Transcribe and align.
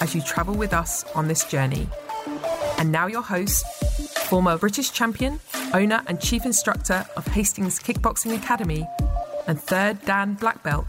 as 0.00 0.14
you 0.14 0.20
travel 0.22 0.54
with 0.54 0.72
us 0.72 1.04
on 1.14 1.28
this 1.28 1.44
journey. 1.44 1.88
And 2.78 2.92
now, 2.92 3.06
your 3.06 3.22
host, 3.22 3.64
former 4.28 4.58
British 4.58 4.90
champion, 4.92 5.40
owner, 5.72 6.02
and 6.06 6.20
chief 6.20 6.44
instructor 6.44 7.06
of 7.16 7.26
Hastings 7.28 7.78
Kickboxing 7.78 8.36
Academy, 8.36 8.86
and 9.46 9.60
third 9.60 10.02
Dan 10.04 10.34
Black 10.34 10.62
Belt, 10.62 10.86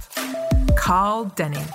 Carl 0.75 1.25
Denning. 1.35 1.65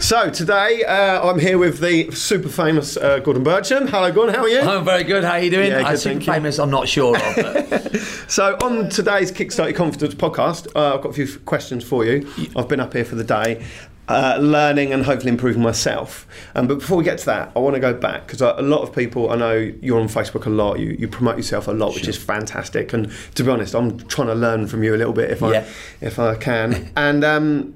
So 0.00 0.30
today 0.30 0.84
uh, 0.84 1.28
I'm 1.28 1.38
here 1.38 1.58
with 1.58 1.80
the 1.80 2.10
super 2.12 2.48
famous 2.48 2.96
uh, 2.96 3.18
Gordon 3.20 3.44
Bircham. 3.44 3.88
Hello, 3.88 4.12
Gordon. 4.12 4.34
How 4.34 4.42
are 4.42 4.48
you? 4.48 4.60
I'm 4.60 4.84
very 4.84 5.04
good. 5.04 5.24
How 5.24 5.32
are 5.32 5.40
you 5.40 5.50
doing? 5.50 5.70
Yeah, 5.70 5.78
good, 5.78 5.86
I 5.86 5.90
thank 5.96 6.00
think 6.02 6.26
you. 6.26 6.32
famous. 6.32 6.58
I'm 6.58 6.70
not 6.70 6.88
sure 6.88 7.16
of. 7.16 7.34
But 7.36 7.96
So 8.28 8.56
on 8.62 8.88
today's 8.88 9.32
Kickstart 9.32 9.66
Your 9.68 9.72
Confidence 9.72 10.14
podcast, 10.14 10.66
uh, 10.76 10.96
I've 10.96 11.02
got 11.02 11.10
a 11.10 11.12
few 11.12 11.38
questions 11.40 11.82
for 11.84 12.04
you. 12.04 12.30
I've 12.56 12.68
been 12.68 12.80
up 12.80 12.92
here 12.92 13.04
for 13.04 13.14
the 13.14 13.24
day. 13.24 13.64
Uh, 14.08 14.38
learning 14.40 14.92
and 14.92 15.04
hopefully 15.04 15.30
improving 15.30 15.60
myself. 15.60 16.28
Um, 16.54 16.68
but 16.68 16.78
before 16.78 16.96
we 16.96 17.02
get 17.02 17.18
to 17.18 17.26
that, 17.26 17.50
I 17.56 17.58
want 17.58 17.74
to 17.74 17.80
go 17.80 17.92
back 17.92 18.26
because 18.26 18.40
a 18.40 18.62
lot 18.62 18.82
of 18.82 18.94
people, 18.94 19.30
I 19.30 19.36
know 19.36 19.54
you're 19.54 19.98
on 19.98 20.06
Facebook 20.06 20.46
a 20.46 20.50
lot, 20.50 20.78
you, 20.78 20.96
you 20.96 21.08
promote 21.08 21.36
yourself 21.36 21.66
a 21.66 21.72
lot, 21.72 21.92
which 21.94 22.06
is 22.06 22.16
fantastic. 22.16 22.92
And 22.92 23.10
to 23.34 23.42
be 23.42 23.50
honest, 23.50 23.74
I'm 23.74 23.98
trying 24.06 24.28
to 24.28 24.34
learn 24.34 24.68
from 24.68 24.84
you 24.84 24.94
a 24.94 24.96
little 24.96 25.12
bit 25.12 25.32
if 25.32 25.42
I, 25.42 25.66
if 26.00 26.20
I 26.20 26.36
can. 26.36 26.92
and 26.96 27.24
um, 27.24 27.74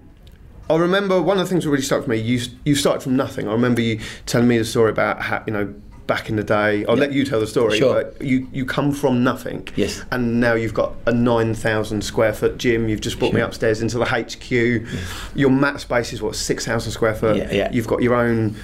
I 0.71 0.77
remember 0.77 1.21
one 1.21 1.39
of 1.39 1.47
the 1.47 1.51
things 1.51 1.65
that 1.65 1.71
really 1.71 1.83
stuck 1.83 2.01
with 2.01 2.09
me. 2.09 2.19
You 2.19 2.41
you 2.65 2.77
started 2.77 3.01
from 3.01 3.17
nothing. 3.17 3.49
I 3.49 3.53
remember 3.53 3.81
you 3.81 3.99
telling 4.27 4.47
me 4.47 4.57
the 4.57 4.65
story 4.65 4.91
about 4.91 5.21
how 5.21 5.43
you 5.45 5.53
know 5.53 5.75
back 6.11 6.29
in 6.29 6.35
the 6.35 6.43
day. 6.43 6.85
I'll 6.87 6.97
let 6.97 7.13
you 7.13 7.25
tell 7.25 7.39
the 7.39 7.47
story. 7.47 7.79
Sure. 7.79 8.03
But 8.03 8.21
you 8.21 8.49
you 8.53 8.67
come 8.67 8.91
from 8.91 9.23
nothing. 9.23 9.69
Yes. 9.77 10.03
And 10.11 10.41
now 10.41 10.55
you've 10.55 10.75
got 10.75 10.97
a 11.07 11.13
nine 11.13 11.55
thousand 11.55 12.03
square 12.03 12.33
foot 12.33 12.59
gym. 12.59 12.89
You've 12.89 13.01
just 13.01 13.21
brought 13.21 13.33
me 13.33 13.41
upstairs 13.41 13.81
into 13.81 13.97
the 13.97 14.07
HQ. 14.07 15.37
Your 15.37 15.51
mat 15.51 15.81
space 15.81 16.13
is 16.13 16.21
what 16.21 16.35
six 16.35 16.67
thousand 16.67 16.91
square 16.91 17.15
foot. 17.15 17.37
Yeah, 17.37 17.53
yeah. 17.53 17.71
You've 17.73 17.87
got 17.87 18.03
your 18.03 18.17
own. 18.17 18.57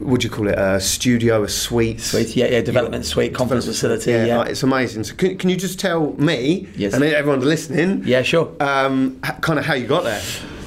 Would 0.00 0.24
you 0.24 0.30
call 0.30 0.48
it 0.48 0.58
a 0.58 0.80
studio, 0.80 1.44
a 1.44 1.48
suite? 1.48 2.00
Sweet, 2.00 2.34
yeah, 2.34 2.46
yeah, 2.46 2.62
development 2.62 3.06
suite, 3.06 3.32
conference 3.32 3.64
facility, 3.64 4.10
yeah. 4.10 4.38
like, 4.38 4.50
it's 4.50 4.64
amazing. 4.64 5.04
So 5.04 5.14
can, 5.14 5.38
can 5.38 5.48
you 5.50 5.56
just 5.56 5.78
tell 5.78 6.14
me 6.14 6.66
Yes. 6.74 6.94
and 6.94 7.04
everyone 7.04 7.42
listening? 7.42 8.02
Yeah, 8.04 8.22
sure. 8.22 8.52
Um, 8.58 9.20
kind 9.20 9.56
of 9.56 9.64
how 9.64 9.74
you 9.74 9.86
got 9.86 10.02
there. 10.02 10.20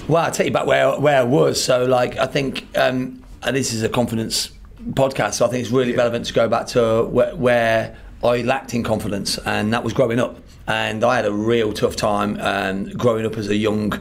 Well, 0.08 0.24
I'll 0.24 0.32
take 0.32 0.48
you 0.48 0.54
back 0.54 0.66
where 0.66 0.98
where 0.98 1.20
I 1.20 1.24
was. 1.24 1.62
So, 1.62 1.84
like, 1.84 2.18
I 2.18 2.26
think 2.26 2.66
um, 2.78 3.22
and 3.44 3.56
this 3.56 3.74
is 3.74 3.84
a 3.84 3.90
confidence 3.90 4.52
podcast, 4.92 5.36
so 5.36 5.46
I 5.46 5.50
think 5.50 5.64
it's 5.64 5.72
really 5.72 5.96
relevant 5.96 6.26
to 6.28 6.34
go 6.34 6.48
back 6.48 6.68
to 6.68 7.04
where, 7.06 7.36
where 7.36 7.98
I 8.24 8.42
lacked 8.42 8.74
in 8.74 8.84
confidence, 8.84 9.38
and 9.40 9.74
that 9.74 9.84
was 9.84 9.94
growing 9.94 10.20
up. 10.20 10.40
And 10.68 11.04
I 11.04 11.16
had 11.16 11.26
a 11.26 11.32
real 11.32 11.72
tough 11.72 11.96
time 11.96 12.38
um, 12.40 12.90
growing 12.90 13.26
up 13.26 13.38
as 13.38 13.48
a 13.48 13.56
young 13.56 14.00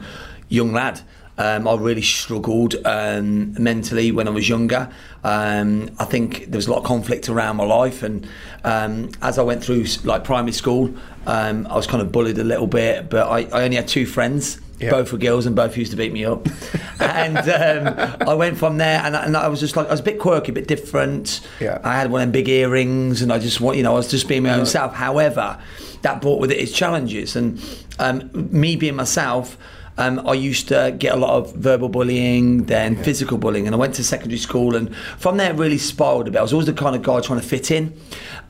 young 0.49 0.73
lad. 0.73 1.01
Um, 1.39 1.67
I 1.67 1.75
really 1.75 2.01
struggled 2.01 2.75
um, 2.83 3.53
mentally 3.61 4.11
when 4.11 4.27
I 4.27 4.31
was 4.31 4.49
younger. 4.49 4.89
Um, 5.23 5.91
I 5.99 6.05
think 6.05 6.45
there 6.45 6.57
was 6.57 6.67
a 6.67 6.71
lot 6.71 6.79
of 6.79 6.85
conflict 6.85 7.29
around 7.29 7.57
my 7.57 7.63
life, 7.63 8.01
and 8.01 8.27
um, 8.63 9.11
as 9.21 9.37
I 9.37 9.43
went 9.43 9.63
through 9.63 9.85
like 10.03 10.23
primary 10.23 10.51
school, 10.51 10.93
um, 11.27 11.67
I 11.67 11.75
was 11.75 11.85
kind 11.85 12.01
of 12.01 12.11
bullied 12.11 12.39
a 12.39 12.43
little 12.43 12.67
bit. 12.67 13.09
But 13.09 13.27
I, 13.27 13.41
I 13.55 13.63
only 13.65 13.75
had 13.75 13.87
two 13.87 14.07
friends, 14.07 14.59
Yeah. 14.79 14.91
both 14.91 15.11
were 15.11 15.17
girls, 15.17 15.45
and 15.47 15.55
both 15.55 15.75
used 15.75 15.91
to 15.91 15.97
beat 15.97 16.13
me 16.13 16.23
up. 16.25 16.47
and 16.99 17.37
um, 17.37 18.15
I 18.27 18.33
went 18.35 18.57
from 18.57 18.77
there, 18.77 19.01
and, 19.03 19.15
I- 19.17 19.25
and 19.25 19.35
I 19.35 19.47
was 19.47 19.59
just 19.59 19.75
like, 19.75 19.87
I 19.87 19.91
was 19.91 19.99
a 20.01 20.03
bit 20.03 20.19
quirky, 20.19 20.51
a 20.51 20.53
bit 20.53 20.67
different. 20.67 21.41
Yeah. 21.59 21.79
I 21.83 21.95
had 21.95 22.11
one 22.11 22.21
of 22.21 22.27
them 22.27 22.31
big 22.31 22.47
earrings, 22.47 23.21
and 23.21 23.33
I 23.33 23.39
just 23.39 23.59
want, 23.59 23.77
you 23.77 23.83
know, 23.83 23.93
I 23.93 23.95
was 23.95 24.09
just 24.09 24.27
being 24.27 24.43
my 24.43 24.53
own 24.53 24.65
self. 24.67 24.93
However, 24.93 25.57
that 26.03 26.21
brought 26.21 26.39
with 26.39 26.51
it 26.51 26.59
its 26.59 26.71
challenges, 26.71 27.35
and 27.35 27.59
um, 27.99 28.29
me 28.33 28.75
being 28.75 28.95
myself. 28.95 29.57
Um, 29.99 30.27
I 30.27 30.33
used 30.35 30.67
to 30.67 30.95
get 30.99 31.15
a 31.15 31.17
lot 31.17 31.31
of 31.31 31.55
verbal 31.55 31.89
bullying, 31.89 32.65
then 32.65 33.01
physical 33.03 33.39
bullying, 33.39 33.65
and 33.65 33.73
I 33.75 33.79
went 33.79 33.95
to 33.95 34.03
secondary 34.03 34.37
school, 34.37 34.75
and 34.75 34.95
from 35.17 35.37
there 35.37 35.49
it 35.51 35.55
really 35.55 35.79
spiraled 35.79 36.27
a 36.27 36.31
bit. 36.31 36.37
I 36.37 36.43
was 36.43 36.53
always 36.53 36.67
the 36.67 36.73
kind 36.73 36.95
of 36.95 37.01
guy 37.01 37.19
trying 37.19 37.39
to 37.41 37.47
fit 37.47 37.71
in, 37.71 37.99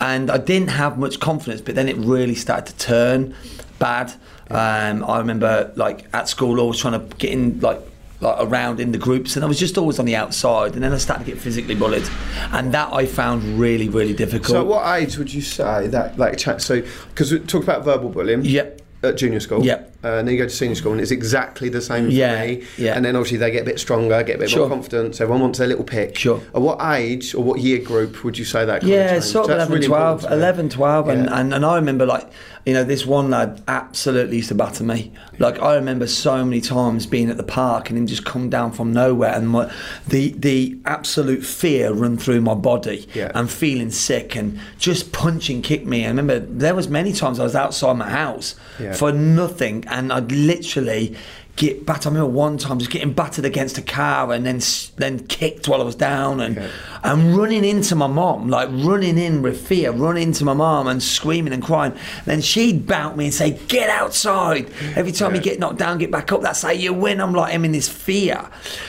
and 0.02 0.30
I 0.30 0.40
didn't 0.40 0.68
have 0.72 0.98
much 1.00 1.22
confidence. 1.22 1.62
But 1.62 1.76
then 1.76 1.88
it 1.88 1.96
really 1.96 2.36
started 2.36 2.78
to 2.78 2.86
turn 2.86 3.34
bad. 3.80 4.12
Um, 4.50 5.04
I 5.04 5.20
remember 5.20 5.72
like 5.76 6.06
at 6.14 6.30
school 6.30 6.60
always 6.60 6.80
trying 6.80 7.00
to 7.00 7.16
get 7.18 7.32
in 7.32 7.60
like 7.60 7.80
like 8.20 8.38
around 8.40 8.80
in 8.80 8.92
the 8.92 8.98
groups, 8.98 9.36
and 9.36 9.46
I 9.46 9.48
was 9.48 9.60
just 9.60 9.78
always 9.78 10.00
on 10.00 10.06
the 10.06 10.16
outside. 10.16 10.74
And 10.74 10.84
then 10.84 10.92
I 10.92 10.98
started 10.98 11.26
to 11.26 11.32
get 11.32 11.40
physically 11.40 11.76
bullied, 11.76 12.08
and 12.52 12.74
that 12.74 12.92
I 12.92 13.06
found 13.06 13.60
really 13.60 13.90
really 13.90 14.14
difficult. 14.14 14.48
So, 14.48 14.62
at 14.62 14.66
what 14.68 15.00
age 15.00 15.18
would 15.18 15.34
you 15.34 15.42
say 15.42 15.88
that, 15.88 16.18
like, 16.18 16.40
so, 16.40 16.82
because 17.10 17.32
we 17.32 17.40
talked 17.40 17.64
about 17.66 17.84
verbal 17.84 18.10
bullying 18.10 18.44
Yep. 18.44 18.82
at 19.04 19.18
junior 19.18 19.40
school, 19.40 19.64
Yep. 19.64 19.97
Uh, 20.08 20.18
and 20.20 20.28
then 20.28 20.34
you 20.36 20.42
go 20.42 20.48
to 20.48 20.50
senior 20.56 20.76
school, 20.76 20.92
and 20.94 21.02
it's 21.02 21.12
exactly 21.12 21.70
the 21.70 21.82
same 21.82 22.06
for 22.06 22.12
Yeah, 22.12 22.46
me. 22.46 22.64
yeah. 22.78 22.96
And 22.96 23.04
then 23.06 23.16
obviously 23.16 23.38
they 23.38 23.52
get 23.52 23.64
a 23.64 23.66
bit 23.66 23.80
stronger, 23.80 24.24
get 24.24 24.38
a 24.38 24.40
bit 24.40 24.50
Sure. 24.50 24.68
more 24.68 24.70
confidence. 24.78 25.20
Everyone 25.22 25.42
wants 25.42 25.60
their 25.60 25.68
little 25.68 25.84
pick. 25.84 26.18
Sure. 26.18 26.42
At 26.56 26.62
what 26.62 26.80
age 26.82 27.36
or 27.36 27.44
what 27.44 27.60
year 27.60 27.80
group 27.80 28.24
would 28.24 28.38
you 28.38 28.46
say 28.46 28.66
that? 28.66 28.84
Yeah, 28.84 29.16
of 29.16 29.24
sort 29.24 29.44
of 29.46 29.58
That's 29.58 29.70
11, 29.70 29.74
really 29.74 29.88
12, 29.88 30.24
important 30.24 30.30
to 30.32 30.36
me. 30.38 30.44
11, 30.44 30.70
12. 30.70 31.10
And, 31.10 31.26
Yeah. 31.26 31.40
and, 31.40 31.54
and 31.54 31.66
I 31.66 31.76
remember, 31.76 32.06
like, 32.06 32.28
you 32.66 32.74
know, 32.74 32.84
this 32.84 33.06
one 33.06 33.30
lad 33.30 33.62
absolutely 33.68 34.38
used 34.38 34.50
to 34.50 34.56
batter 34.56 34.84
me. 34.84 35.12
Like, 35.40 35.62
I 35.62 35.76
remember 35.76 36.06
so 36.08 36.44
many 36.44 36.60
times 36.62 37.06
being 37.06 37.30
at 37.30 37.38
the 37.38 37.44
park 37.44 37.90
and 37.90 37.98
him 37.98 38.08
just 38.08 38.26
come 38.26 38.50
down 38.50 38.72
from 38.74 38.92
nowhere 38.92 39.34
and 39.34 39.48
my, 39.50 39.72
the, 40.08 40.34
the 40.38 40.78
absolute 40.86 41.44
fear 41.46 41.94
run 41.94 42.18
through 42.18 42.42
my 42.42 42.56
body 42.56 43.08
Yeah. 43.14 43.32
and 43.36 43.50
feeling 43.50 43.90
sick 43.92 44.36
and 44.36 44.60
just 44.80 45.12
punch 45.14 45.50
and 45.50 45.64
kick 45.64 45.86
me. 45.86 46.04
I 46.06 46.08
remember 46.10 46.40
there 46.40 46.76
was 46.76 46.90
many 46.90 47.14
times 47.14 47.40
I 47.40 47.44
was 47.44 47.56
outside 47.56 47.94
my 47.94 48.10
house 48.10 48.56
Yeah. 48.80 48.94
for 48.94 49.12
nothing 49.14 49.86
and 49.98 50.14
I'd 50.14 50.32
literally 50.32 51.16
get 51.58 51.86
battered. 51.86 52.08
I 52.08 52.10
remember 52.16 52.32
one 52.32 52.58
time 52.58 52.80
just 52.80 52.92
getting 52.92 53.12
battered 53.14 53.44
against 53.44 53.78
a 53.78 53.82
car 53.82 54.32
and 54.32 54.46
then 54.46 54.62
then 54.98 55.28
kicked 55.28 55.68
while 55.68 55.82
I 55.82 55.84
was 55.84 55.96
down 55.96 56.40
and 56.40 56.58
Okay. 56.58 56.70
and 57.04 57.36
running 57.36 57.66
into 57.66 57.96
my 57.96 58.08
mom, 58.08 58.48
like 58.48 58.70
running 58.72 59.18
in 59.18 59.42
with 59.42 59.60
fear, 59.68 59.92
running 59.92 60.24
into 60.24 60.46
my 60.46 60.54
mom 60.54 60.88
and 60.88 61.02
screaming 61.04 61.52
and 61.54 61.62
crying. 61.62 61.94
Then 62.26 62.42
she'd 62.42 62.88
bout 62.88 63.18
me 63.18 63.26
and 63.26 63.34
say, 63.34 63.60
"Get 63.68 63.90
outside!" 63.90 64.70
Every 64.96 65.12
time 65.12 65.36
you 65.36 65.42
get 65.42 65.60
knocked 65.60 65.80
down, 65.80 65.98
get 65.98 66.12
back 66.12 66.32
up. 66.32 66.42
That's 66.42 66.62
how 66.62 66.70
you 66.72 66.94
win. 66.94 67.20
I'm 67.20 67.34
like, 67.34 67.54
I'm 67.54 67.66
in 67.66 67.72
this 67.72 67.90
fear. 67.90 68.40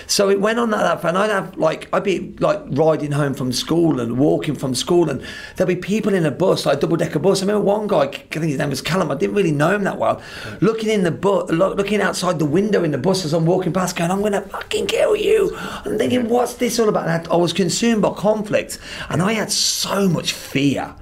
So 0.06 0.28
it 0.30 0.40
went 0.40 0.58
on 0.58 0.70
like 0.70 0.82
that, 0.82 1.08
and 1.08 1.18
I'd 1.18 1.30
have 1.30 1.56
like 1.56 1.88
I'd 1.92 2.04
be 2.04 2.34
like 2.38 2.60
riding 2.70 3.12
home 3.12 3.32
from 3.34 3.50
school 3.52 3.98
and 3.98 4.18
walking 4.18 4.54
from 4.54 4.74
school, 4.74 5.08
and 5.08 5.22
there'd 5.56 5.68
be 5.68 5.76
people 5.76 6.12
in 6.14 6.26
a 6.26 6.30
bus, 6.30 6.66
like 6.66 6.76
a 6.76 6.80
double 6.80 6.96
decker 6.98 7.18
bus. 7.18 7.40
I 7.42 7.46
remember 7.46 7.64
one 7.64 7.86
guy, 7.86 8.02
I 8.02 8.06
think 8.08 8.44
his 8.44 8.58
name 8.58 8.70
was 8.70 8.82
Callum. 8.82 9.10
I 9.10 9.14
didn't 9.14 9.34
really 9.36 9.52
know 9.52 9.74
him 9.74 9.84
that 9.84 9.98
well. 9.98 10.20
Looking 10.60 10.90
in 10.90 11.02
the 11.02 11.10
bus, 11.10 11.50
looking 11.50 12.02
outside 12.02 12.38
the 12.38 12.44
window 12.44 12.57
in 12.58 12.90
the 12.90 12.98
bus 12.98 13.24
as 13.24 13.32
I'm 13.32 13.46
walking 13.46 13.72
past, 13.72 13.96
going, 13.96 14.10
"I'm 14.10 14.22
gonna 14.22 14.42
fucking 14.42 14.86
kill 14.86 15.16
you." 15.16 15.56
I'm 15.84 15.98
thinking, 15.98 16.28
what's 16.28 16.54
this 16.54 16.78
all 16.78 16.88
about? 16.88 17.08
And 17.08 17.28
I 17.28 17.34
I 17.34 17.36
was 17.36 17.52
consumed 17.52 18.02
by 18.02 18.10
conflict, 18.10 18.78
and 19.08 19.22
I 19.22 19.32
had 19.32 19.50
so 19.52 20.08
much 20.08 20.32
fear. 20.32 20.94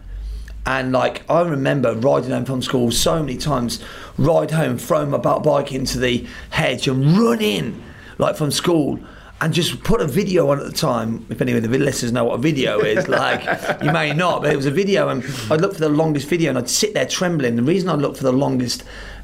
And 0.66 0.92
like 0.92 1.22
I 1.30 1.42
remember 1.42 1.94
riding 1.94 2.30
home 2.30 2.44
from 2.44 2.60
school 2.60 2.90
so 2.90 3.22
many 3.22 3.36
times, 3.36 3.82
ride 4.18 4.50
home, 4.50 4.78
throwing 4.78 5.10
my 5.10 5.18
bike 5.18 5.72
into 5.72 5.98
the 5.98 6.26
hedge 6.50 6.88
and 6.88 7.16
run 7.16 7.40
in, 7.40 7.82
like 8.18 8.36
from 8.36 8.50
school, 8.50 8.98
and 9.40 9.54
just 9.54 9.82
put 9.84 10.00
a 10.00 10.06
video 10.06 10.50
on 10.50 10.58
at 10.58 10.66
the 10.66 10.72
time. 10.72 11.24
If 11.30 11.40
any 11.40 11.52
of 11.52 11.62
the 11.62 11.68
listeners 11.68 12.10
know 12.10 12.24
what 12.24 12.34
a 12.34 12.38
video 12.38 12.80
is, 12.80 13.06
like 13.22 13.44
you 13.82 13.92
may 13.92 14.12
not, 14.12 14.42
but 14.42 14.52
it 14.52 14.56
was 14.56 14.66
a 14.66 14.70
video, 14.70 15.08
and 15.08 15.24
I'd 15.50 15.60
look 15.60 15.74
for 15.74 15.80
the 15.80 15.88
longest 15.88 16.28
video, 16.28 16.50
and 16.50 16.58
I'd 16.58 16.68
sit 16.68 16.94
there 16.94 17.06
trembling. 17.06 17.56
The 17.56 17.62
reason 17.62 17.88
I 17.88 17.94
looked 17.94 18.16
for 18.16 18.24
the 18.24 18.32
longest 18.32 18.82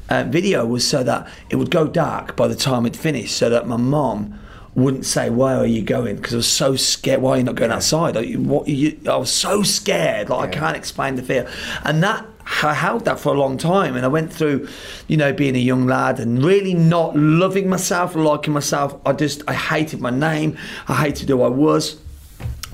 uh, 0.09 0.23
video 0.23 0.65
was 0.65 0.87
so 0.87 1.03
that 1.03 1.27
it 1.49 1.55
would 1.55 1.71
go 1.71 1.87
dark 1.87 2.35
by 2.35 2.47
the 2.47 2.55
time 2.55 2.85
it 2.85 2.95
finished, 2.95 3.35
so 3.37 3.49
that 3.49 3.67
my 3.67 3.77
mom 3.77 4.39
wouldn't 4.75 5.05
say, 5.05 5.29
"Where 5.29 5.57
are 5.57 5.65
you 5.65 5.81
going?" 5.81 6.17
Because 6.17 6.33
I 6.33 6.37
was 6.37 6.47
so 6.47 6.75
scared. 6.75 7.21
Why 7.21 7.31
are 7.31 7.37
you 7.37 7.43
not 7.43 7.55
going 7.55 7.71
outside? 7.71 8.15
You, 8.25 8.39
what, 8.39 8.67
you, 8.67 8.99
I 9.09 9.15
was 9.17 9.31
so 9.31 9.63
scared. 9.63 10.29
Like 10.29 10.49
I 10.49 10.59
can't 10.59 10.77
explain 10.77 11.15
the 11.15 11.23
fear, 11.23 11.49
and 11.83 12.03
that 12.03 12.25
I 12.63 12.73
held 12.73 13.05
that 13.05 13.19
for 13.19 13.33
a 13.33 13.37
long 13.37 13.57
time. 13.57 13.95
And 13.95 14.05
I 14.05 14.09
went 14.09 14.31
through, 14.31 14.67
you 15.07 15.17
know, 15.17 15.31
being 15.33 15.55
a 15.55 15.59
young 15.59 15.87
lad 15.87 16.19
and 16.19 16.43
really 16.43 16.73
not 16.73 17.15
loving 17.15 17.69
myself, 17.69 18.15
liking 18.15 18.53
myself. 18.53 18.99
I 19.05 19.13
just 19.13 19.43
I 19.47 19.53
hated 19.53 20.01
my 20.01 20.09
name. 20.09 20.57
I 20.87 20.95
hated 20.95 21.29
who 21.29 21.41
I 21.41 21.49
was. 21.49 21.97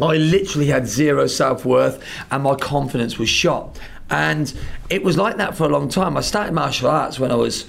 I 0.02 0.16
literally 0.16 0.68
had 0.68 0.88
zero 0.88 1.28
self 1.28 1.66
worth, 1.66 2.04
and 2.32 2.44
my 2.44 2.56
confidence 2.56 3.18
was 3.18 3.30
shot. 3.30 3.78
And 4.10 4.52
it 4.90 5.04
was 5.04 5.18
like 5.18 5.38
that 5.38 5.56
for 5.56 5.66
a 5.66 5.70
long 5.70 5.90
time. 5.90 6.18
I 6.18 6.22
started 6.22 6.54
martial 6.54 6.90
arts 6.90 7.20
when 7.20 7.32
I 7.32 7.36
was 7.36 7.66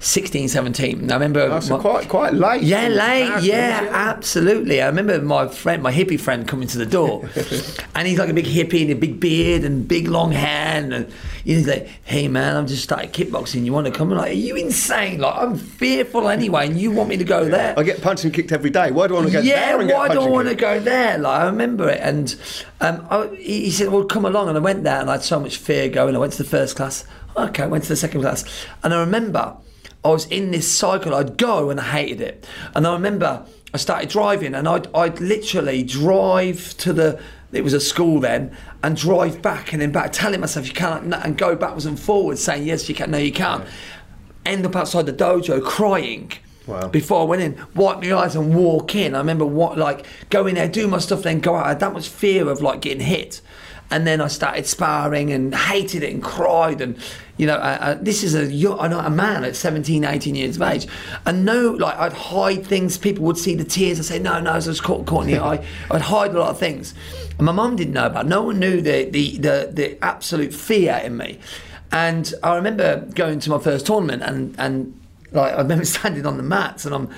16, 0.00 0.48
17. 0.48 1.10
I 1.10 1.14
remember. 1.14 1.40
Oh, 1.40 1.60
so 1.60 1.76
my- 1.76 1.82
quite 1.82 2.08
quite 2.08 2.34
late. 2.34 2.62
yeah, 2.62 2.88
late. 2.88 3.42
Yeah, 3.42 3.88
absolutely. 3.90 4.82
I 4.82 4.86
remember 4.86 5.20
my 5.20 5.48
friend, 5.48 5.82
my 5.82 5.92
hippie 5.92 6.18
friend, 6.18 6.46
coming 6.46 6.68
to 6.68 6.78
the 6.78 6.86
door, 6.86 7.28
and 7.94 8.06
he's 8.06 8.18
like 8.18 8.28
a 8.28 8.34
big 8.34 8.46
hippie 8.46 8.82
and 8.82 8.90
a 8.90 8.94
big 8.94 9.20
beard 9.20 9.64
and 9.64 9.86
big 9.86 10.08
long 10.08 10.32
hair, 10.32 10.82
and 10.82 11.12
he's 11.44 11.66
like, 11.66 11.88
"Hey, 12.04 12.28
man, 12.28 12.56
I'm 12.56 12.66
just 12.66 12.82
started 12.82 13.12
kickboxing. 13.12 13.64
You 13.64 13.72
want 13.72 13.86
to 13.86 13.92
come?" 13.92 14.12
I'm 14.12 14.18
like, 14.18 14.30
"Are 14.30 14.34
you 14.34 14.56
insane? 14.56 15.20
Like, 15.20 15.34
I'm 15.36 15.56
fearful 15.56 16.28
anyway, 16.28 16.66
and 16.66 16.78
you 16.78 16.90
want 16.90 17.08
me 17.08 17.16
to 17.16 17.24
go 17.24 17.48
there?" 17.48 17.74
I 17.78 17.82
get 17.82 18.02
punched 18.02 18.24
and 18.24 18.32
kicked 18.32 18.52
every 18.52 18.70
day. 18.70 18.90
Why 18.90 19.06
do 19.06 19.14
I 19.14 19.18
want 19.18 19.28
to 19.28 19.32
go 19.32 19.40
yeah, 19.40 19.76
there 19.76 19.86
get 19.86 19.96
why 19.96 20.08
do 20.08 20.20
I 20.20 20.28
want 20.28 20.48
to 20.48 20.54
go 20.54 20.80
there? 20.80 21.18
Like, 21.18 21.40
I 21.40 21.46
remember 21.46 21.88
it, 21.88 22.00
and 22.02 22.34
um, 22.80 23.06
I, 23.10 23.28
he 23.36 23.64
he 23.64 23.70
said, 23.70 23.90
"Well, 23.90 24.04
come 24.04 24.24
along." 24.24 24.48
And 24.48 24.56
I 24.56 24.60
went 24.60 24.84
there, 24.84 25.00
and 25.00 25.08
I 25.08 25.14
had 25.14 25.22
so 25.22 25.40
much 25.40 25.56
fear 25.56 25.88
going. 25.88 26.14
I 26.14 26.18
went 26.18 26.32
to 26.34 26.42
the 26.42 26.48
first 26.48 26.76
class. 26.76 27.04
Okay, 27.36 27.64
I 27.64 27.66
went 27.66 27.84
to 27.84 27.88
the 27.90 27.96
second 27.96 28.22
class, 28.22 28.44
and 28.82 28.94
I 28.94 29.00
remember 29.00 29.56
I 30.06 30.10
was 30.10 30.26
in 30.26 30.50
this 30.52 30.70
cycle. 30.70 31.14
I'd 31.14 31.36
go, 31.36 31.70
and 31.70 31.80
I 31.80 31.84
hated 31.84 32.20
it. 32.20 32.46
And 32.74 32.86
I 32.86 32.92
remember 32.92 33.44
I 33.74 33.76
started 33.76 34.08
driving, 34.08 34.54
and 34.54 34.68
I'd, 34.68 34.86
I'd 34.94 35.20
literally 35.20 35.82
drive 35.82 36.76
to 36.78 36.92
the. 36.92 37.20
It 37.52 37.64
was 37.64 37.74
a 37.74 37.80
school 37.80 38.20
then, 38.20 38.56
and 38.82 38.96
drive 38.96 39.40
back 39.40 39.72
and 39.72 39.80
then 39.80 39.92
back, 39.92 40.12
telling 40.12 40.40
myself 40.40 40.66
you 40.66 40.74
can't, 40.74 41.12
and 41.14 41.38
go 41.38 41.56
backwards 41.56 41.86
and 41.86 41.98
forwards, 41.98 42.42
saying 42.42 42.64
yes 42.64 42.88
you 42.88 42.94
can, 42.94 43.10
no 43.10 43.18
you 43.18 43.32
can't. 43.32 43.64
End 44.44 44.64
up 44.66 44.76
outside 44.76 45.06
the 45.06 45.12
dojo 45.12 45.62
crying 45.64 46.32
Wow. 46.66 46.88
before 46.88 47.20
I 47.20 47.24
went 47.24 47.42
in, 47.42 47.64
wipe 47.76 48.02
my 48.02 48.12
eyes 48.12 48.34
and 48.34 48.54
walk 48.54 48.96
in. 48.96 49.14
I 49.14 49.18
remember 49.18 49.46
what 49.46 49.78
like 49.78 50.04
go 50.30 50.46
in 50.48 50.56
there, 50.56 50.68
do 50.68 50.88
my 50.88 50.98
stuff, 50.98 51.22
then 51.22 51.38
go 51.38 51.54
out. 51.54 51.66
I 51.66 51.68
had 51.70 51.80
that 51.80 51.92
much 51.92 52.08
fear 52.08 52.48
of 52.48 52.60
like 52.60 52.80
getting 52.80 53.06
hit. 53.06 53.40
And 53.90 54.06
then 54.06 54.20
I 54.20 54.26
started 54.26 54.66
sparring 54.66 55.30
and 55.30 55.54
hated 55.54 56.02
it 56.02 56.12
and 56.12 56.22
cried. 56.22 56.80
And, 56.80 56.98
you 57.36 57.46
know, 57.46 57.54
uh, 57.54 57.78
uh, 57.80 57.98
this 58.00 58.24
is 58.24 58.34
a, 58.34 58.44
a 58.44 59.10
man 59.10 59.44
at 59.44 59.54
17, 59.54 60.04
18 60.04 60.34
years 60.34 60.56
of 60.56 60.62
age. 60.62 60.88
And 61.24 61.44
no, 61.44 61.70
like, 61.70 61.96
I'd 61.96 62.12
hide 62.12 62.66
things. 62.66 62.98
People 62.98 63.24
would 63.26 63.38
see 63.38 63.54
the 63.54 63.64
tears. 63.64 64.00
I'd 64.00 64.06
say, 64.06 64.18
no, 64.18 64.40
no, 64.40 64.52
I 64.52 64.56
was 64.56 64.80
caught, 64.80 65.06
caught 65.06 65.24
in 65.24 65.30
the 65.30 65.38
eye. 65.38 65.64
I'd 65.90 66.02
hide 66.02 66.34
a 66.34 66.38
lot 66.38 66.50
of 66.50 66.58
things. 66.58 66.94
And 67.38 67.46
my 67.46 67.52
mum 67.52 67.76
didn't 67.76 67.94
know 67.94 68.06
about 68.06 68.26
it. 68.26 68.28
No 68.28 68.42
one 68.42 68.58
knew 68.58 68.80
the, 68.80 69.04
the, 69.04 69.38
the, 69.38 69.70
the 69.72 70.04
absolute 70.04 70.52
fear 70.52 71.00
in 71.04 71.16
me. 71.16 71.38
And 71.92 72.34
I 72.42 72.56
remember 72.56 73.06
going 73.14 73.38
to 73.40 73.50
my 73.50 73.58
first 73.58 73.86
tournament 73.86 74.22
and, 74.22 74.54
and 74.58 75.00
like 75.32 75.54
I 75.54 75.58
remember 75.58 75.84
standing 75.96 76.26
on 76.26 76.36
the 76.36 76.42
mats 76.42 76.84
and 76.84 76.94
I'm 76.94 77.08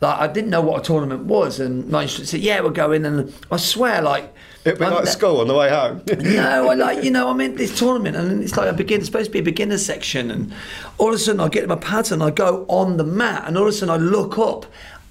like 0.00 0.18
I 0.18 0.26
didn't 0.26 0.50
know 0.50 0.60
what 0.60 0.80
a 0.80 0.84
tournament 0.84 1.24
was 1.24 1.60
and 1.60 1.88
my 1.88 2.02
instructor 2.02 2.26
said 2.26 2.40
yeah 2.40 2.60
we're 2.60 2.70
going 2.70 3.04
and 3.04 3.32
I 3.50 3.56
swear 3.56 4.02
like 4.02 4.32
Be 4.74 4.84
I'm 4.84 4.94
like 4.94 5.06
school 5.06 5.40
on 5.40 5.48
the 5.48 5.54
way 5.54 5.68
home. 5.70 6.02
no, 6.20 6.68
I 6.70 6.74
like 6.74 7.04
you 7.04 7.10
know 7.10 7.28
I'm 7.28 7.40
in 7.40 7.56
this 7.56 7.78
tournament 7.78 8.16
and 8.16 8.42
it's 8.42 8.56
like 8.56 8.68
a 8.68 8.72
begin 8.72 8.98
it's 8.98 9.06
supposed 9.06 9.26
to 9.26 9.32
be 9.32 9.38
a 9.38 9.42
beginner 9.42 9.78
section 9.78 10.30
and 10.30 10.52
all 10.98 11.08
of 11.08 11.14
a 11.14 11.18
sudden 11.18 11.40
I 11.40 11.48
get 11.48 11.66
my 11.68 11.76
pads 11.76 12.12
and 12.12 12.22
I 12.22 12.30
go 12.30 12.64
on 12.68 12.96
the 12.96 13.04
mat 13.04 13.44
and 13.46 13.56
all 13.56 13.64
of 13.64 13.68
a 13.70 13.72
sudden 13.72 13.94
I 13.94 13.96
look 13.96 14.38
up 14.38 14.66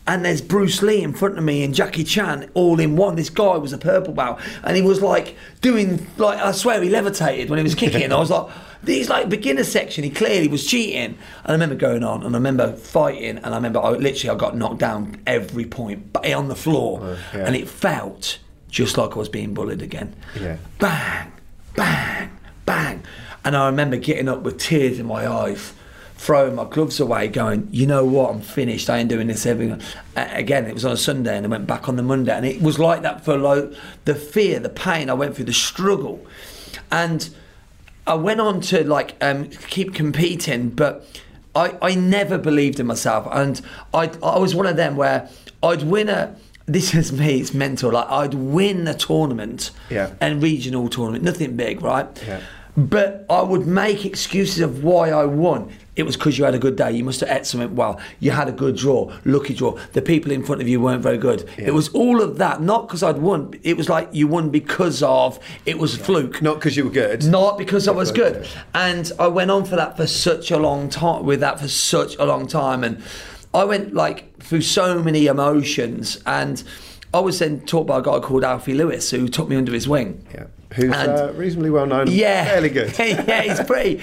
and 0.09 0.23
there's 0.23 0.41
Bruce 0.41 0.81
Lee 0.81 1.01
in 1.03 1.11
front 1.13 1.37
of 1.37 1.43
me 1.43 1.63
and 1.63 1.75
Jackie 1.75 2.05
Chan 2.05 2.49
all 2.53 2.79
in 2.79 2.95
one. 2.95 3.15
This 3.15 3.29
guy 3.29 3.57
was 3.57 3.73
a 3.73 3.77
purple 3.77 4.13
belt 4.13 4.39
and 4.63 4.75
he 4.77 4.81
was 4.81 5.01
like 5.01 5.35
doing 5.61 6.07
like 6.17 6.39
I 6.39 6.51
swear 6.51 6.81
he 6.81 6.89
levitated 6.89 7.49
when 7.49 7.57
he 7.57 7.63
was 7.63 7.75
kicking. 7.83 8.03
and 8.03 8.13
I 8.13 8.19
was 8.19 8.29
like. 8.29 8.47
These 8.83 9.09
like 9.09 9.27
beginner 9.27 9.63
section, 9.63 10.03
he 10.03 10.11
clearly 10.11 10.47
was 10.47 10.65
cheating. 10.65 11.03
And 11.03 11.17
I 11.47 11.51
remember 11.51 11.73
going 11.73 12.03
on, 12.03 12.23
and 12.23 12.35
I 12.35 12.37
remember 12.37 12.73
fighting, 12.73 13.37
and 13.37 13.47
I 13.47 13.55
remember 13.55 13.79
I 13.81 13.89
literally 13.89 14.29
I 14.29 14.35
got 14.39 14.55
knocked 14.55 14.77
down 14.77 15.19
every 15.25 15.65
point, 15.65 16.13
but 16.13 16.31
on 16.31 16.47
the 16.47 16.55
floor, 16.55 16.99
Oh, 17.01 17.17
yeah. 17.33 17.47
and 17.47 17.55
it 17.55 17.67
felt 17.67 18.37
just 18.69 18.97
like 18.97 19.15
I 19.15 19.19
was 19.19 19.29
being 19.29 19.53
bullied 19.53 19.81
again 19.81 20.13
Yeah. 20.39 20.57
bang, 20.79 21.31
bang, 21.75 22.29
bang. 22.65 23.03
And 23.45 23.55
I 23.55 23.67
remember 23.67 23.97
getting 23.97 24.27
up 24.27 24.41
with 24.41 24.57
tears 24.59 24.99
in 24.99 25.05
my 25.05 25.25
eyes, 25.27 25.73
throwing 26.17 26.55
my 26.55 26.65
gloves 26.65 26.99
away, 26.99 27.27
going, 27.29 27.69
you 27.71 27.87
know 27.87 28.03
what, 28.03 28.31
I'm 28.31 28.41
finished. 28.41 28.89
I 28.89 28.97
ain't 28.97 29.09
doing 29.09 29.27
this 29.27 29.45
every. 29.45 29.73
Again, 30.15 30.65
it 30.65 30.73
was 30.73 30.83
on 30.83 30.91
a 30.91 30.97
Sunday 30.97 31.37
and 31.37 31.45
I 31.45 31.49
went 31.49 31.65
back 31.67 31.87
on 31.87 31.95
the 31.95 32.03
Monday. 32.03 32.33
And 32.33 32.45
it 32.45 32.61
was 32.61 32.77
like 32.77 33.03
that 33.03 33.23
for 33.23 33.37
like 33.37 33.71
the 34.05 34.15
fear, 34.15 34.59
the 34.59 34.69
pain 34.69 35.09
I 35.09 35.13
went 35.13 35.35
through, 35.35 35.45
the 35.45 35.53
struggle. 35.53 36.25
And 36.91 37.29
I 38.05 38.15
went 38.15 38.41
on 38.41 38.59
to 38.61 38.83
like 38.83 39.15
um, 39.21 39.49
keep 39.69 39.93
competing, 39.93 40.69
but 40.69 41.05
I, 41.55 41.77
I 41.81 41.95
never 41.95 42.37
believed 42.37 42.79
in 42.81 42.87
myself. 42.87 43.27
And 43.31 43.61
I, 43.93 44.11
I 44.21 44.39
was 44.39 44.53
one 44.55 44.65
of 44.65 44.75
them 44.75 44.97
where 44.97 45.29
I'd 45.63 45.83
win 45.83 46.09
a. 46.09 46.35
This 46.67 46.93
is 46.93 47.13
me. 47.13 47.39
It's 47.39 47.53
mental. 47.53 47.91
Like 47.93 48.09
I'd 48.09 48.33
win 48.33 48.87
a 48.87 48.93
tournament, 48.93 49.71
Yeah. 49.89 50.11
and 50.19 50.43
regional 50.43 50.89
tournament, 50.89 51.23
nothing 51.23 51.55
big, 51.55 51.81
right? 51.81 52.07
Yeah. 52.27 52.41
But 52.75 53.25
I 53.29 53.41
would 53.41 53.65
make 53.65 54.05
excuses 54.05 54.59
of 54.59 54.83
why 54.83 55.09
I 55.09 55.25
won. 55.25 55.69
It 55.95 56.03
was 56.03 56.15
because 56.15 56.37
you 56.37 56.43
had 56.43 56.53
a 56.53 56.59
good 56.59 56.75
day. 56.75 56.91
You 56.91 57.03
must 57.03 57.21
have 57.21 57.29
ate 57.29 57.45
something 57.47 57.75
well. 57.75 57.99
You 58.19 58.29
had 58.31 58.47
a 58.49 58.51
good 58.51 58.75
draw, 58.75 59.11
lucky 59.25 59.55
draw. 59.55 59.79
The 59.93 60.01
people 60.01 60.31
in 60.31 60.43
front 60.43 60.61
of 60.61 60.67
you 60.67 60.79
weren't 60.79 61.01
very 61.01 61.17
good. 61.17 61.49
It 61.57 61.73
was 61.73 61.87
all 61.89 62.21
of 62.21 62.37
that, 62.37 62.61
not 62.61 62.87
because 62.87 63.01
I'd 63.01 63.17
won. 63.17 63.55
It 63.63 63.77
was 63.77 63.89
like 63.89 64.09
you 64.11 64.27
won 64.27 64.49
because 64.51 65.01
of 65.01 65.39
it 65.65 65.79
was 65.79 65.95
a 65.95 65.99
fluke. 65.99 66.41
Not 66.43 66.55
because 66.55 66.77
you 66.77 66.83
were 66.83 66.91
good. 66.91 67.25
Not 67.25 67.57
because 67.57 67.87
I 67.87 67.91
was 67.93 68.11
good. 68.11 68.45
And 68.75 69.11
I 69.17 69.27
went 69.27 69.49
on 69.49 69.63
for 69.65 69.75
that 69.77 69.97
for 69.97 70.05
such 70.05 70.51
a 70.51 70.57
long 70.57 70.89
time, 70.89 71.25
with 71.25 71.39
that 71.39 71.59
for 71.59 71.67
such 71.69 72.15
a 72.17 72.25
long 72.25 72.45
time. 72.45 72.83
And 72.83 73.01
I 73.57 73.63
went 73.65 73.93
like 73.93 74.37
through 74.41 74.61
so 74.61 75.01
many 75.01 75.25
emotions. 75.25 76.21
And 76.25 76.63
I 77.13 77.19
was 77.19 77.39
then 77.39 77.61
taught 77.61 77.87
by 77.87 77.99
a 77.99 78.01
guy 78.01 78.19
called 78.19 78.43
Alfie 78.43 78.73
Lewis 78.75 79.09
who 79.11 79.27
took 79.27 79.49
me 79.49 79.55
under 79.55 79.73
his 79.73 79.87
wing. 79.87 80.25
Yeah. 80.33 80.45
Who's 80.75 80.93
And- 80.95 81.11
uh, 81.11 81.33
reasonably 81.33 81.69
well 81.71 81.85
known. 81.87 82.07
Yeah. 82.09 82.45
Fairly 82.45 82.69
good. 82.69 82.93
yeah, 82.99 83.41
he's 83.41 83.61
pretty. 83.61 84.01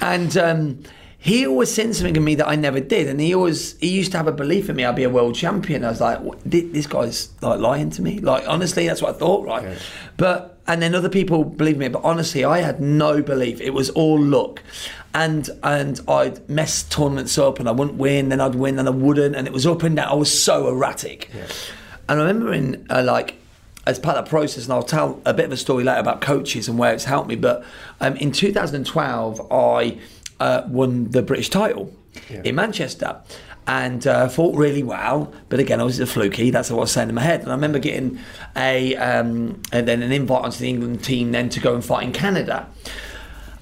And 0.00 0.36
um, 0.36 0.82
he 1.18 1.46
always 1.46 1.72
seen 1.72 1.94
something 1.94 2.16
in 2.16 2.24
me 2.24 2.34
that 2.36 2.48
I 2.48 2.56
never 2.56 2.80
did. 2.80 3.06
And 3.06 3.20
he 3.20 3.34
always, 3.34 3.78
he 3.78 3.90
used 3.90 4.10
to 4.12 4.16
have 4.18 4.26
a 4.26 4.32
belief 4.32 4.68
in 4.68 4.76
me 4.76 4.84
I'd 4.84 4.96
be 4.96 5.04
a 5.04 5.10
world 5.10 5.34
champion. 5.36 5.84
I 5.84 5.90
was 5.90 6.00
like, 6.00 6.18
this 6.44 6.86
guy's 6.86 7.28
like 7.42 7.60
lying 7.60 7.90
to 7.90 8.02
me. 8.02 8.18
Like, 8.18 8.48
honestly, 8.48 8.86
that's 8.88 9.02
what 9.02 9.14
I 9.14 9.18
thought, 9.18 9.46
right? 9.46 9.62
Yeah. 9.62 9.78
But, 10.16 10.55
and 10.68 10.82
then 10.82 10.94
other 10.94 11.08
people 11.08 11.44
believe 11.44 11.76
me, 11.78 11.88
but 11.88 12.02
honestly, 12.04 12.44
I 12.44 12.58
had 12.60 12.80
no 12.80 13.22
belief. 13.22 13.60
It 13.60 13.70
was 13.74 13.90
all 13.90 14.20
luck. 14.20 14.62
And 15.14 15.48
and 15.62 16.00
I'd 16.08 16.46
mess 16.48 16.82
tournaments 16.82 17.38
up 17.38 17.58
and 17.58 17.68
I 17.68 17.72
wouldn't 17.72 17.96
win, 17.96 18.28
then 18.28 18.40
I'd 18.40 18.54
win, 18.54 18.76
then 18.76 18.86
I 18.86 18.90
wouldn't. 18.90 19.34
And 19.36 19.46
it 19.46 19.52
was 19.52 19.66
up 19.66 19.82
and 19.82 19.96
down. 19.96 20.08
I 20.08 20.14
was 20.14 20.30
so 20.42 20.68
erratic. 20.68 21.30
And 22.08 22.20
I 22.20 22.24
remember 22.24 22.52
in 22.52 22.86
uh, 22.90 23.02
like 23.04 23.36
as 23.86 23.98
part 23.98 24.16
of 24.16 24.24
that 24.24 24.30
process, 24.30 24.64
and 24.64 24.72
I'll 24.72 24.82
tell 24.82 25.22
a 25.24 25.32
bit 25.32 25.44
of 25.46 25.52
a 25.52 25.56
story 25.56 25.84
later 25.84 26.00
about 26.00 26.20
coaches 26.20 26.68
and 26.68 26.76
where 26.78 26.92
it's 26.92 27.04
helped 27.04 27.28
me. 27.28 27.36
But 27.36 27.64
um, 28.00 28.16
in 28.16 28.32
2012, 28.32 29.52
I 29.52 29.98
uh, 30.40 30.62
won 30.68 31.10
the 31.12 31.22
British 31.22 31.48
title 31.50 31.92
Yeah. 32.28 32.42
in 32.44 32.54
Manchester. 32.56 33.20
And 33.68 34.06
uh, 34.06 34.28
fought 34.28 34.54
really 34.54 34.84
well, 34.84 35.32
but 35.48 35.58
again, 35.58 35.80
I 35.80 35.82
was 35.84 35.98
a 35.98 36.06
fluky. 36.06 36.50
That's 36.50 36.70
what 36.70 36.76
I 36.76 36.80
was 36.82 36.92
saying 36.92 37.08
in 37.08 37.16
my 37.16 37.22
head. 37.22 37.40
And 37.40 37.50
I 37.50 37.54
remember 37.56 37.80
getting 37.80 38.20
a 38.54 38.94
um, 38.94 39.60
and 39.72 39.88
then 39.88 40.02
an 40.02 40.12
invite 40.12 40.44
onto 40.44 40.58
the 40.58 40.68
England 40.68 41.02
team 41.02 41.32
then 41.32 41.48
to 41.48 41.58
go 41.58 41.74
and 41.74 41.84
fight 41.84 42.04
in 42.04 42.12
Canada. 42.12 42.68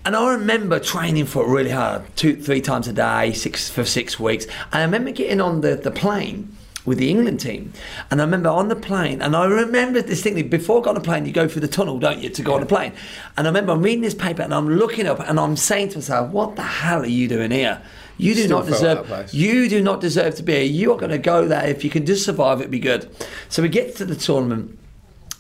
And 0.04 0.14
I 0.14 0.32
remember 0.32 0.78
training 0.78 1.24
for 1.24 1.42
it 1.44 1.48
really 1.48 1.70
hard, 1.70 2.02
two, 2.16 2.36
three 2.36 2.60
times 2.60 2.86
a 2.86 2.92
day, 2.92 3.32
six 3.32 3.70
for 3.70 3.86
six 3.86 4.20
weeks. 4.20 4.44
And 4.44 4.74
I 4.74 4.82
remember 4.82 5.10
getting 5.10 5.40
on 5.40 5.62
the, 5.62 5.76
the 5.76 5.90
plane 5.90 6.54
with 6.84 6.98
the 6.98 7.08
England 7.08 7.40
team. 7.40 7.72
And 8.10 8.20
I 8.20 8.24
remember 8.24 8.50
on 8.50 8.68
the 8.68 8.76
plane, 8.76 9.22
and 9.22 9.34
I 9.34 9.46
remember 9.46 10.02
distinctly, 10.02 10.42
before 10.42 10.80
I 10.80 10.84
got 10.84 10.90
on 10.90 10.94
the 10.96 11.00
plane, 11.00 11.24
you 11.24 11.32
go 11.32 11.48
through 11.48 11.62
the 11.62 11.68
tunnel, 11.68 11.98
don't 11.98 12.18
you, 12.18 12.28
to 12.28 12.42
go 12.42 12.54
on 12.54 12.60
the 12.60 12.66
plane. 12.66 12.92
And 13.38 13.46
I 13.46 13.50
remember 13.50 13.72
I'm 13.72 13.82
reading 13.82 14.02
this 14.02 14.14
paper 14.14 14.42
and 14.42 14.52
I'm 14.52 14.68
looking 14.68 15.06
up 15.06 15.20
and 15.20 15.40
I'm 15.40 15.56
saying 15.56 15.90
to 15.90 15.98
myself, 15.98 16.30
what 16.30 16.56
the 16.56 16.62
hell 16.62 17.00
are 17.00 17.06
you 17.06 17.26
doing 17.26 17.50
here? 17.50 17.80
You 18.16 18.34
do 18.34 18.44
Still 18.44 18.58
not 18.58 18.66
deserve. 18.66 19.34
You 19.34 19.68
do 19.68 19.82
not 19.82 20.00
deserve 20.00 20.36
to 20.36 20.42
be 20.42 20.52
here. 20.52 20.62
You 20.62 20.92
are 20.92 20.98
going 20.98 21.10
to 21.10 21.18
go 21.18 21.46
there. 21.48 21.66
If 21.66 21.84
you 21.84 21.90
can 21.90 22.06
just 22.06 22.24
survive, 22.24 22.60
it'd 22.60 22.70
be 22.70 22.78
good. 22.78 23.10
So 23.48 23.62
we 23.62 23.68
get 23.68 23.96
to 23.96 24.04
the 24.04 24.14
tournament, 24.14 24.78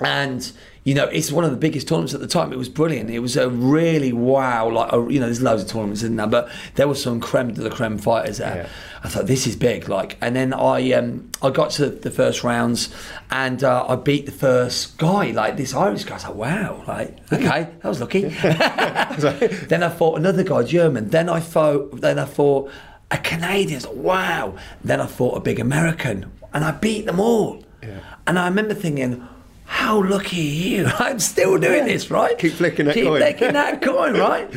and 0.00 0.50
you 0.84 0.94
know 0.94 1.06
it's 1.06 1.32
one 1.32 1.44
of 1.44 1.50
the 1.50 1.56
biggest 1.56 1.88
tournaments 1.88 2.12
at 2.12 2.20
the 2.20 2.26
time. 2.26 2.52
It 2.52 2.58
was 2.58 2.68
brilliant. 2.68 3.10
It 3.10 3.20
was 3.20 3.36
a 3.36 3.48
really 3.48 4.12
wow. 4.12 4.68
Like 4.68 4.92
a, 4.92 4.96
you 5.10 5.18
know, 5.18 5.26
there's 5.26 5.40
loads 5.40 5.62
of 5.62 5.68
tournaments 5.68 6.02
in 6.02 6.16
there, 6.16 6.26
but 6.26 6.50
there 6.74 6.86
were 6.86 6.94
some 6.94 7.20
creme 7.20 7.54
de 7.54 7.62
la 7.62 7.74
creme 7.74 7.96
fighters 7.96 8.38
there. 8.38 8.56
Yeah. 8.56 8.68
I 9.02 9.08
thought 9.08 9.26
this 9.26 9.46
is 9.46 9.56
big. 9.56 9.88
Like, 9.88 10.18
and 10.20 10.36
then 10.36 10.52
I 10.52 10.92
um, 10.92 11.30
I 11.42 11.50
got 11.50 11.70
to 11.72 11.88
the 11.88 12.10
first 12.10 12.44
rounds, 12.44 12.94
and 13.30 13.64
uh, 13.64 13.86
I 13.88 13.96
beat 13.96 14.26
the 14.26 14.32
first 14.32 14.98
guy. 14.98 15.30
Like 15.30 15.56
this 15.56 15.74
Irish 15.74 16.04
guy. 16.04 16.12
I 16.12 16.16
was 16.16 16.24
like, 16.24 16.34
wow. 16.34 16.84
Like, 16.86 17.32
okay, 17.32 17.70
that 17.80 17.88
was 17.88 18.00
lucky. 18.00 18.20
then 19.68 19.82
I 19.82 19.88
fought 19.88 20.18
another 20.18 20.42
guy, 20.42 20.64
German. 20.64 21.08
Then 21.08 21.30
I 21.30 21.40
fought. 21.40 22.00
Then 22.02 22.18
I 22.18 22.26
fought 22.26 22.70
a 23.10 23.16
Canadian. 23.16 23.72
I 23.72 23.76
was 23.76 23.86
like, 23.86 23.96
wow. 23.96 24.56
Then 24.82 25.00
I 25.00 25.06
fought 25.06 25.36
a 25.36 25.40
big 25.40 25.60
American, 25.60 26.30
and 26.52 26.62
I 26.62 26.72
beat 26.72 27.06
them 27.06 27.20
all. 27.20 27.64
Yeah. 27.82 28.00
And 28.26 28.38
I 28.38 28.48
remember 28.48 28.74
thinking. 28.74 29.26
How 29.74 30.02
lucky 30.02 30.38
are 30.38 30.68
you? 30.68 30.86
I'm 30.98 31.18
still 31.18 31.58
doing 31.58 31.84
this, 31.84 32.10
right? 32.10 32.38
Keep 32.38 32.52
flicking 32.52 32.86
that 32.86 32.94
coin. 32.94 33.02
Keep 33.04 33.10
coin. 33.10 33.20
flicking 33.20 33.52
that 33.54 33.82
coin, 33.90 34.14
right? 34.14 34.48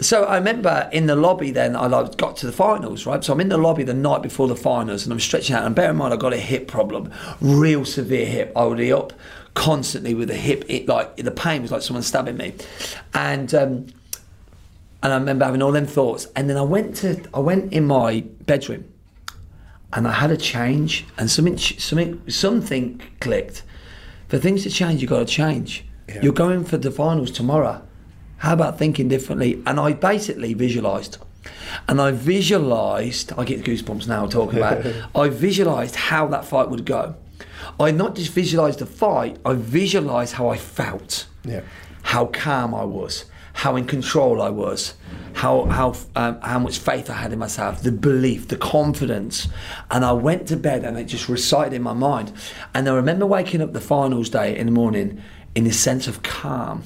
So 0.00 0.24
I 0.24 0.36
remember 0.38 0.88
in 0.92 1.06
the 1.06 1.14
lobby 1.14 1.50
then 1.50 1.76
I 1.76 1.86
like 1.86 2.16
got 2.16 2.36
to 2.38 2.46
the 2.46 2.52
finals, 2.52 3.04
right? 3.06 3.22
So 3.22 3.32
I'm 3.32 3.40
in 3.40 3.50
the 3.50 3.58
lobby 3.58 3.84
the 3.84 3.94
night 3.94 4.22
before 4.22 4.48
the 4.48 4.56
finals 4.56 5.04
and 5.04 5.12
I'm 5.12 5.20
stretching 5.20 5.54
out 5.54 5.64
and 5.64 5.74
bear 5.74 5.90
in 5.90 5.96
mind 5.96 6.12
I 6.14 6.16
got 6.16 6.32
a 6.32 6.38
hip 6.38 6.66
problem, 6.68 7.12
real 7.40 7.84
severe 7.84 8.26
hip. 8.26 8.52
I 8.56 8.64
would 8.64 8.78
be 8.78 8.92
up 8.92 9.12
constantly 9.54 10.14
with 10.14 10.30
a 10.30 10.34
hip, 10.34 10.64
it 10.68 10.88
like 10.88 11.16
the 11.16 11.30
pain 11.30 11.60
was 11.62 11.70
like 11.70 11.82
someone 11.82 12.02
stabbing 12.02 12.38
me. 12.38 12.54
And 13.14 13.54
um, 13.54 13.86
And 15.02 15.12
I 15.12 15.16
remember 15.16 15.44
having 15.44 15.62
all 15.62 15.72
them 15.72 15.86
thoughts. 15.86 16.26
And 16.34 16.48
then 16.48 16.56
I 16.56 16.62
went 16.62 16.96
to 17.02 17.22
I 17.34 17.40
went 17.40 17.72
in 17.72 17.86
my 17.86 18.22
bedroom 18.46 18.84
and 19.92 20.08
I 20.08 20.12
had 20.12 20.30
a 20.30 20.36
change 20.38 21.04
and 21.18 21.30
something 21.30 21.58
something 21.58 22.22
something 22.28 23.02
clicked. 23.20 23.62
For 24.32 24.38
things 24.38 24.62
to 24.62 24.70
change, 24.70 25.02
you've 25.02 25.10
got 25.10 25.18
to 25.18 25.26
change. 25.26 25.84
Yeah. 26.08 26.22
You're 26.22 26.32
going 26.32 26.64
for 26.64 26.78
the 26.78 26.90
finals 26.90 27.30
tomorrow. 27.30 27.82
How 28.38 28.54
about 28.54 28.78
thinking 28.78 29.06
differently? 29.08 29.62
And 29.66 29.78
I 29.78 29.92
basically 29.92 30.54
visualized. 30.54 31.18
And 31.86 32.00
I 32.00 32.12
visualized, 32.12 33.34
I 33.36 33.44
get 33.44 33.62
goosebumps 33.62 34.08
now 34.08 34.24
talking 34.26 34.56
about 34.58 34.86
it. 34.86 35.04
I 35.14 35.28
visualized 35.28 35.96
how 35.96 36.28
that 36.28 36.46
fight 36.46 36.70
would 36.70 36.86
go. 36.86 37.14
I 37.78 37.90
not 37.90 38.14
just 38.14 38.32
visualized 38.32 38.78
the 38.78 38.86
fight, 38.86 39.36
I 39.44 39.52
visualized 39.52 40.32
how 40.32 40.48
I 40.48 40.56
felt 40.56 41.26
Yeah. 41.44 41.60
how 42.00 42.24
calm 42.24 42.74
I 42.74 42.84
was, 42.84 43.26
how 43.52 43.76
in 43.76 43.86
control 43.86 44.40
I 44.42 44.50
was, 44.50 44.94
how 45.34 45.64
how 45.66 45.94
um, 46.16 46.40
how 46.40 46.58
much 46.58 46.78
faith 46.78 47.10
I 47.10 47.14
had 47.14 47.32
in 47.32 47.38
myself, 47.38 47.82
the 47.82 47.92
belief, 47.92 48.48
the 48.48 48.56
confidence, 48.56 49.48
and 49.90 50.04
I 50.04 50.12
went 50.12 50.48
to 50.48 50.56
bed 50.56 50.84
and 50.84 50.98
it 50.98 51.04
just 51.04 51.28
recited 51.28 51.74
in 51.74 51.82
my 51.82 51.94
mind. 51.94 52.32
And 52.74 52.88
I 52.88 52.94
remember 52.94 53.26
waking 53.26 53.62
up 53.62 53.72
the 53.72 53.80
finals 53.80 54.30
day 54.30 54.56
in 54.56 54.66
the 54.66 54.72
morning 54.72 55.22
in 55.54 55.64
this 55.64 55.78
sense 55.78 56.06
of 56.06 56.22
calm. 56.22 56.84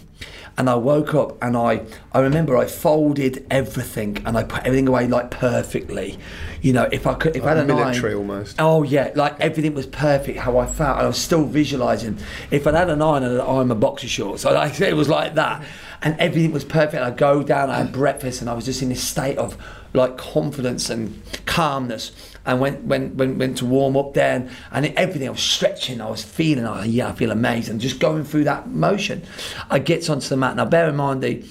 And 0.59 0.71
I 0.71 0.75
woke 0.75 1.15
up 1.15 1.37
and 1.43 1.55
I, 1.55 1.83
I 2.13 2.21
remember 2.21 2.57
I 2.57 2.65
folded 2.65 3.47
everything 3.51 4.23
and 4.25 4.39
I 4.39 4.43
put 4.43 4.61
everything 4.61 4.89
away 4.89 5.07
like 5.07 5.31
perfectly. 5.31 6.19
You 6.63 6.73
know, 6.73 6.89
if 6.91 7.07
I 7.07 7.13
could, 7.13 7.37
if 7.37 7.45
I 7.45 7.49
had 7.49 7.59
a 7.59 7.65
military 7.67 8.15
nine, 8.15 8.19
almost. 8.19 8.57
Oh 8.59 8.83
yeah, 8.83 9.13
like 9.15 9.39
everything 9.39 9.75
was 9.75 9.87
perfect 9.87 10.39
how 10.39 10.57
I 10.57 10.65
felt. 10.65 10.99
I 10.99 11.07
was 11.07 11.19
still 11.19 11.45
visualising. 11.45 12.19
If 12.51 12.67
I'd 12.67 12.75
had 12.75 12.89
a 12.89 12.97
nine 12.97 13.23
and 13.23 13.39
I'm 13.39 13.71
a 13.71 13.75
boxer 13.75 14.09
shorts, 14.09 14.43
so 14.43 14.53
like 14.55 14.81
it 14.81 14.97
was 14.97 15.11
like 15.11 15.35
that, 15.35 15.63
and 16.03 16.19
everything 16.19 16.53
was 16.53 16.65
perfect. 16.65 17.03
I'd 17.03 17.17
go 17.17 17.43
down, 17.43 17.71
I 17.71 17.79
had 17.79 17.93
breakfast, 17.93 18.41
and 18.41 18.51
I 18.51 18.55
was 18.55 18.65
just 18.65 18.83
in 18.83 18.89
this 18.89 19.03
state 19.03 19.39
of 19.39 19.57
like 19.93 20.17
confidence 20.17 20.91
and 20.91 21.21
calmness. 21.47 22.13
And 22.45 22.61
went 22.61 22.85
went 22.85 23.17
went, 23.17 23.39
went 23.39 23.59
to 23.59 23.67
warm 23.67 23.97
up 23.97 24.15
there, 24.15 24.37
and, 24.37 24.51
and 24.71 24.87
everything 24.97 25.29
I 25.29 25.33
was 25.33 25.41
stretching. 25.41 26.01
I 26.01 26.09
was 26.09 26.23
feeling, 26.23 26.65
oh 26.65 26.83
yeah, 26.83 27.09
I 27.09 27.13
feel 27.13 27.31
amazing. 27.31 27.81
Just 27.81 27.99
going 27.99 28.25
through 28.25 28.45
that 28.45 28.69
motion. 28.69 29.23
I 29.69 29.79
get 29.79 30.09
onto 30.09 30.29
the 30.29 30.37
mat. 30.37 30.57
Now 30.57 30.65
bear 30.65 30.89
in 30.89 30.97
mind 30.97 31.23
the 31.23 31.45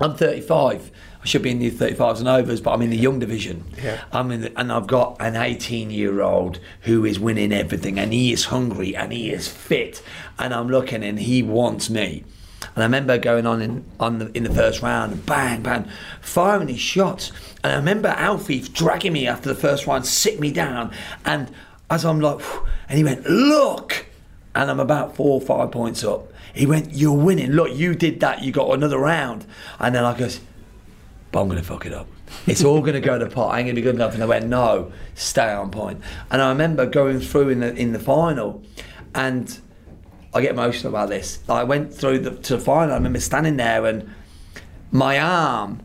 I'm 0.00 0.14
35. 0.14 0.90
I 1.20 1.26
should 1.26 1.42
be 1.42 1.50
in 1.50 1.58
the 1.58 1.70
35s 1.70 2.20
and 2.20 2.28
overs, 2.28 2.60
but 2.60 2.72
I'm 2.72 2.82
in 2.82 2.90
the 2.90 2.96
young 2.96 3.18
division. 3.18 3.64
Yeah. 3.82 4.00
I'm 4.12 4.30
in, 4.30 4.42
the, 4.42 4.58
and 4.58 4.70
I've 4.70 4.86
got 4.86 5.16
an 5.18 5.34
18 5.34 5.90
year 5.90 6.22
old 6.22 6.60
who 6.82 7.04
is 7.04 7.18
winning 7.18 7.52
everything, 7.52 7.98
and 7.98 8.12
he 8.12 8.32
is 8.32 8.46
hungry 8.46 8.94
and 8.94 9.12
he 9.12 9.30
is 9.30 9.48
fit, 9.48 10.02
and 10.38 10.54
I'm 10.54 10.68
looking 10.68 11.02
and 11.02 11.18
he 11.18 11.42
wants 11.42 11.90
me. 11.90 12.24
And 12.74 12.82
I 12.82 12.82
remember 12.82 13.18
going 13.18 13.46
on 13.46 13.62
in 13.62 13.84
on 14.00 14.18
the, 14.18 14.36
in 14.36 14.44
the 14.44 14.52
first 14.52 14.82
round, 14.82 15.24
bang 15.26 15.62
bang, 15.62 15.88
firing 16.20 16.66
these 16.66 16.80
shots. 16.80 17.32
And 17.62 17.72
I 17.72 17.76
remember 17.76 18.08
Alfie 18.08 18.60
dragging 18.60 19.12
me 19.12 19.26
after 19.26 19.48
the 19.48 19.54
first 19.54 19.86
round, 19.86 20.06
sit 20.06 20.40
me 20.40 20.52
down, 20.52 20.92
and 21.24 21.50
as 21.90 22.04
I'm 22.04 22.20
like, 22.20 22.40
and 22.88 22.98
he 22.98 23.04
went, 23.04 23.24
look, 23.26 24.06
and 24.54 24.70
I'm 24.70 24.80
about 24.80 25.14
four 25.14 25.40
or 25.40 25.40
five 25.40 25.70
points 25.70 26.04
up. 26.04 26.32
He 26.58 26.66
went, 26.66 26.92
You're 26.92 27.12
winning. 27.12 27.52
Look, 27.52 27.74
you 27.76 27.94
did 27.94 28.20
that. 28.20 28.42
You 28.42 28.50
got 28.50 28.72
another 28.72 28.98
round. 28.98 29.46
And 29.78 29.94
then 29.94 30.04
I 30.04 30.18
goes, 30.18 30.40
But 31.30 31.42
I'm 31.42 31.50
to 31.50 31.62
fuck 31.62 31.86
it 31.86 31.92
up. 31.92 32.08
It's 32.46 32.64
all 32.64 32.80
going 32.80 32.94
to 32.94 33.00
go 33.00 33.18
to 33.18 33.26
pot. 33.26 33.54
I 33.54 33.60
ain't 33.60 33.66
going 33.66 33.76
to 33.76 33.80
be 33.80 33.82
good 33.82 33.94
enough. 33.94 34.14
And 34.14 34.22
I 34.22 34.26
went, 34.26 34.46
No, 34.48 34.92
stay 35.14 35.52
on 35.52 35.70
point. 35.70 36.00
And 36.30 36.42
I 36.42 36.48
remember 36.48 36.86
going 36.86 37.20
through 37.20 37.50
in 37.50 37.60
the 37.60 37.74
in 37.74 37.92
the 37.92 37.98
final, 38.00 38.62
and 39.14 39.60
I 40.34 40.40
get 40.42 40.50
emotional 40.52 40.92
about 40.92 41.08
this. 41.08 41.38
I 41.48 41.64
went 41.64 41.92
through 41.92 42.20
the, 42.20 42.30
to 42.30 42.56
the 42.56 42.62
final. 42.62 42.92
I 42.92 42.96
remember 42.96 43.20
standing 43.20 43.56
there 43.56 43.86
and 43.86 44.14
my 44.90 45.18
arm 45.18 45.80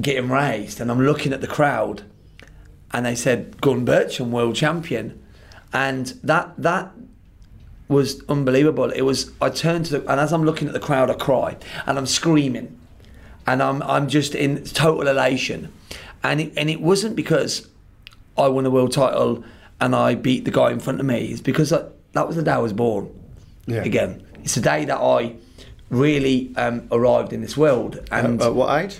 getting 0.00 0.30
raised, 0.30 0.80
and 0.80 0.90
I'm 0.90 1.00
looking 1.00 1.32
at 1.32 1.40
the 1.40 1.46
crowd, 1.46 2.02
and 2.92 3.06
they 3.06 3.14
said, 3.14 3.60
Gun 3.60 3.84
Bircham, 3.84 4.30
world 4.30 4.56
champion. 4.56 5.22
And 5.72 6.06
that 6.22 6.54
that 6.58 6.92
was 7.88 8.22
unbelievable. 8.28 8.90
It 8.90 9.02
was 9.02 9.32
I 9.40 9.48
turned 9.50 9.86
to 9.86 9.98
the, 9.98 10.10
and 10.10 10.20
as 10.20 10.32
I'm 10.32 10.44
looking 10.44 10.68
at 10.68 10.74
the 10.74 10.80
crowd, 10.80 11.10
I 11.10 11.14
cry 11.14 11.56
and 11.86 11.98
I'm 11.98 12.06
screaming, 12.06 12.78
and 13.46 13.62
I'm 13.62 13.82
I'm 13.82 14.08
just 14.08 14.34
in 14.34 14.64
total 14.64 15.08
elation, 15.08 15.72
and 16.22 16.40
it 16.42 16.52
and 16.56 16.68
it 16.68 16.80
wasn't 16.80 17.16
because 17.16 17.68
I 18.36 18.48
won 18.48 18.66
a 18.66 18.70
world 18.70 18.92
title 18.92 19.44
and 19.80 19.94
I 19.94 20.14
beat 20.14 20.44
the 20.44 20.50
guy 20.50 20.70
in 20.70 20.80
front 20.80 21.00
of 21.00 21.06
me. 21.06 21.26
It's 21.26 21.40
because 21.40 21.70
that, 21.70 21.92
that 22.12 22.26
was 22.26 22.36
the 22.36 22.42
day 22.42 22.52
I 22.52 22.58
was 22.58 22.72
born. 22.72 23.10
Yeah. 23.66 23.82
Again, 23.82 24.26
it's 24.42 24.54
the 24.54 24.60
day 24.60 24.84
that 24.84 24.98
I 24.98 25.36
really 25.90 26.52
um, 26.56 26.88
arrived 26.90 27.32
in 27.32 27.40
this 27.40 27.56
world, 27.56 28.00
and 28.10 28.40
At 28.40 28.54
what 28.54 28.82
age? 28.82 28.98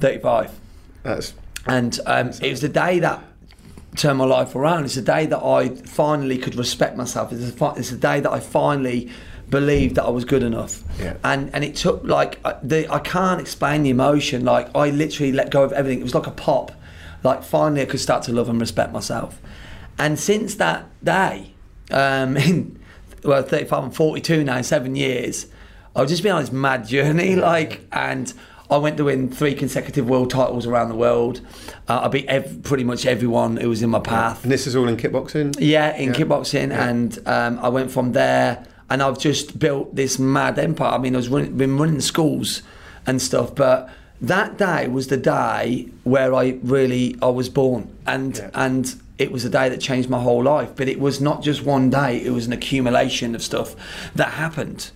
35 0.00 0.50
That's 1.02 1.34
and 1.66 1.98
um, 2.06 2.28
it 2.40 2.50
was 2.50 2.60
the 2.60 2.68
day 2.68 3.00
that 3.00 3.22
turned 3.96 4.18
my 4.18 4.24
life 4.24 4.54
around. 4.54 4.84
It's 4.84 4.94
the 4.94 5.02
day 5.02 5.26
that 5.26 5.42
I 5.42 5.70
finally 5.70 6.38
could 6.38 6.54
respect 6.54 6.96
myself. 6.96 7.32
It's 7.32 7.52
the, 7.52 7.74
it's 7.76 7.90
the 7.90 7.96
day 7.96 8.20
that 8.20 8.30
I 8.30 8.40
finally 8.40 9.10
believed 9.50 9.96
that 9.96 10.04
I 10.04 10.10
was 10.10 10.24
good 10.24 10.42
enough. 10.42 10.82
Yeah. 10.98 11.16
And 11.24 11.50
and 11.54 11.64
it 11.64 11.76
took 11.76 12.04
like 12.04 12.38
uh, 12.44 12.54
the 12.62 12.90
I 12.92 12.98
can't 13.00 13.40
explain 13.40 13.82
the 13.82 13.90
emotion. 13.90 14.44
Like 14.44 14.74
I 14.76 14.90
literally 14.90 15.32
let 15.32 15.50
go 15.50 15.64
of 15.64 15.72
everything. 15.72 16.00
It 16.00 16.04
was 16.04 16.14
like 16.14 16.26
a 16.26 16.32
pop. 16.32 16.72
Like 17.22 17.42
finally 17.42 17.82
I 17.82 17.86
could 17.86 18.00
start 18.00 18.22
to 18.24 18.32
love 18.32 18.48
and 18.48 18.60
respect 18.60 18.92
myself. 18.92 19.40
And 19.98 20.18
since 20.18 20.54
that 20.56 20.86
day, 21.02 21.54
um, 21.90 22.36
in 22.48 22.78
well 23.24 23.42
35 23.42 23.84
and 23.84 23.94
42 23.96 24.44
now, 24.44 24.60
seven 24.62 24.94
years, 24.96 25.46
I've 25.94 26.08
just 26.08 26.22
been 26.22 26.32
on 26.32 26.42
this 26.42 26.52
mad 26.52 26.86
journey. 26.86 27.36
Like 27.36 27.86
and. 27.92 28.32
I 28.68 28.78
went 28.78 28.96
to 28.96 29.04
win 29.04 29.30
three 29.30 29.54
consecutive 29.54 30.08
world 30.08 30.30
titles 30.30 30.66
around 30.66 30.88
the 30.88 30.96
world. 30.96 31.40
Uh, 31.88 32.00
I 32.02 32.08
beat 32.08 32.26
ev- 32.26 32.64
pretty 32.64 32.82
much 32.82 33.06
everyone 33.06 33.58
who 33.58 33.68
was 33.68 33.80
in 33.80 33.90
my 33.90 34.00
path. 34.00 34.42
and 34.42 34.50
this 34.50 34.66
is 34.66 34.74
all 34.74 34.88
in 34.88 34.96
kickboxing. 34.96 35.54
Yeah, 35.60 35.94
in 35.96 36.08
Yeah. 36.08 36.14
kickboxing, 36.18 36.70
Yeah. 36.70 36.88
and 36.88 37.16
um, 37.26 37.60
I 37.62 37.68
went 37.68 37.92
from 37.92 38.10
there, 38.10 38.66
and 38.90 39.04
I've 39.04 39.20
just 39.20 39.60
built 39.60 39.94
this 39.94 40.18
mad 40.18 40.58
empire. 40.58 40.88
I 40.94 40.98
mean, 40.98 41.14
I 41.14 41.18
was 41.18 41.28
running, 41.28 41.56
been 41.56 41.78
running 41.78 42.00
schools 42.00 42.62
and 43.06 43.22
stuff, 43.22 43.54
but 43.54 43.88
that 44.20 44.58
day 44.58 44.88
was 44.88 45.06
the 45.06 45.16
day 45.16 45.88
where 46.02 46.34
I 46.34 46.58
really 46.64 47.14
I 47.22 47.28
was 47.28 47.48
born, 47.48 47.86
and 48.04 48.36
Yeah. 48.36 48.50
and 48.52 48.96
it 49.18 49.32
was 49.32 49.44
a 49.44 49.50
day 49.50 49.68
that 49.68 49.80
changed 49.80 50.08
my 50.08 50.20
whole 50.20 50.42
life. 50.42 50.72
But 50.76 50.88
it 50.88 51.00
was 51.00 51.20
not 51.20 51.42
just 51.42 51.62
one 51.62 51.90
day; 51.90 52.22
it 52.22 52.30
was 52.30 52.46
an 52.46 52.52
accumulation 52.52 53.34
of 53.34 53.42
stuff 53.42 53.74
that 54.14 54.32
happened 54.32 54.90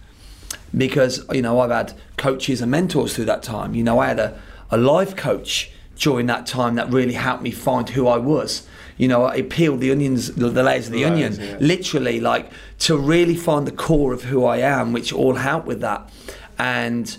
because 0.76 1.24
you 1.32 1.42
know 1.42 1.60
I've 1.60 1.70
had 1.70 1.94
coaches 2.16 2.60
and 2.60 2.70
mentors 2.70 3.14
through 3.14 3.26
that 3.26 3.42
time. 3.42 3.74
You 3.74 3.84
know, 3.84 3.98
I 3.98 4.08
had 4.08 4.18
a, 4.18 4.40
a 4.70 4.76
life 4.76 5.16
coach 5.16 5.70
during 5.96 6.26
that 6.26 6.46
time 6.46 6.76
that 6.76 6.90
really 6.90 7.12
helped 7.12 7.42
me 7.42 7.50
find 7.50 7.88
who 7.90 8.06
I 8.08 8.16
was. 8.16 8.66
You 8.96 9.08
know, 9.08 9.26
I 9.26 9.42
peeled 9.42 9.80
the 9.80 9.90
onions, 9.92 10.32
the, 10.34 10.48
the 10.48 10.62
layers 10.62 10.86
of 10.86 10.92
the 10.92 11.04
onion, 11.04 11.34
yeah. 11.38 11.56
literally, 11.60 12.20
like 12.20 12.50
to 12.80 12.96
really 12.96 13.36
find 13.36 13.66
the 13.66 13.72
core 13.72 14.12
of 14.12 14.24
who 14.24 14.44
I 14.44 14.58
am, 14.58 14.92
which 14.92 15.12
all 15.12 15.36
helped 15.36 15.66
with 15.66 15.80
that. 15.80 16.10
And 16.58 17.16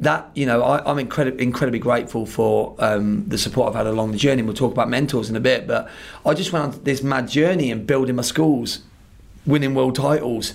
that, 0.00 0.30
you 0.34 0.46
know, 0.46 0.62
I, 0.62 0.90
I'm 0.90 0.98
incredibly, 0.98 1.44
incredibly 1.44 1.78
grateful 1.78 2.26
for 2.26 2.74
um, 2.78 3.24
the 3.28 3.38
support 3.38 3.68
I've 3.68 3.76
had 3.76 3.86
along 3.86 4.12
the 4.12 4.18
journey. 4.18 4.42
We'll 4.42 4.54
talk 4.54 4.72
about 4.72 4.88
mentors 4.88 5.30
in 5.30 5.36
a 5.36 5.40
bit, 5.40 5.66
but 5.66 5.88
I 6.26 6.34
just 6.34 6.52
went 6.52 6.64
on 6.64 6.84
this 6.84 7.02
mad 7.02 7.28
journey 7.28 7.70
and 7.70 7.86
building 7.86 8.16
my 8.16 8.22
schools, 8.22 8.80
winning 9.46 9.74
world 9.74 9.94
titles, 9.94 10.54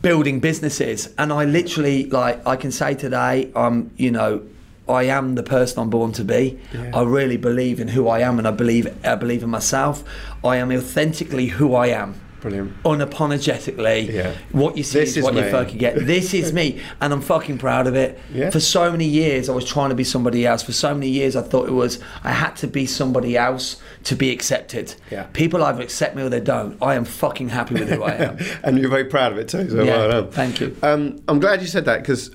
building 0.00 0.40
businesses, 0.40 1.12
and 1.16 1.32
I 1.32 1.44
literally 1.44 2.06
like 2.06 2.44
I 2.46 2.56
can 2.56 2.72
say 2.72 2.94
today, 2.94 3.50
I'm 3.54 3.90
you 3.96 4.10
know. 4.10 4.42
I 4.88 5.04
am 5.04 5.36
the 5.36 5.44
person 5.44 5.78
I'm 5.80 5.90
born 5.90 6.10
to 6.14 6.24
be. 6.24 6.58
Yeah. 6.74 6.90
I 6.92 7.02
really 7.02 7.36
believe 7.36 7.78
in 7.78 7.86
who 7.86 8.08
I 8.08 8.18
am, 8.18 8.38
and 8.38 8.48
I 8.48 8.50
believe 8.50 8.92
I 9.06 9.14
believe 9.14 9.44
in 9.44 9.48
myself. 9.48 10.02
I 10.44 10.56
am 10.56 10.72
authentically 10.72 11.46
who 11.46 11.76
I 11.76 11.86
am, 11.86 12.20
Brilliant. 12.42 12.82
unapologetically. 12.82 14.12
Yeah. 14.12 14.34
What 14.50 14.76
you 14.76 14.82
see 14.82 14.98
This 15.00 15.10
is, 15.10 15.16
is 15.18 15.24
what 15.24 15.34
you 15.34 15.42
me. 15.42 15.50
fucking 15.50 15.78
get. 15.78 15.94
This 16.12 16.34
is 16.34 16.52
me, 16.52 16.80
and 17.00 17.12
I'm 17.12 17.20
fucking 17.22 17.58
proud 17.58 17.86
of 17.86 17.94
it. 17.94 18.18
Yeah. 18.34 18.50
For 18.50 18.60
so 18.60 18.90
many 18.90 19.06
years, 19.06 19.48
I 19.48 19.52
was 19.54 19.64
trying 19.64 19.88
to 19.90 19.94
be 19.94 20.04
somebody 20.04 20.44
else. 20.46 20.62
For 20.62 20.72
so 20.72 20.92
many 20.92 21.08
years, 21.08 21.36
I 21.36 21.42
thought 21.42 21.68
it 21.68 21.72
was 21.72 21.98
I 22.24 22.32
had 22.32 22.56
to 22.56 22.66
be 22.66 22.84
somebody 22.86 23.36
else 23.36 23.80
to 24.04 24.14
be 24.16 24.30
accepted. 24.30 24.94
Yeah. 25.10 25.24
People 25.32 25.62
either 25.62 25.82
accept 25.82 26.16
me 26.16 26.22
or 26.22 26.28
they 26.28 26.40
don't. 26.40 26.76
I 26.82 26.94
am 26.96 27.04
fucking 27.04 27.48
happy 27.50 27.74
with 27.74 27.88
who 27.88 28.02
I 28.02 28.12
am. 28.28 28.38
and 28.64 28.78
you're 28.78 28.90
very 28.90 29.04
proud 29.06 29.32
of 29.32 29.38
it 29.38 29.48
too. 29.48 29.70
So 29.70 29.82
Yeah, 29.82 30.06
well 30.08 30.26
thank 30.30 30.60
you. 30.60 30.76
Um, 30.82 31.22
I'm 31.28 31.38
glad 31.40 31.60
you 31.62 31.68
said 31.68 31.84
that 31.86 32.00
because 32.02 32.34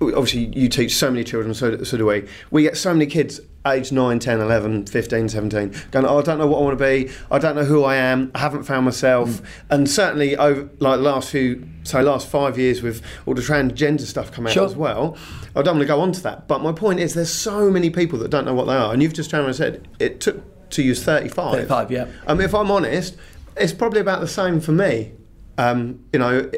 obviously 0.00 0.46
you 0.58 0.68
teach 0.68 0.96
so 0.96 1.10
many 1.10 1.24
children, 1.24 1.54
so, 1.54 1.82
so 1.84 1.96
do 1.96 2.06
we. 2.06 2.26
We 2.50 2.62
get 2.62 2.76
so 2.76 2.92
many 2.92 3.06
kids 3.06 3.40
aged 3.66 3.92
9, 3.92 4.18
10, 4.18 4.40
11, 4.40 4.86
15, 4.86 5.28
17 5.28 5.74
going, 5.90 6.04
oh, 6.04 6.18
I 6.18 6.22
don't 6.22 6.38
know 6.38 6.46
what 6.46 6.58
I 6.58 6.62
want 6.62 6.78
to 6.78 6.84
be. 6.84 7.10
I 7.30 7.38
don't 7.38 7.56
know 7.56 7.64
who 7.64 7.82
I 7.84 7.96
am. 7.96 8.30
I 8.34 8.40
haven't 8.40 8.64
found 8.64 8.84
myself. 8.84 9.30
Mm. 9.30 9.44
And 9.70 9.90
certainly 9.90 10.36
over 10.36 10.68
like 10.80 11.00
last 11.00 11.30
few, 11.30 11.66
so 11.82 12.02
last 12.02 12.28
five 12.28 12.58
years 12.58 12.82
with 12.82 13.02
all 13.26 13.34
the 13.34 13.40
transgender 13.40 14.02
stuff 14.02 14.32
come 14.32 14.46
out 14.46 14.52
Sure. 14.52 14.66
as 14.66 14.76
well. 14.76 15.16
I 15.56 15.62
don't 15.62 15.76
want 15.76 15.80
to 15.80 15.86
go 15.86 16.00
on 16.00 16.12
to 16.12 16.22
that. 16.24 16.46
But 16.46 16.60
my 16.62 16.72
point 16.72 17.00
is 17.00 17.14
there's 17.14 17.32
so 17.32 17.70
many 17.70 17.88
people 17.88 18.18
that 18.18 18.28
don't 18.30 18.44
know 18.44 18.54
what 18.54 18.66
they 18.66 18.74
are. 18.74 18.92
And 18.92 19.02
you've 19.02 19.14
just 19.14 19.30
turned 19.30 19.42
around 19.42 19.48
and 19.50 19.56
said 19.56 19.88
it 19.98 20.20
took 20.20 20.42
to 20.70 20.82
you 20.82 20.94
35. 20.94 21.54
35, 21.54 21.90
yeah. 21.90 22.06
I 22.26 22.34
mean, 22.34 22.42
if 22.42 22.54
I'm 22.54 22.70
honest, 22.70 23.16
it's 23.56 23.72
probably 23.72 24.00
about 24.00 24.20
the 24.20 24.28
same 24.28 24.60
for 24.60 24.72
me. 24.72 25.12
Um, 25.56 26.04
you 26.12 26.18
know, 26.18 26.50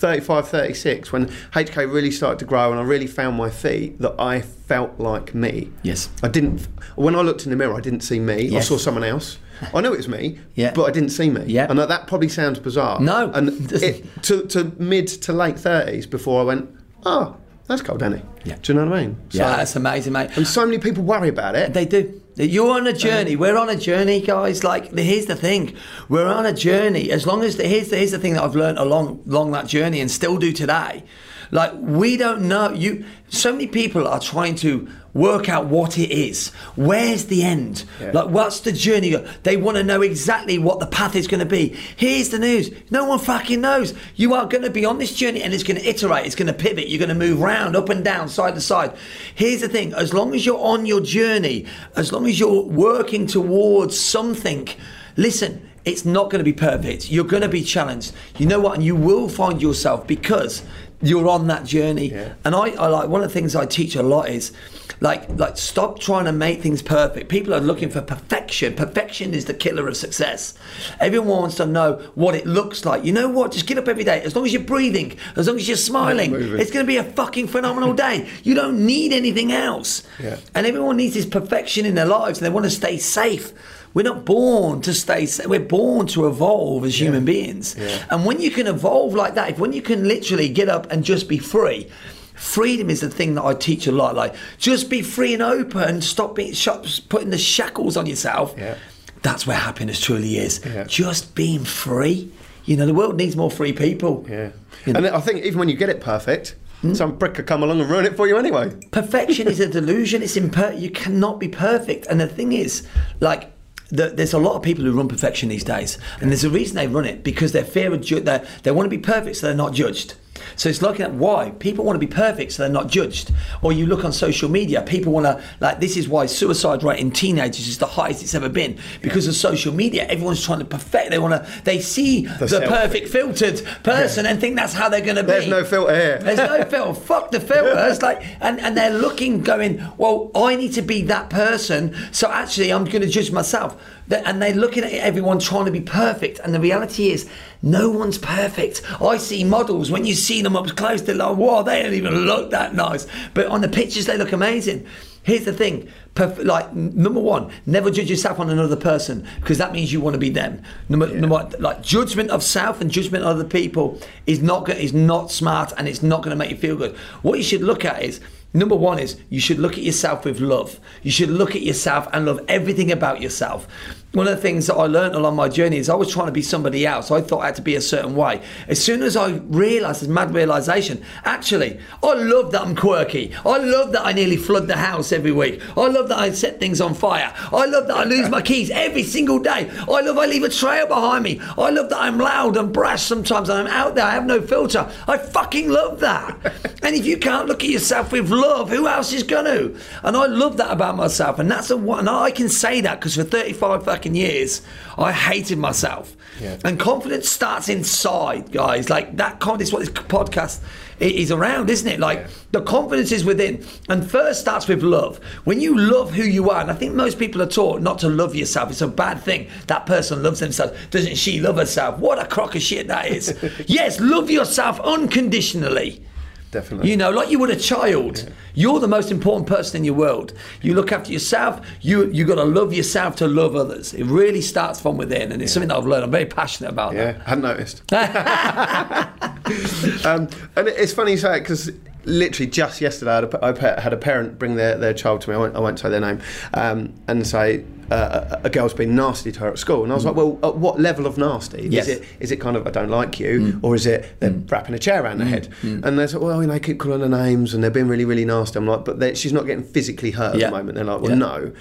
35, 0.00 0.48
36, 0.48 1.12
when 1.12 1.26
HK 1.52 1.76
really 1.92 2.10
started 2.10 2.38
to 2.38 2.44
grow 2.46 2.70
and 2.70 2.80
I 2.80 2.82
really 2.82 3.06
found 3.06 3.36
my 3.36 3.50
feet, 3.50 3.98
that 4.00 4.14
I 4.18 4.40
felt 4.40 4.98
like 4.98 5.34
me. 5.34 5.70
Yes. 5.82 6.08
I 6.22 6.28
didn't, 6.28 6.66
when 6.96 7.14
I 7.14 7.20
looked 7.20 7.44
in 7.44 7.50
the 7.50 7.56
mirror, 7.56 7.74
I 7.76 7.80
didn't 7.80 8.00
see 8.00 8.18
me. 8.18 8.44
Yes. 8.44 8.64
I 8.64 8.68
saw 8.68 8.76
someone 8.78 9.04
else. 9.04 9.38
I 9.74 9.82
knew 9.82 9.92
it 9.92 9.98
was 9.98 10.08
me, 10.08 10.38
Yeah. 10.54 10.72
but 10.74 10.84
I 10.84 10.90
didn't 10.90 11.10
see 11.10 11.28
me. 11.28 11.44
Yeah. 11.46 11.66
And 11.68 11.78
that- 11.78 11.88
that 11.90 12.06
probably 12.06 12.30
sounds 12.30 12.58
bizarre. 12.58 12.98
No. 12.98 13.30
And 13.32 13.70
it, 13.72 14.22
to, 14.22 14.46
to 14.46 14.72
mid 14.78 15.06
to 15.08 15.34
late 15.34 15.56
30s 15.56 16.08
before 16.08 16.40
I 16.40 16.44
went, 16.44 16.70
oh, 17.04 17.36
that's 17.66 17.82
cool, 17.82 17.98
Danny. 17.98 18.22
Yeah. 18.44 18.56
Do 18.62 18.72
you 18.72 18.78
know 18.78 18.86
what 18.88 18.98
I 18.98 19.02
mean? 19.04 19.16
So- 19.28 19.38
Yeah, 19.38 19.56
that's 19.56 19.76
amazing, 19.76 20.14
mate. 20.14 20.30
and 20.36 20.46
so 20.48 20.64
many 20.64 20.78
people 20.78 21.04
worry 21.04 21.28
about 21.28 21.56
it. 21.56 21.74
They 21.74 21.84
do. 21.84 22.20
You're 22.44 22.70
on 22.70 22.86
a 22.86 22.92
journey. 22.92 23.36
We're 23.36 23.56
on 23.58 23.68
a 23.68 23.76
journey, 23.76 24.20
guys. 24.20 24.64
Like, 24.64 24.92
here's 24.96 25.26
the 25.26 25.36
thing: 25.36 25.76
we're 26.08 26.26
on 26.26 26.46
a 26.46 26.54
journey. 26.54 27.10
As 27.10 27.26
long 27.26 27.42
as 27.42 27.56
the, 27.56 27.68
here's 27.68 27.90
the, 27.90 27.96
here's 27.96 28.12
the 28.12 28.18
thing 28.18 28.34
that 28.34 28.42
I've 28.42 28.56
learned 28.56 28.78
along 28.78 29.22
along 29.26 29.52
that 29.52 29.66
journey 29.66 30.00
and 30.00 30.10
still 30.10 30.38
do 30.38 30.52
today. 30.52 31.04
Like, 31.50 31.72
we 31.74 32.16
don't 32.16 32.42
know. 32.42 32.72
You. 32.72 33.04
So 33.28 33.52
many 33.52 33.66
people 33.66 34.06
are 34.06 34.20
trying 34.20 34.54
to 34.56 34.88
work 35.12 35.48
out 35.48 35.66
what 35.66 35.98
it 35.98 36.10
is. 36.10 36.50
Where's 36.76 37.26
the 37.26 37.42
end? 37.42 37.84
Yeah. 38.00 38.12
Like, 38.12 38.28
what's 38.28 38.60
the 38.60 38.72
journey? 38.72 39.14
They 39.42 39.56
want 39.56 39.76
to 39.76 39.82
know 39.82 40.02
exactly 40.02 40.58
what 40.58 40.78
the 40.78 40.86
path 40.86 41.16
is 41.16 41.26
going 41.26 41.40
to 41.40 41.46
be. 41.46 41.76
Here's 41.96 42.28
the 42.28 42.38
news: 42.38 42.70
no 42.90 43.04
one 43.04 43.18
fucking 43.18 43.60
knows. 43.60 43.94
You 44.14 44.34
are 44.34 44.46
going 44.46 44.62
to 44.62 44.70
be 44.70 44.84
on 44.84 44.98
this 44.98 45.14
journey, 45.14 45.42
and 45.42 45.52
it's 45.52 45.64
going 45.64 45.80
to 45.80 45.88
iterate. 45.88 46.26
It's 46.26 46.36
going 46.36 46.46
to 46.46 46.52
pivot. 46.52 46.88
You're 46.88 46.98
going 46.98 47.08
to 47.08 47.14
move 47.14 47.40
round, 47.40 47.74
up 47.74 47.88
and 47.88 48.04
down, 48.04 48.28
side 48.28 48.54
to 48.54 48.60
side. 48.60 48.96
Here's 49.34 49.60
the 49.60 49.68
thing: 49.68 49.92
as 49.94 50.14
long 50.14 50.34
as 50.34 50.46
you're 50.46 50.60
on 50.60 50.86
your 50.86 51.00
journey, 51.00 51.66
as 51.96 52.12
long 52.12 52.26
as 52.26 52.38
you're 52.38 52.62
working 52.62 53.26
towards 53.26 53.98
something, 53.98 54.68
listen. 55.16 55.66
It's 55.82 56.04
not 56.04 56.28
going 56.28 56.40
to 56.40 56.44
be 56.44 56.52
perfect. 56.52 57.10
You're 57.10 57.24
going 57.24 57.42
to 57.42 57.48
be 57.48 57.62
challenged. 57.62 58.12
You 58.36 58.44
know 58.44 58.60
what? 58.60 58.74
And 58.74 58.84
you 58.84 58.94
will 58.94 59.30
find 59.30 59.62
yourself 59.62 60.06
because 60.06 60.62
you're 61.02 61.28
on 61.28 61.46
that 61.46 61.64
journey. 61.64 62.10
Yeah. 62.10 62.34
And 62.44 62.54
I, 62.54 62.70
I 62.70 62.88
like 62.88 63.08
one 63.08 63.22
of 63.22 63.28
the 63.28 63.32
things 63.32 63.56
I 63.56 63.66
teach 63.66 63.96
a 63.96 64.02
lot 64.02 64.28
is 64.28 64.52
like 65.00 65.28
like 65.38 65.56
stop 65.56 65.98
trying 65.98 66.26
to 66.26 66.32
make 66.32 66.60
things 66.60 66.82
perfect. 66.82 67.28
People 67.28 67.54
are 67.54 67.60
looking 67.60 67.88
for 67.88 68.02
perfection. 68.02 68.74
Perfection 68.74 69.32
is 69.32 69.46
the 69.46 69.54
killer 69.54 69.88
of 69.88 69.96
success. 69.96 70.54
Everyone 71.00 71.28
wants 71.28 71.56
to 71.56 71.66
know 71.66 71.94
what 72.14 72.34
it 72.34 72.46
looks 72.46 72.84
like. 72.84 73.04
You 73.04 73.12
know 73.12 73.28
what? 73.28 73.52
Just 73.52 73.66
get 73.66 73.78
up 73.78 73.88
every 73.88 74.04
day. 74.04 74.20
As 74.22 74.36
long 74.36 74.44
as 74.44 74.52
you're 74.52 74.62
breathing, 74.62 75.16
as 75.36 75.46
long 75.48 75.56
as 75.56 75.66
you're 75.66 75.76
smiling, 75.76 76.34
it's 76.34 76.70
going 76.70 76.84
to 76.84 76.90
be 76.90 76.98
a 76.98 77.04
fucking 77.04 77.48
phenomenal 77.48 77.94
day. 77.94 78.28
You 78.42 78.54
don't 78.54 78.84
need 78.84 79.12
anything 79.12 79.52
else. 79.52 80.02
Yeah. 80.18 80.38
And 80.54 80.66
everyone 80.66 80.98
needs 80.98 81.14
this 81.14 81.26
perfection 81.26 81.86
in 81.86 81.94
their 81.94 82.06
lives, 82.06 82.38
and 82.38 82.46
they 82.46 82.50
want 82.50 82.64
to 82.64 82.70
stay 82.70 82.98
safe. 82.98 83.52
We're 83.92 84.04
not 84.04 84.24
born 84.24 84.82
to 84.82 84.94
stay 84.94 85.26
safe. 85.26 85.46
We're 85.46 85.60
born 85.60 86.06
to 86.08 86.26
evolve 86.28 86.84
as 86.84 87.00
human 87.00 87.24
beings. 87.24 87.74
Yeah. 87.76 88.04
And 88.10 88.24
when 88.24 88.40
you 88.40 88.50
can 88.50 88.66
evolve 88.66 89.14
like 89.14 89.34
that, 89.34 89.50
if 89.50 89.58
when 89.58 89.72
you 89.72 89.82
can 89.82 90.06
literally 90.06 90.48
get 90.48 90.68
up 90.68 90.90
and 90.92 91.04
just 91.04 91.28
be 91.28 91.38
free, 91.38 91.88
freedom 92.34 92.88
is 92.88 93.00
the 93.00 93.10
thing 93.10 93.34
that 93.34 93.44
I 93.44 93.54
teach 93.54 93.86
a 93.86 93.92
lot. 93.92 94.14
Like, 94.14 94.34
just 94.58 94.88
be 94.90 95.02
free 95.02 95.34
and 95.34 95.42
open 95.42 95.82
and 95.82 96.04
stop 96.04 96.36
being 96.36 96.54
stop 96.54 96.86
putting 97.08 97.30
the 97.30 97.38
shackles 97.38 97.96
on 97.96 98.06
yourself. 98.06 98.54
Yeah. 98.56 98.76
That's 99.22 99.46
where 99.46 99.56
happiness 99.56 100.00
truly 100.00 100.38
is. 100.38 100.64
Yeah. 100.64 100.84
Just 100.84 101.34
being 101.34 101.64
free. 101.64 102.32
You 102.64 102.76
know, 102.76 102.86
the 102.86 102.94
world 102.94 103.16
needs 103.16 103.36
more 103.36 103.50
free 103.50 103.72
people. 103.72 104.24
Yeah. 104.28 104.50
You 104.86 104.94
And 104.94 105.06
I 105.06 105.20
think 105.20 105.44
even 105.44 105.58
when 105.58 105.68
you 105.68 105.76
get 105.76 105.88
it 105.88 106.00
perfect, 106.00 106.54
hmm? 106.80 106.94
some 106.94 107.18
prick 107.18 107.34
could 107.34 107.46
come 107.46 107.62
along 107.62 107.80
and 107.80 107.90
ruin 107.90 108.06
it 108.06 108.16
for 108.16 108.28
you 108.28 108.38
anyway. 108.38 108.70
perfection 108.92 109.48
is 109.48 109.60
a 109.60 109.66
delusion. 109.68 110.22
It's 110.22 110.36
imper- 110.36 110.80
You 110.80 110.90
cannot 110.90 111.40
be 111.40 111.48
perfect. 111.48 112.06
And 112.06 112.20
the 112.20 112.28
thing 112.28 112.52
is, 112.52 112.86
like, 113.20 113.50
the, 113.90 114.08
there's 114.08 114.32
a 114.32 114.38
lot 114.38 114.54
of 114.56 114.62
people 114.62 114.84
who 114.84 114.92
run 114.92 115.08
perfection 115.08 115.48
these 115.48 115.64
days, 115.64 115.98
and 116.20 116.30
there's 116.30 116.44
a 116.44 116.50
reason 116.50 116.76
they 116.76 116.86
run 116.86 117.04
it 117.04 117.22
because 117.22 117.52
they're 117.52 117.64
fear 117.64 117.92
of 117.92 118.00
ju- 118.02 118.20
they 118.20 118.70
want 118.70 118.86
to 118.86 118.90
be 118.90 118.98
perfect, 118.98 119.36
so 119.36 119.46
they're 119.46 119.56
not 119.56 119.74
judged. 119.74 120.14
So 120.56 120.68
it's 120.68 120.82
looking 120.82 121.02
at 121.02 121.12
why 121.12 121.50
people 121.58 121.84
want 121.84 122.00
to 122.00 122.06
be 122.06 122.12
perfect, 122.12 122.52
so 122.52 122.62
they're 122.62 122.72
not 122.72 122.88
judged. 122.88 123.32
Or 123.62 123.72
you 123.72 123.86
look 123.86 124.04
on 124.04 124.12
social 124.12 124.48
media, 124.48 124.82
people 124.82 125.12
want 125.12 125.26
to 125.26 125.42
like 125.60 125.80
this 125.80 125.96
is 125.96 126.08
why 126.08 126.26
suicide 126.26 126.82
rate 126.82 127.00
in 127.00 127.10
teenagers 127.10 127.66
is 127.68 127.78
the 127.78 127.86
highest 127.86 128.22
it's 128.22 128.34
ever 128.34 128.48
been 128.48 128.78
because 129.02 129.26
of 129.26 129.34
social 129.34 129.72
media. 129.72 130.06
Everyone's 130.06 130.44
trying 130.44 130.60
to 130.60 130.64
perfect. 130.64 131.10
They 131.10 131.18
want 131.18 131.34
to. 131.34 131.62
They 131.62 131.80
see 131.80 132.26
the, 132.26 132.46
selfie. 132.46 132.68
perfect 132.68 133.08
filtered 133.08 133.62
person 133.82 134.26
and 134.26 134.40
think 134.40 134.56
that's 134.56 134.72
how 134.72 134.88
they're 134.88 135.00
going 135.00 135.16
to 135.16 135.22
be. 135.22 135.28
There's 135.28 135.48
no 135.48 135.64
filter 135.64 135.94
here. 135.94 136.18
There's 136.18 136.38
no 136.38 136.64
filter. 136.70 137.00
Fuck 137.00 137.30
the 137.30 137.40
filters. 137.40 138.02
Like, 138.02 138.22
and, 138.40 138.60
and 138.60 138.76
they're 138.76 138.96
looking, 138.96 139.42
going, 139.42 139.82
well, 139.96 140.30
I 140.34 140.56
need 140.56 140.72
to 140.74 140.82
be 140.82 141.02
that 141.02 141.30
person. 141.30 141.96
So 142.12 142.30
actually, 142.30 142.72
I'm 142.72 142.84
going 142.84 143.02
to 143.02 143.08
judge 143.08 143.30
myself. 143.32 143.80
And 144.12 144.42
they're 144.42 144.54
looking 144.54 144.84
at 144.84 144.92
everyone 144.92 145.38
trying 145.38 145.66
to 145.66 145.70
be 145.70 145.80
perfect. 145.80 146.38
And 146.40 146.54
the 146.54 146.60
reality 146.60 147.10
is, 147.10 147.28
no 147.62 147.90
one's 147.90 148.18
perfect. 148.18 148.82
I 149.00 149.16
see 149.18 149.44
models 149.44 149.90
when 149.90 150.04
you 150.06 150.14
see 150.14 150.42
them 150.42 150.56
up 150.56 150.66
close, 150.76 151.02
they're 151.02 151.14
like, 151.14 151.36
wow, 151.36 151.62
they 151.62 151.82
don't 151.82 151.94
even 151.94 152.14
look 152.14 152.50
that 152.50 152.74
nice. 152.74 153.06
But 153.34 153.46
on 153.46 153.60
the 153.60 153.68
pictures, 153.68 154.06
they 154.06 154.16
look 154.16 154.32
amazing. 154.32 154.86
Here's 155.22 155.44
the 155.44 155.52
thing, 155.52 155.86
perf- 156.14 156.42
like 156.44 156.74
number 156.74 157.20
one, 157.20 157.52
never 157.66 157.90
judge 157.90 158.08
yourself 158.08 158.40
on 158.40 158.48
another 158.48 158.76
person 158.76 159.26
because 159.40 159.58
that 159.58 159.70
means 159.70 159.92
you 159.92 160.00
want 160.00 160.14
to 160.14 160.18
be 160.18 160.30
them. 160.30 160.62
Number, 160.88 161.08
number 161.08 161.50
like 161.58 161.82
judgment 161.82 162.30
of 162.30 162.42
self 162.42 162.80
and 162.80 162.90
judgment 162.90 163.24
of 163.24 163.36
other 163.36 163.44
people 163.44 164.00
is 164.26 164.40
not 164.40 164.64
go- 164.64 164.72
is 164.72 164.94
not 164.94 165.30
smart 165.30 165.74
and 165.76 165.86
it's 165.88 166.02
not 166.02 166.22
going 166.22 166.30
to 166.30 166.36
make 166.36 166.50
you 166.50 166.56
feel 166.56 166.74
good. 166.74 166.96
What 167.20 167.36
you 167.36 167.44
should 167.44 167.60
look 167.60 167.84
at 167.84 168.02
is 168.02 168.18
number 168.54 168.74
one 168.74 168.98
is 168.98 169.20
you 169.28 169.40
should 169.40 169.58
look 169.58 169.72
at 169.72 169.84
yourself 169.84 170.24
with 170.24 170.40
love. 170.40 170.80
You 171.02 171.10
should 171.10 171.28
look 171.28 171.54
at 171.54 171.62
yourself 171.62 172.08
and 172.14 172.24
love 172.24 172.40
everything 172.48 172.90
about 172.90 173.20
yourself. 173.20 173.68
One 174.12 174.26
of 174.26 174.34
the 174.34 174.42
things 174.42 174.66
that 174.66 174.74
I 174.74 174.86
learned 174.86 175.14
along 175.14 175.36
my 175.36 175.48
journey 175.48 175.76
is 175.76 175.88
I 175.88 175.94
was 175.94 176.12
trying 176.12 176.26
to 176.26 176.32
be 176.32 176.42
somebody 176.42 176.84
else. 176.84 177.12
I 177.12 177.20
thought 177.20 177.42
I 177.42 177.46
had 177.46 177.54
to 177.56 177.62
be 177.62 177.76
a 177.76 177.80
certain 177.80 178.16
way. 178.16 178.42
As 178.66 178.82
soon 178.82 179.04
as 179.04 179.16
I 179.16 179.34
realised 179.46 180.00
this 180.02 180.08
mad 180.08 180.34
realisation, 180.34 181.04
actually, 181.24 181.78
I 182.02 182.14
love 182.14 182.50
that 182.50 182.62
I'm 182.62 182.74
quirky. 182.74 183.32
I 183.46 183.58
love 183.58 183.92
that 183.92 184.04
I 184.04 184.10
nearly 184.10 184.36
flood 184.36 184.66
the 184.66 184.78
house 184.78 185.12
every 185.12 185.30
week. 185.30 185.62
I 185.76 185.86
love 185.86 186.08
that 186.08 186.18
I 186.18 186.32
set 186.32 186.58
things 186.58 186.80
on 186.80 186.94
fire. 186.94 187.32
I 187.52 187.66
love 187.66 187.86
that 187.86 187.96
I 187.96 188.02
lose 188.02 188.28
my 188.28 188.42
keys 188.42 188.68
every 188.72 189.04
single 189.04 189.38
day. 189.38 189.70
I 189.70 190.00
love 190.00 190.18
I 190.18 190.26
leave 190.26 190.42
a 190.42 190.48
trail 190.48 190.88
behind 190.88 191.22
me. 191.22 191.40
I 191.56 191.70
love 191.70 191.88
that 191.90 192.02
I'm 192.02 192.18
loud 192.18 192.56
and 192.56 192.72
brash 192.72 193.04
sometimes 193.04 193.48
and 193.48 193.60
I'm 193.60 193.72
out 193.72 193.94
there. 193.94 194.06
I 194.06 194.10
have 194.10 194.26
no 194.26 194.40
filter. 194.42 194.90
I 195.06 195.18
fucking 195.18 195.68
love 195.70 196.00
that. 196.00 196.36
and 196.82 196.96
if 196.96 197.06
you 197.06 197.16
can't 197.16 197.46
look 197.46 197.62
at 197.62 197.70
yourself 197.70 198.10
with 198.10 198.28
love, 198.28 198.70
who 198.70 198.88
else 198.88 199.12
is 199.12 199.22
going 199.22 199.44
to? 199.44 199.80
And 200.02 200.16
I 200.16 200.26
love 200.26 200.56
that 200.56 200.72
about 200.72 200.96
myself. 200.96 201.38
And 201.38 201.48
that's 201.48 201.70
a 201.70 201.76
one. 201.76 202.00
And 202.00 202.10
I 202.10 202.32
can 202.32 202.48
say 202.48 202.80
that 202.80 202.98
because 202.98 203.14
for 203.14 203.22
35 203.22 203.84
fucking 204.00 204.14
years, 204.14 204.62
I 204.96 205.12
hated 205.12 205.58
myself. 205.58 206.16
Yeah. 206.40 206.56
And 206.64 206.80
confidence 206.80 207.28
starts 207.28 207.68
inside, 207.68 208.50
guys. 208.50 208.88
Like 208.88 209.18
that 209.18 209.40
confidence, 209.40 209.72
what 209.74 209.80
this 209.80 209.90
podcast 209.90 210.60
is 211.00 211.30
around, 211.30 211.68
isn't 211.68 211.86
it? 211.86 212.00
Like 212.00 212.28
the 212.52 212.62
confidence 212.62 213.12
is 213.12 213.26
within. 213.26 213.62
And 213.90 214.10
first 214.10 214.40
starts 214.40 214.66
with 214.68 214.82
love. 214.82 215.18
When 215.44 215.60
you 215.60 215.76
love 215.76 216.14
who 216.14 216.22
you 216.22 216.48
are, 216.48 216.62
and 216.62 216.70
I 216.70 216.74
think 216.74 216.94
most 216.94 217.18
people 217.18 217.42
are 217.42 217.46
taught 217.46 217.82
not 217.82 217.98
to 217.98 218.08
love 218.08 218.34
yourself. 218.34 218.70
It's 218.70 218.80
a 218.80 218.88
bad 218.88 219.20
thing. 219.22 219.48
That 219.66 219.84
person 219.84 220.22
loves 220.22 220.40
themselves. 220.40 220.72
Doesn't 220.90 221.16
she 221.16 221.40
love 221.40 221.56
herself? 221.56 221.98
What 221.98 222.18
a 222.18 222.26
crock 222.26 222.54
of 222.54 222.62
shit 222.62 222.88
that 222.88 223.08
is. 223.08 223.36
yes, 223.66 224.00
love 224.00 224.30
yourself 224.30 224.80
unconditionally. 224.80 226.02
Definitely. 226.50 226.90
You 226.90 226.96
know, 226.96 227.10
like 227.10 227.30
you 227.30 227.38
would 227.38 227.50
a 227.50 227.56
child. 227.56 228.28
You're 228.54 228.80
the 228.80 228.88
most 228.88 229.12
important 229.12 229.46
person 229.46 229.76
in 229.78 229.84
your 229.84 229.94
world. 229.94 230.32
You 230.62 230.74
look 230.74 230.90
after 230.90 231.12
yourself. 231.12 231.64
You 231.80 232.10
you 232.10 232.24
got 232.24 232.36
to 232.36 232.44
love 232.44 232.72
yourself 232.72 233.14
to 233.16 233.28
love 233.28 233.54
others. 233.54 233.94
It 233.94 234.04
really 234.04 234.40
starts 234.40 234.80
from 234.80 234.96
within, 234.96 235.30
and 235.30 235.42
it's 235.42 235.52
something 235.52 235.68
that 235.68 235.76
I've 235.76 235.86
learned. 235.86 236.04
I'm 236.04 236.10
very 236.10 236.26
passionate 236.26 236.70
about 236.70 236.94
Yeah, 236.94 237.12
that. 237.12 237.20
hadn't 237.22 237.42
noticed. 237.42 237.82
um, 240.04 240.28
and 240.56 240.68
it's 240.68 240.92
funny 240.92 241.12
you 241.12 241.18
say 241.18 241.36
it 241.36 241.40
because 241.40 241.70
literally 242.04 242.50
just 242.50 242.80
yesterday 242.80 243.12
I 243.12 243.14
had 243.16 243.24
a, 243.24 243.76
I 243.76 243.80
had 243.80 243.92
a 243.92 243.96
parent 243.96 244.38
bring 244.38 244.56
their, 244.56 244.76
their 244.76 244.94
child 244.94 245.20
to 245.22 245.30
me. 245.30 245.36
I 245.36 245.38
won't, 245.38 245.56
I 245.56 245.60
won't 245.60 245.78
say 245.78 245.90
their 245.90 246.00
name 246.00 246.20
um, 246.54 246.92
and 247.08 247.26
say 247.26 247.64
uh, 247.90 248.40
a, 248.44 248.50
girl's 248.50 248.74
been 248.74 248.94
nasty 248.94 249.32
to 249.32 249.40
her 249.40 249.48
at 249.48 249.58
school, 249.58 249.82
and 249.82 249.92
I 249.92 249.94
was 249.94 250.04
mm. 250.04 250.08
like, 250.08 250.16
well, 250.16 250.38
at 250.42 250.56
what 250.56 250.80
level 250.80 251.06
of 251.06 251.18
nasty? 251.18 251.68
Yes. 251.68 251.88
Is 251.88 251.96
it 251.96 252.08
is 252.20 252.32
it 252.32 252.36
kind 252.36 252.56
of 252.56 252.66
I 252.66 252.70
don't 252.70 252.90
like 252.90 253.18
you, 253.18 253.40
mm. 253.40 253.60
or 253.62 253.74
is 253.74 253.86
it 253.86 254.20
they're 254.20 254.30
mm. 254.30 254.50
wrapping 254.50 254.74
a 254.74 254.78
chair 254.78 255.02
around 255.02 255.18
their 255.18 255.28
head? 255.28 255.48
And 255.62 255.82
they're 255.82 256.06
like, 256.06 256.20
well, 256.20 256.40
you 256.40 256.48
know, 256.48 256.58
keep 256.58 256.78
calling 256.78 257.00
her 257.00 257.08
names, 257.08 257.54
and 257.54 257.62
they're 257.62 257.70
being 257.70 257.88
really 257.88 258.04
really 258.04 258.24
nasty. 258.24 258.58
I'm 258.58 258.66
like, 258.66 258.84
but 258.84 259.16
she's 259.16 259.32
not 259.32 259.46
getting 259.46 259.64
physically 259.64 260.12
hurt 260.12 260.34
at 260.34 260.40
the 260.40 260.50
moment. 260.50 260.76
They're 260.76 260.84
like, 260.84 261.00
well, 261.00 261.10
Yeah. 261.10 261.16
no. 261.16 261.52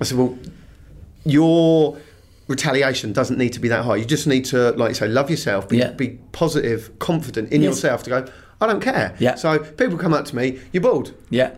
I 0.00 0.04
said, 0.04 0.16
well 0.16 0.38
your 1.24 1.98
retaliation 2.48 3.12
doesn't 3.12 3.38
need 3.38 3.52
to 3.52 3.60
be 3.60 3.68
that 3.68 3.84
high. 3.84 3.96
You 3.96 4.04
just 4.04 4.26
need 4.26 4.44
to, 4.46 4.72
like 4.72 4.90
you 4.90 4.94
say, 4.94 5.08
love 5.08 5.30
yourself, 5.30 5.68
be, 5.68 5.78
Yeah. 5.78 5.92
be 5.92 6.18
positive, 6.32 6.98
confident 6.98 7.52
in 7.52 7.62
Yes. 7.62 7.76
yourself 7.76 8.02
to 8.04 8.10
go, 8.10 8.24
I 8.60 8.66
don't 8.66 8.80
care. 8.80 9.14
Yeah. 9.18 9.36
So 9.36 9.58
people 9.58 9.96
come 9.96 10.12
up 10.12 10.24
to 10.26 10.36
me, 10.36 10.58
you're 10.72 10.82
bald. 10.82 11.12
Yeah. 11.30 11.52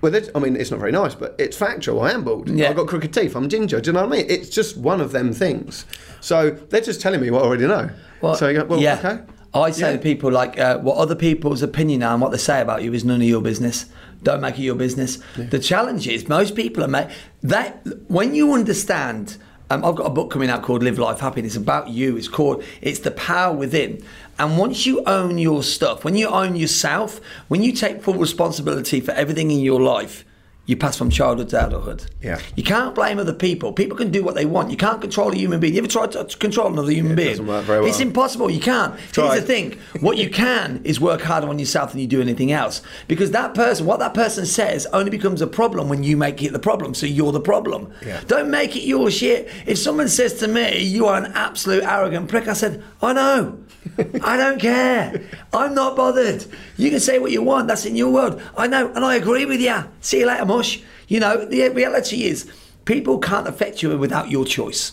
Well, 0.00 0.10
that's- 0.10 0.30
I 0.34 0.38
mean, 0.38 0.56
it's 0.56 0.70
not 0.70 0.80
very 0.80 0.92
nice, 0.92 1.14
but 1.14 1.34
it's 1.38 1.56
factual. 1.56 2.00
I 2.00 2.12
am 2.12 2.24
bald. 2.24 2.48
Yeah. 2.48 2.70
I've 2.70 2.76
got 2.76 2.86
crooked 2.86 3.12
teeth. 3.12 3.36
I'm 3.36 3.48
ginger. 3.48 3.80
Do 3.80 3.88
you 3.90 3.92
know 3.92 4.06
what 4.06 4.14
I 4.14 4.22
mean? 4.22 4.26
It's 4.28 4.48
just 4.48 4.76
one 4.76 5.00
of 5.00 5.12
them 5.12 5.32
things. 5.32 5.84
So 6.20 6.50
they're 6.50 6.80
just 6.80 7.00
telling 7.00 7.20
me 7.20 7.30
what 7.30 7.42
I 7.42 7.46
already 7.46 7.66
know. 7.66 7.90
so 8.36 8.48
you 8.48 8.58
go, 8.60 8.64
well, 8.64 8.80
yeah. 8.80 8.98
okay. 8.98 9.22
I 9.54 9.70
say 9.70 9.90
Yeah. 9.90 9.92
to 9.92 9.98
people 9.98 10.30
like, 10.32 10.58
uh, 10.58 10.78
what 10.78 10.96
other 10.96 11.14
people's 11.14 11.62
opinion 11.62 12.02
are 12.02 12.12
and 12.12 12.20
what 12.22 12.30
they 12.30 12.38
say 12.38 12.60
about 12.60 12.82
you 12.82 12.92
is 12.94 13.04
none 13.04 13.20
of 13.20 13.26
your 13.28 13.40
business. 13.42 13.86
Don't 14.22 14.40
make 14.40 14.58
it 14.58 14.62
your 14.62 14.74
business. 14.74 15.18
The 15.36 15.58
challenge 15.58 16.08
is 16.08 16.28
most 16.28 16.54
people 16.56 16.82
are 16.82 16.88
made 16.88 17.08
that 17.42 17.86
when 18.08 18.34
you 18.34 18.52
understand 18.52 19.36
Um, 19.68 19.84
I've 19.84 19.96
got 19.96 20.06
a 20.06 20.10
book 20.10 20.30
coming 20.30 20.48
out 20.48 20.62
called 20.62 20.84
Live 20.84 20.96
Life 20.96 21.18
Happy. 21.18 21.40
It's 21.40 21.56
about 21.56 21.88
you. 21.88 22.16
It's 22.16 22.28
called 22.28 22.62
It's 22.80 23.00
the 23.00 23.10
Power 23.10 23.52
Within. 23.52 24.00
And 24.38 24.58
once 24.58 24.86
you 24.86 25.02
own 25.04 25.38
your 25.38 25.62
stuff, 25.62 26.04
when 26.04 26.14
you 26.14 26.28
own 26.28 26.56
yourself, 26.56 27.20
when 27.48 27.62
you 27.62 27.72
take 27.72 28.02
full 28.02 28.14
responsibility 28.14 29.00
for 29.00 29.12
everything 29.12 29.50
in 29.50 29.60
your 29.60 29.80
life, 29.80 30.24
you 30.66 30.76
pass 30.76 30.98
from 30.98 31.10
childhood 31.10 31.48
to 31.50 31.64
adulthood. 31.64 32.10
Yeah. 32.20 32.40
You 32.56 32.64
can't 32.64 32.92
blame 32.92 33.20
other 33.20 33.32
people. 33.32 33.72
People 33.72 33.96
can 33.96 34.10
do 34.10 34.24
what 34.24 34.34
they 34.34 34.46
want. 34.46 34.72
You 34.72 34.76
can't 34.76 35.00
control 35.00 35.30
a 35.30 35.36
human 35.36 35.60
being. 35.60 35.74
You 35.74 35.78
ever 35.78 35.86
tried 35.86 36.10
to 36.12 36.24
control 36.24 36.72
another 36.72 36.90
human 36.90 37.14
being? 37.14 37.28
doesn't 37.30 37.46
work 37.46 37.64
very 37.64 37.80
well. 37.80 37.88
It's 37.88 38.00
impossible. 38.00 38.50
You 38.50 38.58
can't. 38.58 38.98
Here's 39.14 39.40
the 39.40 39.42
thing. 39.42 39.78
What 40.00 40.16
you 40.16 40.28
can 40.28 40.80
is 40.82 41.00
work 41.00 41.20
harder 41.20 41.48
on 41.48 41.60
yourself 41.60 41.92
than 41.92 42.00
you 42.00 42.08
do 42.08 42.20
anything 42.20 42.50
else. 42.50 42.82
Because 43.06 43.30
that 43.30 43.54
person, 43.54 43.86
what 43.86 44.00
that 44.00 44.12
person 44.12 44.44
says, 44.44 44.86
only 44.92 45.10
becomes 45.10 45.40
a 45.40 45.46
problem 45.46 45.88
when 45.88 46.02
you 46.02 46.16
make 46.16 46.42
it 46.42 46.52
the 46.52 46.58
problem. 46.58 46.94
So 46.94 47.06
you're 47.06 47.30
the 47.30 47.40
problem. 47.40 47.92
Yeah. 48.04 48.20
Don't 48.26 48.50
make 48.50 48.74
it 48.74 48.82
your 48.82 49.08
shit. 49.08 49.48
If 49.66 49.78
someone 49.78 50.08
says 50.08 50.34
to 50.40 50.48
me, 50.48 50.82
"You 50.82 51.06
are 51.06 51.16
an 51.16 51.30
absolute 51.34 51.84
arrogant 51.84 52.28
prick," 52.28 52.48
I 52.48 52.54
said, 52.54 52.82
"I 53.00 53.12
know." 53.12 53.58
I 54.22 54.36
don't 54.36 54.60
care. 54.60 55.22
I'm 55.52 55.74
not 55.74 55.96
bothered. 55.96 56.44
You 56.76 56.90
can 56.90 57.00
say 57.00 57.18
what 57.18 57.32
you 57.32 57.42
want. 57.42 57.68
That's 57.68 57.86
in 57.86 57.96
your 57.96 58.10
world. 58.10 58.40
I 58.56 58.66
know, 58.66 58.92
and 58.94 59.04
I 59.04 59.16
agree 59.16 59.44
with 59.44 59.60
you. 59.60 59.76
See 60.00 60.20
you 60.20 60.26
later, 60.26 60.44
mush. 60.44 60.82
You 61.08 61.20
know, 61.20 61.44
the 61.44 61.68
reality 61.70 62.24
is, 62.24 62.50
people 62.84 63.18
can't 63.18 63.46
affect 63.46 63.82
you 63.82 63.96
without 63.96 64.30
your 64.30 64.44
choice. 64.44 64.92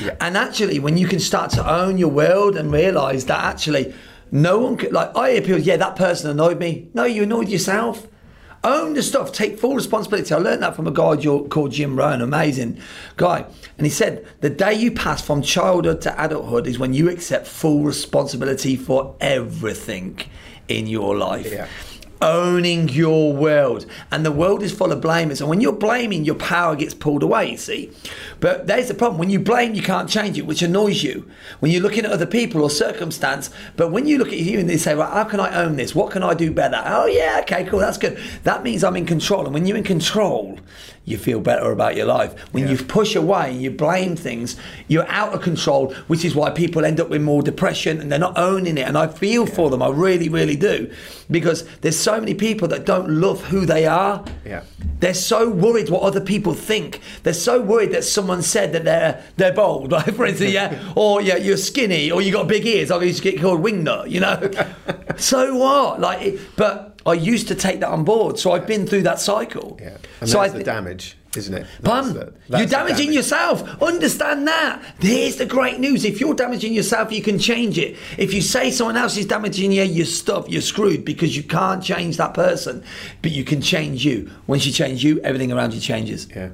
Yeah. 0.00 0.16
And 0.20 0.36
actually, 0.36 0.78
when 0.78 0.96
you 0.96 1.06
can 1.06 1.20
start 1.20 1.50
to 1.52 1.70
own 1.70 1.98
your 1.98 2.08
world 2.08 2.56
and 2.56 2.72
realize 2.72 3.26
that 3.26 3.42
actually 3.42 3.94
no 4.30 4.58
one 4.58 4.76
could, 4.76 4.92
like, 4.92 5.14
I 5.16 5.32
hear 5.32 5.42
people, 5.42 5.58
yeah, 5.58 5.76
that 5.76 5.96
person 5.96 6.30
annoyed 6.30 6.58
me. 6.58 6.88
No, 6.94 7.04
you 7.04 7.24
annoyed 7.24 7.48
yourself. 7.48 8.06
Own 8.62 8.92
the 8.92 9.02
stuff, 9.02 9.32
take 9.32 9.58
full 9.58 9.74
responsibility. 9.74 10.34
I 10.34 10.38
learned 10.38 10.62
that 10.62 10.76
from 10.76 10.86
a 10.86 10.90
guy 10.90 11.16
called 11.16 11.72
Jim 11.72 11.96
Rohn, 11.96 12.20
amazing 12.20 12.78
guy. 13.16 13.46
And 13.78 13.86
he 13.86 13.90
said, 13.90 14.26
the 14.40 14.50
day 14.50 14.74
you 14.74 14.92
pass 14.92 15.22
from 15.22 15.40
childhood 15.40 16.02
to 16.02 16.22
adulthood 16.22 16.66
is 16.66 16.78
when 16.78 16.92
you 16.92 17.08
accept 17.08 17.46
full 17.46 17.82
responsibility 17.84 18.76
for 18.76 19.16
everything 19.20 20.20
in 20.68 20.86
your 20.86 21.16
life 21.16 21.50
Yeah. 21.50 21.68
Owning 22.22 22.88
your 22.88 23.32
world. 23.32 23.86
And 24.10 24.24
the 24.24 24.32
world 24.32 24.62
is 24.62 24.72
full 24.72 24.92
of 24.92 25.00
blamers. 25.00 25.40
And 25.40 25.48
when 25.48 25.60
you're 25.60 25.72
blaming, 25.72 26.24
your 26.24 26.34
power 26.34 26.76
gets 26.76 26.94
pulled 26.94 27.22
away, 27.22 27.50
you 27.50 27.56
see. 27.56 27.90
But 28.40 28.66
there's 28.66 28.88
the 28.88 28.94
problem. 28.94 29.18
When 29.18 29.30
you 29.30 29.38
blame, 29.38 29.74
you 29.74 29.82
can't 29.82 30.08
change 30.08 30.38
it, 30.38 30.46
which 30.46 30.62
annoys 30.62 31.02
you. 31.02 31.30
When 31.60 31.72
you're 31.72 31.82
looking 31.82 32.04
at 32.04 32.12
other 32.12 32.26
people 32.26 32.62
or 32.62 32.70
circumstance, 32.70 33.50
but 33.76 33.88
when 33.88 34.06
you 34.06 34.18
look 34.18 34.28
at 34.28 34.38
you 34.38 34.58
and 34.58 34.68
they 34.68 34.76
say, 34.76 34.94
well, 34.94 35.10
how 35.10 35.24
can 35.24 35.40
I 35.40 35.62
own 35.62 35.76
this? 35.76 35.94
What 35.94 36.10
can 36.10 36.22
I 36.22 36.34
do 36.34 36.50
better? 36.50 36.82
Oh, 36.84 37.06
yeah, 37.06 37.40
okay, 37.42 37.64
cool, 37.64 37.80
that's 37.80 37.98
good. 37.98 38.18
That 38.44 38.62
means 38.62 38.84
I'm 38.84 38.96
in 38.96 39.06
control. 39.06 39.44
And 39.44 39.54
when 39.54 39.66
you're 39.66 39.76
in 39.76 39.84
control, 39.84 40.58
you 41.10 41.18
feel 41.18 41.40
better 41.40 41.70
about 41.72 41.96
your 41.96 42.06
life. 42.06 42.34
When 42.52 42.64
Yeah. 42.64 42.70
you 42.70 42.76
push 42.78 43.14
away 43.16 43.50
and 43.50 43.60
you 43.62 43.70
blame 43.70 44.16
things, 44.16 44.56
you're 44.88 45.08
out 45.08 45.34
of 45.34 45.42
control, 45.42 45.92
which 46.06 46.24
is 46.24 46.34
why 46.34 46.50
people 46.50 46.84
end 46.84 47.00
up 47.00 47.10
with 47.10 47.20
more 47.22 47.42
depression 47.42 48.00
and 48.00 48.10
they're 48.10 48.18
not 48.18 48.38
owning 48.38 48.78
it. 48.78 48.86
And 48.86 48.96
I 48.96 49.06
feel 49.08 49.46
for 49.46 49.68
them, 49.70 49.82
I 49.82 49.88
really, 49.90 50.28
really 50.28 50.56
do. 50.56 50.90
Because 51.30 51.64
there's 51.80 51.98
so 51.98 52.18
many 52.20 52.34
people 52.34 52.68
that 52.68 52.86
don't 52.86 53.08
love 53.08 53.44
who 53.44 53.66
they 53.66 53.86
are. 53.86 54.24
Yeah. 54.46 54.62
They're 55.00 55.14
so 55.14 55.48
worried 55.48 55.88
what 55.88 56.02
other 56.02 56.20
people 56.20 56.52
think. 56.54 57.00
They're 57.22 57.32
so 57.32 57.60
worried 57.60 57.92
that 57.92 58.04
someone 58.04 58.42
said 58.42 58.72
that 58.72 58.84
they're 58.84 59.22
they're 59.36 59.52
bold, 59.52 59.92
like 59.92 60.14
for 60.14 60.26
instance, 60.26 60.52
yeah, 60.52 60.78
or 60.94 61.22
yeah, 61.22 61.36
you're 61.36 61.56
skinny, 61.56 62.10
or 62.10 62.20
you 62.20 62.32
got 62.32 62.48
big 62.48 62.66
ears. 62.66 62.90
I 62.90 63.02
used 63.02 63.22
to 63.22 63.30
get 63.30 63.40
called 63.40 63.62
wingnut, 63.62 64.10
you 64.10 64.20
know. 64.20 64.50
so 65.16 65.54
what? 65.56 66.00
Like, 66.00 66.38
but 66.56 66.89
I 67.06 67.14
used 67.14 67.48
to 67.48 67.54
take 67.54 67.80
that 67.80 67.88
on 67.88 68.04
board, 68.04 68.38
so 68.38 68.52
I've 68.52 68.66
been 68.66 68.86
through 68.86 69.02
that 69.02 69.20
cycle. 69.20 69.78
Yeah. 69.80 69.96
And 70.20 70.28
so 70.28 70.40
that's 70.40 70.54
I 70.54 70.58
the 70.58 70.64
damage, 70.64 71.16
isn't 71.36 71.54
it? 71.54 71.66
That's 71.80 72.08
Pun. 72.08 72.14
the- 72.14 72.32
You're 72.58 72.66
damaging 72.66 73.06
damage. 73.06 73.14
yourself. 73.14 73.82
Understand 73.82 74.46
that. 74.48 74.82
Here's 75.00 75.36
the 75.36 75.46
great 75.46 75.80
news. 75.80 76.04
If 76.04 76.20
you're 76.20 76.34
damaging 76.34 76.74
yourself, 76.74 77.10
you 77.12 77.22
can 77.22 77.38
change 77.38 77.78
it. 77.78 77.96
If 78.18 78.34
you 78.34 78.42
say 78.42 78.70
someone 78.70 78.96
else 78.96 79.16
is 79.16 79.26
damaging 79.26 79.72
you, 79.72 79.82
you're 79.82 80.04
stuffed, 80.04 80.50
you're 80.50 80.60
screwed 80.60 81.04
because 81.04 81.36
you 81.36 81.42
can't 81.42 81.82
change 81.82 82.18
that 82.18 82.34
person. 82.34 82.84
But 83.22 83.30
you 83.32 83.44
can 83.44 83.62
change 83.62 84.04
you. 84.04 84.30
Once 84.46 84.66
you 84.66 84.72
change 84.72 85.02
you, 85.02 85.20
everything 85.22 85.52
around 85.52 85.72
you 85.72 85.80
changes. 85.80 86.28
Yeah. 86.34 86.50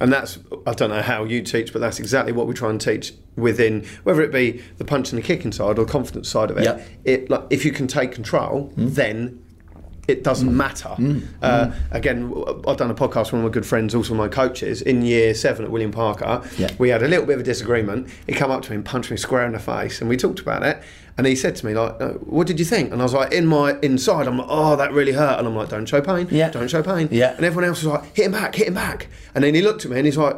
And 0.00 0.12
that's, 0.12 0.38
I 0.66 0.72
don't 0.72 0.90
know 0.90 1.02
how 1.02 1.24
you 1.24 1.42
teach, 1.42 1.72
but 1.72 1.80
that's 1.80 1.98
exactly 2.00 2.32
what 2.32 2.46
we 2.46 2.54
try 2.54 2.68
and 2.70 2.80
teach 2.80 3.12
within, 3.36 3.86
whether 4.04 4.20
it 4.22 4.32
be 4.32 4.62
the 4.78 4.84
punch 4.84 5.10
and 5.12 5.22
the 5.22 5.26
kicking 5.26 5.52
side 5.52 5.78
or 5.78 5.84
the 5.84 5.90
confidence 5.92 6.28
side 6.28 6.50
of 6.50 6.58
it. 6.58 6.64
Yeah. 6.64 6.82
It 7.04 7.30
like 7.30 7.44
If 7.50 7.64
you 7.64 7.72
can 7.72 7.86
take 7.86 8.12
control, 8.12 8.72
hmm? 8.74 8.88
then 8.88 9.42
it 10.08 10.22
doesn't 10.24 10.54
matter. 10.56 10.94
Uh, 11.42 11.72
Again, 11.90 12.32
I've 12.66 12.76
done 12.76 12.90
a 12.90 12.94
podcast 12.94 13.26
with 13.26 13.32
one 13.34 13.40
of 13.44 13.50
my 13.50 13.52
good 13.52 13.66
friends, 13.66 13.94
also 13.94 14.14
my 14.14 14.28
coaches, 14.28 14.82
in 14.82 15.02
year 15.02 15.34
seven 15.34 15.64
at 15.64 15.70
William 15.70 15.90
Parker. 15.90 16.42
Yeah. 16.58 16.70
We 16.78 16.90
had 16.90 17.02
a 17.02 17.08
little 17.08 17.26
bit 17.26 17.34
of 17.34 17.40
a 17.40 17.44
disagreement. 17.44 18.08
He 18.26 18.32
come 18.32 18.50
up 18.50 18.62
to 18.62 18.70
me 18.70 18.76
and 18.76 18.84
punched 18.84 19.10
me 19.10 19.16
square 19.16 19.44
in 19.46 19.52
the 19.52 19.58
face, 19.58 20.00
and 20.00 20.08
we 20.08 20.16
talked 20.16 20.40
about 20.40 20.62
it. 20.62 20.82
And 21.18 21.26
he 21.26 21.34
said 21.34 21.56
to 21.56 21.66
me, 21.66 21.72
like, 21.72 21.98
"What 22.20 22.46
did 22.46 22.58
you 22.58 22.64
think?" 22.66 22.92
And 22.92 23.00
I 23.00 23.04
was 23.04 23.14
like, 23.14 23.32
"In 23.32 23.46
my 23.46 23.78
inside, 23.80 24.26
I'm 24.28 24.36
like, 24.38 24.48
oh, 24.50 24.76
that 24.76 24.92
really 24.92 25.12
hurt." 25.12 25.38
And 25.38 25.48
I'm 25.48 25.56
like, 25.56 25.70
"Don't 25.70 25.86
show 25.86 26.02
pain. 26.02 26.28
Yeah. 26.30 26.50
Don't 26.50 26.68
show 26.68 26.82
pain." 26.82 27.08
Yeah. 27.10 27.34
And 27.34 27.44
everyone 27.44 27.64
else 27.68 27.82
was 27.82 27.92
like, 27.94 28.14
"Hit 28.14 28.26
him 28.26 28.32
back, 28.32 28.54
hit 28.54 28.68
him 28.68 28.74
back." 28.74 29.08
And 29.34 29.42
then 29.42 29.54
he 29.54 29.62
looked 29.62 29.84
at 29.86 29.90
me 29.90 29.96
and 29.96 30.04
he's 30.06 30.18
like, 30.18 30.36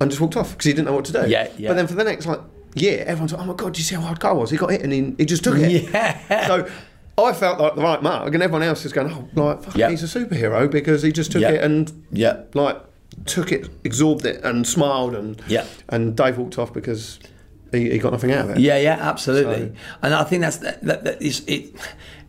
and 0.00 0.10
just 0.10 0.20
walked 0.20 0.36
off 0.36 0.52
because 0.52 0.64
he 0.66 0.72
didn't 0.72 0.86
know 0.86 0.94
what 0.94 1.04
to 1.06 1.12
do. 1.12 1.28
Yeah, 1.28 1.48
yeah. 1.58 1.68
But 1.68 1.74
then 1.74 1.86
for 1.88 1.94
the 1.94 2.04
next 2.04 2.24
like 2.26 2.40
year, 2.76 3.04
everyone's 3.06 3.32
like, 3.32 3.42
"Oh 3.42 3.46
my 3.46 3.54
god, 3.54 3.74
do 3.74 3.78
you 3.78 3.84
see 3.84 3.96
how 3.96 4.00
hard 4.02 4.20
Carl 4.20 4.36
was? 4.38 4.50
He 4.50 4.56
got 4.56 4.70
hit 4.70 4.82
and 4.82 4.92
he, 4.92 5.14
he 5.18 5.24
just 5.26 5.42
took 5.44 5.56
it." 5.58 5.82
Yeah. 5.92 6.46
So 6.46 6.70
I 7.24 7.32
felt 7.32 7.58
like 7.60 7.74
the 7.76 7.82
right 7.82 8.02
mark, 8.02 8.32
and 8.34 8.42
everyone 8.42 8.62
else 8.62 8.84
is 8.84 8.92
going, 8.92 9.10
"Oh, 9.12 9.28
like 9.40 9.62
fuck, 9.62 9.76
Yeah. 9.76 9.90
he's 9.90 10.02
a 10.02 10.18
superhero 10.18 10.70
because 10.70 11.02
he 11.02 11.12
just 11.12 11.32
took 11.32 11.42
Yeah. 11.42 11.50
it 11.50 11.62
and 11.64 11.92
Yeah. 12.12 12.36
like 12.54 12.76
took 13.26 13.50
it, 13.52 13.68
absorbed 13.84 14.24
it, 14.24 14.42
and 14.44 14.66
smiled 14.66 15.14
and 15.14 15.40
Yeah. 15.48 15.64
And 15.88 16.16
Dave 16.16 16.38
walked 16.38 16.58
off 16.58 16.72
because 16.72 17.18
he, 17.72 17.90
he 17.90 17.98
got 17.98 18.12
nothing 18.12 18.32
out 18.32 18.44
of 18.46 18.50
it. 18.56 18.58
Yeah, 18.60 18.78
yeah, 18.78 18.98
absolutely. 19.00 19.66
So- 19.68 19.72
and 20.02 20.14
I 20.14 20.24
think 20.24 20.42
that's 20.42 20.58
that, 20.58 20.82
that, 20.84 21.04
that 21.04 21.22
is 21.22 21.42
it. 21.46 21.74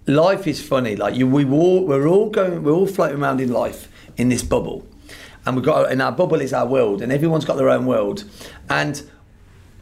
Life 0.07 0.47
is 0.47 0.61
funny. 0.61 0.95
Like 0.95 1.15
you, 1.15 1.27
we 1.27 1.45
all 1.45 1.85
we're 1.85 2.07
all 2.07 2.29
going, 2.29 2.63
we're 2.63 2.71
all 2.73 2.87
floating 2.87 3.21
around 3.21 3.39
in 3.39 3.51
life 3.51 3.87
in 4.17 4.29
this 4.29 4.41
bubble, 4.43 4.85
and 5.45 5.55
we've 5.55 5.65
got 5.65 5.91
and 5.91 6.01
our 6.01 6.11
bubble 6.11 6.41
is 6.41 6.53
our 6.53 6.65
world, 6.65 7.01
and 7.01 7.11
everyone's 7.11 7.45
got 7.45 7.57
their 7.57 7.69
own 7.69 7.85
world, 7.85 8.23
and 8.69 9.03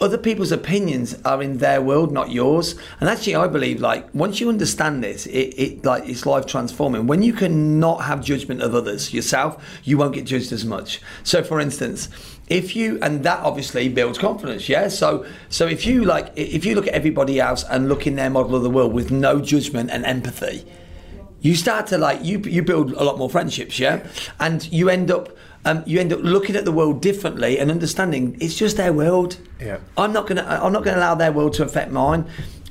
other 0.01 0.17
people's 0.17 0.51
opinions 0.51 1.15
are 1.25 1.43
in 1.43 1.57
their 1.57 1.81
world, 1.81 2.12
not 2.12 2.31
yours. 2.31 2.75
And 2.99 3.09
actually, 3.09 3.35
I 3.35 3.47
believe 3.47 3.81
like 3.81 4.13
once 4.13 4.39
you 4.39 4.49
understand 4.49 5.03
this, 5.03 5.25
it, 5.25 5.53
it 5.57 5.85
like 5.85 6.07
it's 6.07 6.25
life 6.25 6.45
transforming. 6.45 7.07
When 7.07 7.21
you 7.21 7.33
can 7.33 7.79
not 7.79 8.03
have 8.03 8.23
judgment 8.23 8.62
of 8.62 8.73
others 8.73 9.13
yourself, 9.13 9.63
you 9.83 9.97
won't 9.97 10.13
get 10.13 10.25
judged 10.25 10.51
as 10.51 10.63
much. 10.63 11.01
So, 11.23 11.43
for 11.43 11.59
instance, 11.59 12.07
if 12.47 12.75
you 12.75 12.97
and 13.01 13.23
that 13.23 13.39
obviously 13.39 13.89
builds 13.89 14.17
confidence, 14.17 14.69
yeah. 14.69 14.88
So, 14.88 15.25
so 15.49 15.67
if 15.67 15.85
you 15.85 16.05
like, 16.05 16.31
if 16.35 16.65
you 16.65 16.75
look 16.75 16.88
at 16.88 16.93
everybody 16.93 17.39
else 17.39 17.63
and 17.63 17.89
look 17.89 18.07
in 18.07 18.15
their 18.15 18.29
model 18.29 18.55
of 18.55 18.63
the 18.63 18.69
world 18.69 18.93
with 18.93 19.12
no 19.12 19.41
judgment 19.41 19.89
and 19.91 20.05
empathy, 20.05 20.65
you 21.41 21.55
start 21.55 21.88
to 21.88 21.97
like 21.97 22.23
you 22.23 22.39
you 22.39 22.63
build 22.63 22.93
a 22.93 23.03
lot 23.03 23.17
more 23.17 23.29
friendships, 23.29 23.79
yeah, 23.79 24.07
and 24.39 24.71
you 24.71 24.89
end 24.89 25.12
up 25.12 25.29
um, 25.65 25.84
you 25.86 26.00
end 26.00 26.13
up 26.13 26.19
looking 26.22 26.56
at 26.56 26.65
the 26.65 26.72
world 26.72 27.02
differently 27.02 27.60
and 27.60 27.69
understanding 27.69 28.38
it's 28.39 28.56
just 28.56 28.78
their 28.78 28.93
world. 28.93 29.38
Yeah. 29.60 29.80
I'm 29.98 30.13
not 30.13 30.28
gonna 30.28 30.43
I'm 30.43 30.72
not 30.74 30.84
gonna 30.84 30.98
allow 30.98 31.15
their 31.15 31.32
world 31.32 31.54
to 31.54 31.63
affect 31.63 31.91
mine. 31.91 32.26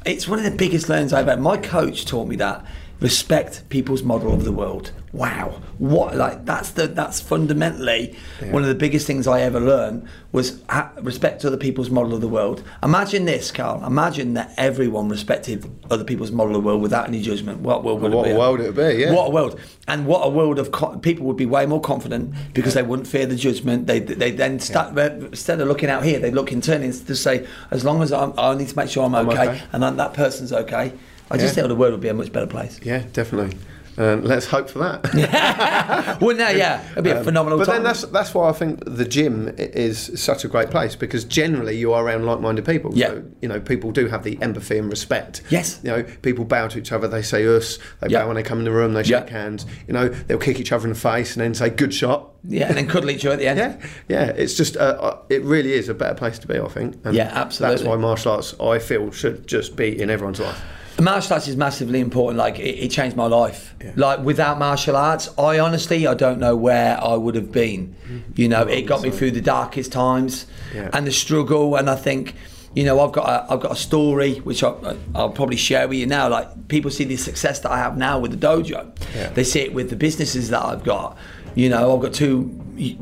It's 0.06 0.26
one 0.26 0.38
of 0.38 0.44
the 0.44 0.56
biggest 0.56 0.88
learns 0.88 1.12
I've 1.12 1.26
had. 1.26 1.40
My 1.40 1.56
coach 1.56 2.06
taught 2.06 2.28
me 2.28 2.36
that 2.36 2.64
respect 3.00 3.68
people's 3.68 4.02
model 4.02 4.32
of 4.32 4.44
the 4.44 4.52
world. 4.52 4.90
Wow, 5.12 5.62
what 5.78 6.16
like 6.16 6.44
that's 6.44 6.72
the 6.72 6.86
that's 6.86 7.18
fundamentally 7.18 8.14
one 8.50 8.62
of 8.62 8.68
the 8.68 8.74
biggest 8.74 9.06
things 9.06 9.26
I 9.26 9.40
ever 9.40 9.58
learned 9.58 10.06
was 10.32 10.62
ha- 10.68 10.92
respect 11.00 11.42
other 11.46 11.56
people's 11.56 11.88
model 11.88 12.12
of 12.14 12.20
the 12.20 12.28
world. 12.28 12.62
Imagine 12.82 13.24
this, 13.24 13.50
Carl. 13.50 13.82
Imagine 13.86 14.34
that 14.34 14.52
everyone 14.58 15.08
respected 15.08 15.64
other 15.90 16.04
people's 16.04 16.30
model 16.30 16.56
of 16.56 16.62
the 16.62 16.66
world 16.66 16.82
without 16.82 17.08
any 17.08 17.22
judgment. 17.22 17.60
What 17.60 17.84
world 17.84 18.02
would 18.02 18.12
What 18.12 18.26
it 18.26 18.32
a 18.32 18.34
be? 18.34 18.38
world 18.38 18.60
it 18.60 18.74
would 18.74 18.76
be, 18.76 19.00
yeah. 19.00 19.14
What 19.14 19.28
a 19.28 19.30
world, 19.30 19.58
and 19.86 20.06
what 20.06 20.26
a 20.26 20.28
world 20.28 20.58
of 20.58 20.72
co- 20.72 20.98
people 20.98 21.24
would 21.26 21.38
be 21.38 21.46
way 21.46 21.64
more 21.64 21.80
confident 21.80 22.34
because 22.52 22.74
they 22.74 22.82
wouldn't 22.82 23.08
fear 23.08 23.24
the 23.24 23.36
judgment. 23.36 23.86
They 23.86 24.00
they 24.00 24.30
then 24.30 24.60
start 24.60 24.96
instead 24.98 25.58
of 25.60 25.68
looking 25.68 25.88
out 25.88 26.04
here, 26.04 26.18
they 26.18 26.30
look 26.30 26.52
internally 26.52 26.92
to 26.92 27.16
say, 27.16 27.46
as 27.70 27.82
long 27.82 28.02
as 28.02 28.12
I'm, 28.12 28.34
I 28.38 28.54
need 28.54 28.68
to 28.68 28.76
make 28.76 28.90
sure 28.90 29.04
I'm 29.06 29.14
okay, 29.14 29.48
okay. 29.48 29.62
and 29.72 29.82
then 29.82 29.96
that 29.96 30.12
person's 30.12 30.52
okay. 30.52 30.92
I 31.30 31.36
just 31.36 31.48
Yeah. 31.56 31.62
think 31.62 31.68
the 31.68 31.76
world 31.76 31.92
would 31.92 32.00
be 32.00 32.08
a 32.08 32.14
much 32.14 32.32
better 32.32 32.46
place. 32.46 32.80
Yeah, 32.82 33.02
definitely. 33.12 33.56
Um, 33.98 34.22
let's 34.22 34.46
hope 34.46 34.70
for 34.70 34.78
that. 34.78 35.02
well, 36.20 36.36
now, 36.36 36.50
yeah, 36.50 36.88
it'd 36.92 37.02
be 37.02 37.10
a 37.10 37.24
phenomenal 37.24 37.58
time. 37.58 37.66
But 37.66 37.72
time. 37.72 37.82
then 37.82 37.82
that's 37.82 38.02
that's 38.04 38.32
why 38.32 38.48
I 38.48 38.52
think 38.52 38.84
the 38.86 39.04
gym 39.04 39.52
is 39.58 40.12
such 40.14 40.44
a 40.44 40.48
great 40.48 40.70
place 40.70 40.94
because 40.94 41.24
generally 41.24 41.76
you 41.76 41.92
are 41.92 42.04
around 42.04 42.24
like-minded 42.24 42.64
people. 42.64 42.92
Yeah. 42.94 43.08
So, 43.08 43.24
you 43.42 43.48
know, 43.48 43.58
people 43.58 43.90
do 43.90 44.06
have 44.06 44.22
the 44.22 44.38
empathy 44.40 44.78
and 44.78 44.88
respect. 44.88 45.42
Yes. 45.50 45.80
You 45.82 45.90
know, 45.90 46.02
people 46.22 46.44
bow 46.44 46.68
to 46.68 46.78
each 46.78 46.92
other. 46.92 47.08
They 47.08 47.22
say 47.22 47.44
us. 47.44 47.80
They 48.00 48.06
Yeah. 48.10 48.20
bow 48.20 48.28
when 48.28 48.36
they 48.36 48.44
come 48.44 48.60
in 48.60 48.64
the 48.64 48.70
room. 48.70 48.92
They 48.92 49.02
shake 49.02 49.30
Yeah. 49.30 49.30
hands. 49.32 49.66
You 49.88 49.94
know, 49.94 50.08
they'll 50.08 50.38
kick 50.38 50.60
each 50.60 50.70
other 50.70 50.84
in 50.86 50.92
the 50.92 50.98
face 50.98 51.34
and 51.34 51.42
then 51.42 51.54
say 51.54 51.68
"good 51.68 51.92
shot." 51.92 52.28
yeah, 52.48 52.68
and 52.68 52.76
then 52.76 52.86
cuddle 52.86 53.10
each 53.10 53.24
other 53.26 53.32
at 53.34 53.40
the 53.40 53.48
end. 53.48 53.58
Yeah, 54.08 54.26
yeah. 54.26 54.26
It's 54.36 54.54
just 54.54 54.76
uh, 54.76 54.96
uh, 55.00 55.16
it 55.28 55.42
really 55.42 55.72
is 55.72 55.88
a 55.88 55.94
better 55.94 56.14
place 56.14 56.38
to 56.38 56.46
be. 56.46 56.56
I 56.56 56.68
think. 56.68 56.94
And 57.04 57.16
Yeah, 57.16 57.32
absolutely. 57.34 57.78
That's 57.78 57.88
why 57.88 57.96
martial 57.96 58.30
arts, 58.30 58.54
I 58.60 58.78
feel, 58.78 59.10
should 59.10 59.48
just 59.48 59.74
be 59.74 60.00
in 60.00 60.08
everyone's 60.08 60.38
life. 60.38 60.60
Martial 61.00 61.34
arts 61.34 61.46
is 61.46 61.56
massively 61.56 62.00
important. 62.00 62.38
Like 62.38 62.58
it, 62.58 62.74
it 62.84 62.88
changed 62.90 63.16
my 63.16 63.26
life. 63.26 63.74
Like 63.94 64.20
without 64.20 64.58
martial 64.58 64.96
arts, 64.96 65.28
I 65.38 65.60
honestly 65.60 66.06
I 66.06 66.14
don't 66.14 66.40
know 66.40 66.56
where 66.56 67.02
I 67.02 67.14
would 67.14 67.36
have 67.36 67.52
been. 67.52 67.94
You 68.34 68.48
know, 68.48 68.62
it 68.62 68.82
got 68.82 69.02
me 69.02 69.10
through 69.10 69.30
the 69.32 69.40
darkest 69.40 69.92
times 69.92 70.46
Yeah. 70.74 70.90
and 70.92 71.06
the 71.06 71.12
struggle. 71.12 71.76
And 71.76 71.88
I 71.88 71.94
think, 71.94 72.34
you 72.74 72.82
know, 72.84 72.98
I've 73.00 73.12
got 73.12 73.28
a, 73.28 73.52
I've 73.52 73.60
got 73.60 73.72
a 73.72 73.76
story 73.76 74.36
which 74.40 74.64
I, 74.64 74.74
I'll 75.14 75.30
probably 75.30 75.56
share 75.56 75.86
with 75.86 75.98
you 75.98 76.06
now. 76.06 76.28
Like 76.28 76.66
people 76.68 76.90
see 76.90 77.04
the 77.04 77.16
success 77.16 77.60
that 77.60 77.70
I 77.70 77.78
have 77.78 77.96
now 77.96 78.18
with 78.18 78.32
the 78.38 78.46
dojo. 78.46 78.90
Yeah. 79.14 79.28
They 79.30 79.44
see 79.44 79.60
it 79.60 79.72
with 79.74 79.90
the 79.90 79.96
businesses 79.96 80.50
that 80.50 80.64
I've 80.64 80.82
got. 80.82 81.16
You 81.54 81.68
know, 81.68 81.94
I've 81.94 82.02
got 82.02 82.12
two 82.12 82.44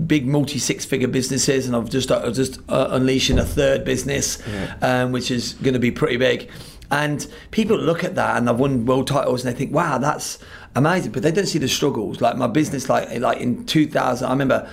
big 0.06 0.26
multi 0.26 0.58
six 0.58 0.84
figure 0.86 1.08
businesses, 1.08 1.66
and 1.66 1.76
I've 1.76 1.90
just 1.90 2.10
uh, 2.10 2.30
just 2.30 2.58
uh, 2.70 2.88
unleashing 2.90 3.38
a 3.38 3.44
third 3.44 3.84
business, 3.84 4.38
um, 4.80 5.12
which 5.12 5.30
is 5.30 5.54
going 5.54 5.74
to 5.74 5.80
be 5.80 5.90
pretty 5.90 6.16
big. 6.16 6.48
And 6.90 7.26
people 7.50 7.76
look 7.76 8.04
at 8.04 8.14
that, 8.14 8.36
and 8.36 8.48
I've 8.48 8.58
won 8.58 8.86
world 8.86 9.06
titles, 9.06 9.44
and 9.44 9.54
they 9.54 9.58
think, 9.58 9.72
"Wow, 9.72 9.98
that's 9.98 10.38
amazing," 10.74 11.12
but 11.12 11.22
they 11.22 11.32
don't 11.32 11.46
see 11.46 11.58
the 11.58 11.68
struggles. 11.68 12.20
Like 12.20 12.36
my 12.36 12.46
business, 12.46 12.88
like 12.88 13.18
like 13.20 13.40
in 13.40 13.66
2000, 13.66 14.26
I 14.26 14.30
remember 14.30 14.70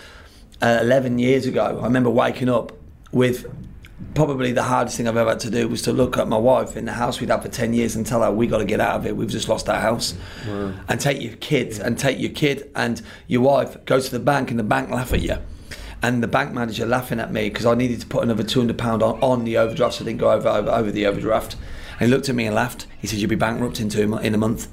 uh, 0.62 0.80
11 0.82 1.20
years 1.20 1.46
ago, 1.46 1.80
I 1.82 1.84
remember 1.84 2.10
waking 2.10 2.50
up 2.50 2.72
with 3.12 3.46
probably 4.16 4.52
the 4.52 4.64
hardest 4.64 4.98
thing 4.98 5.08
I've 5.08 5.18
ever 5.18 5.32
had 5.32 5.40
to 5.42 5.50
do 5.50 5.68
was 5.68 5.82
to 5.84 5.94
look 5.94 6.18
at 6.18 6.28
my 6.28 6.38
wife 6.38 6.76
in 6.78 6.86
the 6.86 6.94
house 6.94 7.20
we'd 7.20 7.30
had 7.30 7.42
for 7.42 7.50
10 7.50 7.74
years 7.74 7.96
and 7.96 8.06
tell 8.06 8.22
her 8.22 8.32
we 8.32 8.48
got 8.48 8.60
to 8.60 8.66
get 8.66 8.80
out 8.80 8.98
of 8.98 9.06
it 9.06 9.16
we've 9.16 9.30
just 9.30 9.50
lost 9.50 9.70
our 9.70 9.80
house. 9.80 10.14
And 10.88 11.00
take 11.00 11.22
your 11.22 11.36
kids 11.38 11.80
and 11.80 11.98
take 11.98 12.20
your 12.20 12.32
kid 12.32 12.70
and 12.76 13.02
your 13.28 13.42
wife 13.42 13.78
go 13.86 14.00
to 14.00 14.12
the 14.12 14.20
bank 14.20 14.52
and 14.52 14.60
the 14.60 14.64
bank 14.64 14.90
laugh 14.90 15.14
at 15.14 15.22
you. 15.22 15.38
And 16.02 16.22
the 16.22 16.28
bank 16.28 16.54
manager 16.54 16.86
laughing 16.86 17.20
at 17.20 17.32
me 17.32 17.50
because 17.50 17.66
I 17.66 17.76
needed 17.76 18.02
to 18.02 18.08
put 18.08 18.24
another 18.24 18.44
200 18.44 18.78
pound 18.78 19.02
on, 19.02 19.20
on 19.22 19.46
the 19.46 19.58
overdraft 19.58 19.96
so 19.96 20.04
I 20.04 20.08
didn't 20.08 20.20
go 20.20 20.32
over, 20.32 20.50
over 20.50 20.70
over 20.70 20.92
the 20.92 21.06
overdraft 21.06 21.56
and 22.00 22.02
he 22.02 22.08
looked 22.08 22.30
at 22.30 22.36
me 22.36 22.46
and 22.46 22.56
laughed 22.56 22.88
he 23.00 23.08
said 23.08 23.20
you'll 23.20 23.30
be 23.30 23.36
bankrupt 23.36 23.80
in 23.80 23.90
two 23.90 24.18
in 24.18 24.34
a 24.34 24.38
month 24.38 24.68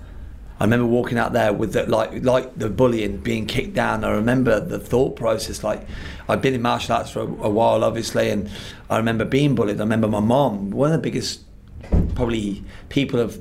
I 0.61 0.65
remember 0.65 0.85
walking 0.85 1.17
out 1.17 1.33
there 1.33 1.55
with 1.55 1.73
the, 1.73 1.87
like 1.87 2.23
like 2.23 2.59
the 2.59 2.69
bullying 2.69 3.17
being 3.17 3.47
kicked 3.47 3.73
down. 3.73 4.05
I 4.05 4.11
remember 4.11 4.61
the 4.61 4.79
thought 4.79 5.17
process. 5.17 5.65
Like 5.65 5.87
I'd 6.29 6.43
been 6.43 6.53
in 6.53 6.61
martial 6.61 6.97
arts 6.97 7.11
for 7.11 7.21
a, 7.21 7.25
a 7.25 7.49
while, 7.49 7.83
obviously, 7.83 8.29
and 8.29 8.51
I 8.91 8.99
remember 8.99 9.25
being 9.25 9.55
bullied. 9.55 9.79
I 9.79 9.85
remember 9.85 10.07
my 10.07 10.21
mom. 10.21 10.71
One 10.71 10.93
of 10.93 11.01
the 11.01 11.03
biggest 11.03 11.41
probably 12.15 12.63
people 12.91 13.19
have 13.21 13.39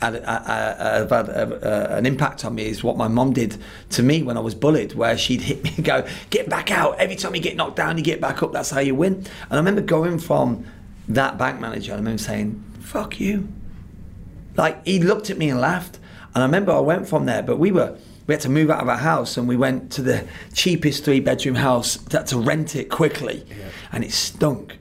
had, 0.00 0.16
uh, 0.16 0.18
uh, 0.26 1.08
had 1.08 1.28
uh, 1.28 1.86
an 1.90 2.06
impact 2.06 2.42
on 2.46 2.54
me 2.54 2.64
is 2.64 2.82
what 2.82 2.96
my 2.96 3.06
mom 3.06 3.34
did 3.34 3.58
to 3.90 4.02
me 4.02 4.22
when 4.22 4.38
I 4.38 4.40
was 4.40 4.54
bullied, 4.54 4.94
where 4.94 5.18
she'd 5.18 5.42
hit 5.42 5.62
me 5.62 5.74
and 5.76 5.84
go, 5.84 6.06
"Get 6.30 6.48
back 6.48 6.70
out!" 6.70 6.98
Every 6.98 7.16
time 7.16 7.34
you 7.34 7.42
get 7.42 7.54
knocked 7.54 7.76
down, 7.76 7.98
you 7.98 8.02
get 8.02 8.18
back 8.18 8.42
up. 8.42 8.52
That's 8.52 8.70
how 8.70 8.80
you 8.80 8.94
win. 8.94 9.16
And 9.16 9.52
I 9.52 9.56
remember 9.56 9.82
going 9.82 10.18
from 10.18 10.64
that 11.06 11.36
bank 11.36 11.60
manager. 11.60 11.92
I 11.92 11.96
remember 11.96 12.22
saying, 12.22 12.64
"Fuck 12.82 13.20
you." 13.20 13.48
like 14.56 14.84
he 14.84 14.98
looked 14.98 15.30
at 15.30 15.38
me 15.38 15.48
and 15.48 15.60
laughed. 15.60 15.98
And 16.34 16.42
i 16.42 16.46
remember 16.46 16.72
i 16.72 16.80
went 16.80 17.08
from 17.08 17.26
there 17.26 17.42
but 17.42 17.58
we 17.58 17.72
were 17.72 17.96
we 18.26 18.34
had 18.34 18.40
to 18.42 18.48
move 18.48 18.70
out 18.70 18.82
of 18.82 18.88
our 18.88 18.96
house 18.96 19.36
and 19.36 19.48
we 19.48 19.56
went 19.56 19.90
to 19.92 20.02
the 20.02 20.26
cheapest 20.54 21.04
three 21.04 21.20
bedroom 21.20 21.56
house 21.56 21.96
to, 21.96 22.22
to 22.22 22.38
rent 22.38 22.76
it 22.76 22.88
quickly. 22.88 23.44
And 23.90 24.04
it 24.04 24.12
stunk 24.12 24.78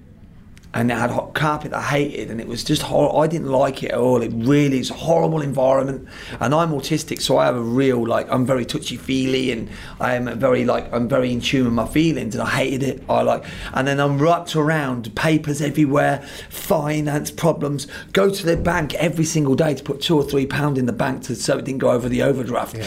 and 0.74 0.90
it 0.90 0.98
had 0.98 1.12
hot 1.12 1.34
carpet 1.34 1.74
I 1.74 1.82
hated, 1.82 2.32
and 2.32 2.40
it 2.40 2.48
was 2.48 2.64
just 2.64 2.84
horrible. 2.84 3.20
I 3.20 3.28
didn't 3.28 3.50
like 3.50 3.84
it 3.84 3.92
at 3.92 3.98
all. 3.98 4.22
It 4.22 4.32
really 4.34 4.80
is 4.80 4.90
a 4.90 4.94
horrible 4.94 5.42
environment, 5.42 6.08
and 6.40 6.56
I'm 6.56 6.72
autistic, 6.72 7.22
so 7.22 7.38
I 7.38 7.46
have 7.46 7.56
a 7.56 7.62
real 7.62 8.06
like 8.06 8.32
I'm 8.32 8.46
very 8.46 8.66
touchy 8.66 8.96
feely, 8.96 9.52
and 9.52 9.70
I 10.00 10.16
am 10.16 10.28
a 10.28 10.36
very 10.36 10.64
like 10.64 10.92
I'm 10.94 11.10
very 11.10 11.34
in 11.34 11.42
tune 11.42 11.66
with 11.66 11.74
my 11.74 11.88
feelings, 11.88 12.36
and 12.36 12.44
I 12.44 12.50
hated 12.50 12.84
it. 12.84 13.04
I 13.10 13.22
like, 13.22 13.44
and 13.74 13.88
then 13.88 14.00
I'm 14.00 14.18
wrapped 14.18 14.56
around 14.56 15.14
papers 15.16 15.62
everywhere, 15.62 16.20
finance 16.50 17.32
problems. 17.32 17.88
Go 18.14 18.30
to 18.30 18.46
the 18.46 18.56
bank 18.56 18.94
every 18.96 19.26
single 19.26 19.56
day 19.56 19.74
to 19.74 19.84
put 19.84 20.00
two 20.00 20.16
or 20.16 20.24
three 20.24 20.46
pound 20.46 20.78
in 20.78 20.86
the 20.86 20.94
bank 20.94 21.24
to 21.24 21.36
so 21.36 21.58
it 21.58 21.66
didn't 21.66 21.80
go 21.80 21.92
over 21.92 22.08
the 22.08 22.22
overdraft. 22.22 22.78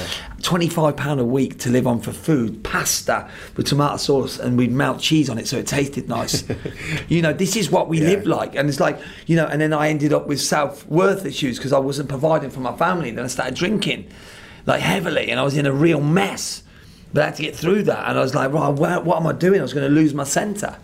Twenty-five 0.42 0.96
pound 0.96 1.20
a 1.20 1.24
week 1.24 1.58
to 1.60 1.70
live 1.70 1.86
on 1.86 2.00
for 2.00 2.12
food, 2.12 2.64
pasta 2.64 3.28
with 3.56 3.66
tomato 3.66 3.98
sauce, 3.98 4.38
and 4.38 4.56
we'd 4.56 4.72
melt 4.72 5.00
cheese 5.00 5.28
on 5.28 5.36
it 5.38 5.46
so 5.46 5.58
it 5.58 5.66
tasted 5.66 6.08
nice. 6.08 6.44
you 7.08 7.20
know, 7.20 7.32
this 7.34 7.56
is 7.56 7.73
what 7.74 7.88
we 7.88 7.98
Yeah. 8.00 8.10
live 8.10 8.24
like, 8.38 8.52
and 8.58 8.64
it's 8.70 8.80
like 8.86 8.96
you 9.26 9.36
know. 9.38 9.46
And 9.50 9.58
then 9.60 9.72
I 9.72 9.84
ended 9.94 10.12
up 10.12 10.24
with 10.30 10.40
self-worth 10.40 11.22
issues 11.32 11.54
because 11.58 11.72
I 11.78 11.78
wasn't 11.88 12.08
providing 12.08 12.50
for 12.50 12.60
my 12.60 12.74
family. 12.84 13.10
Then 13.10 13.24
I 13.24 13.28
started 13.28 13.54
drinking, 13.62 14.00
like 14.66 14.80
heavily, 14.80 15.26
and 15.30 15.38
I 15.38 15.42
was 15.42 15.56
in 15.56 15.66
a 15.66 15.72
real 15.86 16.00
mess. 16.00 16.62
But 17.12 17.22
I 17.22 17.26
had 17.26 17.36
to 17.36 17.42
get 17.42 17.54
through 17.54 17.82
that, 17.84 18.08
and 18.08 18.18
I 18.18 18.22
was 18.22 18.34
like, 18.34 18.52
right, 18.52 18.68
where, 18.82 19.00
what 19.00 19.16
am 19.20 19.26
I 19.26 19.32
doing? 19.46 19.60
I 19.60 19.62
was 19.62 19.72
going 19.72 19.88
to 19.88 19.94
lose 20.00 20.12
my 20.14 20.24
centre, 20.24 20.74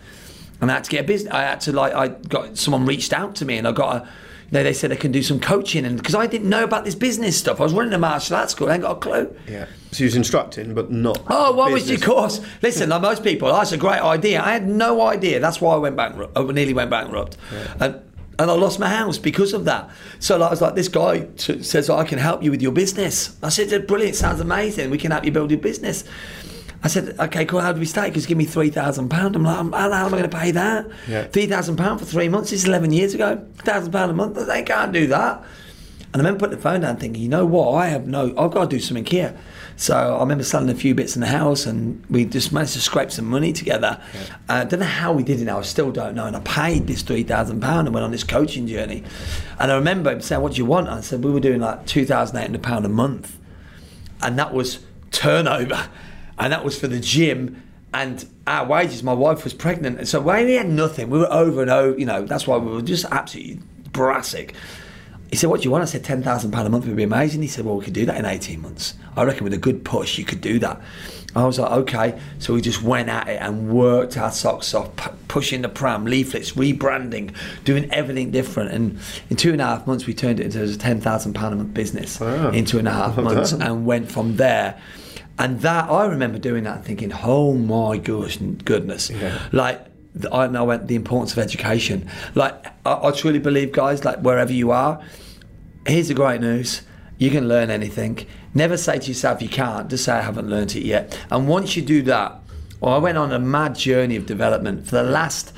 and 0.61 0.71
I 0.71 0.75
had 0.75 0.85
to 0.85 0.91
get 0.91 1.01
a 1.01 1.07
business. 1.13 1.33
I 1.33 1.41
had 1.41 1.59
to 1.61 1.71
like, 1.73 1.93
I 1.93 2.07
got 2.35 2.57
someone 2.57 2.85
reached 2.85 3.11
out 3.11 3.35
to 3.39 3.45
me, 3.45 3.57
and 3.57 3.67
I 3.67 3.71
got 3.73 3.89
a. 3.97 4.07
You 4.51 4.57
know, 4.57 4.63
they 4.63 4.73
said 4.73 4.91
I 4.91 4.95
can 4.95 5.13
do 5.13 5.23
some 5.23 5.39
coaching, 5.39 5.85
and 5.85 5.97
because 5.97 6.13
I 6.13 6.27
didn't 6.27 6.49
know 6.49 6.65
about 6.65 6.83
this 6.83 6.93
business 6.95 7.37
stuff, 7.37 7.61
I 7.61 7.63
was 7.63 7.73
running 7.73 7.93
a 7.93 7.97
martial 7.97 8.35
arts 8.35 8.51
school, 8.51 8.69
I 8.69 8.73
ain't 8.73 8.83
got 8.83 8.97
a 8.97 8.99
clue. 8.99 9.33
Yeah. 9.47 9.65
So 9.91 9.99
he 9.99 10.03
was 10.03 10.15
instructing, 10.15 10.73
but 10.73 10.91
not. 10.91 11.23
Oh, 11.29 11.53
what 11.53 11.71
was 11.71 11.87
your 11.87 11.97
business. 11.97 12.13
course? 12.13 12.41
Listen, 12.61 12.89
like 12.89 13.01
most 13.01 13.23
people, 13.23 13.51
that's 13.51 13.71
a 13.71 13.77
great 13.77 14.01
idea. 14.01 14.41
I 14.43 14.51
had 14.51 14.67
no 14.67 15.01
idea. 15.07 15.39
That's 15.39 15.61
why 15.61 15.73
I 15.73 15.77
went 15.77 15.95
bankrupt. 15.95 16.37
I 16.37 16.43
nearly 16.43 16.73
went 16.73 16.89
bankrupt, 16.89 17.37
and 17.79 18.01
and 18.39 18.49
I 18.49 18.53
lost 18.55 18.79
my 18.79 18.89
house 18.89 19.17
because 19.17 19.53
of 19.53 19.65
that. 19.65 19.89
So 20.19 20.37
like, 20.37 20.47
I 20.47 20.51
was 20.51 20.61
like, 20.61 20.75
this 20.75 20.87
guy 20.87 21.27
t- 21.37 21.61
says 21.61 21.89
I 21.89 22.03
can 22.03 22.17
help 22.17 22.43
you 22.43 22.49
with 22.51 22.61
your 22.61 22.71
business. 22.71 23.37
I 23.43 23.49
said, 23.49 23.87
brilliant, 23.87 24.15
sounds 24.15 24.39
amazing. 24.39 24.89
We 24.89 24.97
can 24.97 25.11
help 25.11 25.25
you 25.25 25.31
build 25.31 25.51
your 25.51 25.59
business. 25.59 26.03
I 26.83 26.87
said, 26.87 27.15
okay, 27.19 27.45
cool. 27.45 27.59
How 27.59 27.73
do 27.73 27.79
we 27.79 27.85
start? 27.85 28.07
Because 28.07 28.25
give 28.25 28.37
me 28.37 28.45
three 28.45 28.69
thousand 28.69 29.09
pound. 29.09 29.35
I'm 29.35 29.43
like, 29.43 29.55
how 29.55 30.05
am 30.05 30.07
I 30.07 30.09
going 30.09 30.23
to 30.23 30.37
pay 30.37 30.51
that? 30.51 30.87
Yeah. 31.07 31.25
Three 31.27 31.45
thousand 31.45 31.77
pound 31.77 31.99
for 31.99 32.05
three 32.05 32.27
months. 32.27 32.49
This 32.49 32.63
is 32.63 32.67
eleven 32.67 32.91
years 32.91 33.13
ago. 33.13 33.45
Thousand 33.59 33.91
pound 33.91 34.11
a 34.11 34.13
month. 34.13 34.35
They 34.47 34.63
can't 34.63 34.91
do 34.91 35.07
that. 35.07 35.43
And 36.13 36.21
I 36.21 36.25
remember 36.25 36.39
putting 36.39 36.57
the 36.57 36.61
phone 36.61 36.81
down, 36.81 36.97
thinking, 36.97 37.21
you 37.21 37.29
know 37.29 37.45
what? 37.45 37.73
I 37.75 37.87
have 37.87 38.05
no. 38.07 38.33
I've 38.37 38.51
got 38.51 38.69
to 38.69 38.75
do 38.75 38.79
something 38.81 39.05
here. 39.05 39.37
So 39.77 39.95
I 40.17 40.19
remember 40.19 40.43
selling 40.43 40.69
a 40.69 40.75
few 40.75 40.93
bits 40.93 41.15
in 41.15 41.21
the 41.21 41.27
house, 41.27 41.65
and 41.65 42.03
we 42.09 42.25
just 42.25 42.51
managed 42.51 42.73
to 42.73 42.81
scrape 42.81 43.11
some 43.11 43.25
money 43.25 43.53
together. 43.53 44.01
Uh, 44.49 44.53
I 44.53 44.63
don't 44.65 44.81
know 44.81 44.85
how 44.85 45.13
we 45.13 45.23
did 45.23 45.39
it 45.39 45.45
now. 45.45 45.59
I 45.59 45.61
still 45.61 45.91
don't 45.91 46.15
know. 46.15 46.25
And 46.25 46.35
I 46.35 46.41
paid 46.41 46.87
this 46.87 47.01
three 47.01 47.23
thousand 47.23 47.61
pound 47.61 47.87
and 47.87 47.93
went 47.93 48.03
on 48.03 48.11
this 48.11 48.23
coaching 48.23 48.67
journey. 48.67 49.03
And 49.59 49.71
I 49.71 49.75
remember 49.75 50.11
him 50.11 50.21
saying, 50.21 50.41
"What 50.41 50.53
do 50.53 50.57
you 50.57 50.65
want?" 50.65 50.89
I 50.89 50.99
said, 51.01 51.23
"We 51.23 51.31
were 51.31 51.39
doing 51.39 51.61
like 51.61 51.85
two 51.85 52.05
thousand 52.05 52.37
eight 52.37 52.41
hundred 52.41 52.63
pound 52.63 52.85
a 52.85 52.89
month." 52.89 53.37
and 54.23 54.37
that 54.37 54.53
was 54.53 54.79
turnover, 55.11 55.87
and 56.39 56.51
that 56.53 56.63
was 56.63 56.79
for 56.79 56.87
the 56.87 56.99
gym 56.99 57.61
and 57.93 58.25
our 58.47 58.65
wages. 58.65 59.03
My 59.03 59.13
wife 59.13 59.43
was 59.43 59.53
pregnant, 59.53 59.97
and 59.97 60.07
so 60.07 60.21
we 60.21 60.53
had 60.53 60.69
nothing. 60.69 61.09
We 61.09 61.19
were 61.19 61.31
over 61.31 61.61
and 61.61 61.69
over. 61.71 61.99
You 61.99 62.05
know, 62.05 62.25
that's 62.25 62.47
why 62.47 62.57
we 62.57 62.71
were 62.71 62.81
just 62.81 63.05
absolutely 63.11 63.59
brassic. 63.91 64.53
He 65.29 65.37
said, 65.37 65.49
"What 65.49 65.61
do 65.61 65.65
you 65.65 65.71
want?" 65.71 65.83
I 65.83 65.85
said, 65.85 66.03
10000 66.03 66.51
pound 66.51 66.67
a 66.67 66.69
month 66.69 66.85
would 66.85 66.95
be 66.95 67.03
amazing." 67.03 67.41
He 67.41 67.47
said, 67.47 67.65
"Well, 67.65 67.77
we 67.77 67.85
could 67.85 67.93
do 67.93 68.05
that 68.05 68.17
in 68.17 68.25
eighteen 68.25 68.61
months. 68.61 68.95
I 69.15 69.23
reckon 69.23 69.43
with 69.43 69.53
a 69.53 69.57
good 69.57 69.83
push, 69.83 70.17
you 70.17 70.25
could 70.25 70.41
do 70.41 70.59
that." 70.59 70.81
I 71.33 71.45
was 71.45 71.57
like, 71.57 71.71
"Okay." 71.71 72.19
So 72.39 72.53
we 72.53 72.59
just 72.59 72.81
went 72.83 73.07
at 73.07 73.29
it 73.29 73.41
and 73.41 73.69
worked 73.69 74.17
our 74.17 74.31
socks 74.31 74.73
off, 74.73 74.93
pu- 74.97 75.11
pushing 75.29 75.61
the 75.61 75.69
pram, 75.69 76.03
leaflets, 76.03 76.51
rebranding, 76.51 77.31
doing 77.63 77.89
everything 77.91 78.31
different. 78.31 78.71
And 78.71 78.99
in 79.29 79.37
two 79.37 79.53
and 79.53 79.61
a 79.61 79.65
half 79.65 79.87
months, 79.87 80.05
we 80.05 80.13
turned 80.13 80.41
it 80.41 80.45
into 80.47 80.61
a 80.63 80.75
ten 80.75 80.99
thousand 80.99 81.33
pound 81.33 81.53
a 81.53 81.57
month 81.57 81.73
business. 81.73 82.19
Wow. 82.19 82.51
In 82.51 82.65
two 82.65 82.79
and 82.79 82.87
a 82.87 82.91
half 82.91 83.15
months, 83.17 83.53
and 83.53 83.85
went 83.85 84.11
from 84.11 84.35
there. 84.35 84.77
And 85.39 85.61
that 85.61 85.89
I 85.89 86.05
remember 86.05 86.37
doing 86.37 86.63
that 86.65 86.77
and 86.77 86.85
thinking, 86.85 87.11
oh 87.23 87.53
my 87.53 87.97
gosh, 87.97 88.37
goodness, 88.37 89.09
Yeah. 89.09 89.39
like 89.51 89.85
I 90.31 90.47
know 90.47 90.75
the 90.77 90.95
importance 90.95 91.31
of 91.31 91.39
education. 91.39 92.07
Like 92.35 92.65
I, 92.85 93.07
I 93.07 93.11
truly 93.11 93.39
believe, 93.39 93.71
guys, 93.71 94.03
like 94.03 94.19
wherever 94.19 94.51
you 94.51 94.71
are, 94.71 95.01
here's 95.87 96.09
the 96.09 96.13
great 96.13 96.41
news: 96.41 96.81
you 97.17 97.29
can 97.31 97.47
learn 97.47 97.69
anything. 97.69 98.25
Never 98.53 98.75
say 98.77 98.99
to 98.99 99.07
yourself 99.07 99.41
you 99.41 99.47
can't. 99.49 99.89
Just 99.89 100.03
say 100.03 100.11
I 100.13 100.21
haven't 100.21 100.49
learned 100.49 100.75
it 100.75 100.83
yet. 100.83 101.17
And 101.31 101.47
once 101.47 101.75
you 101.77 101.81
do 101.81 102.01
that, 102.03 102.37
well, 102.81 102.93
I 102.93 102.97
went 102.97 103.17
on 103.17 103.31
a 103.31 103.39
mad 103.39 103.75
journey 103.75 104.15
of 104.17 104.25
development 104.25 104.85
for 104.85 104.97
the 104.97 105.03
last. 105.03 105.53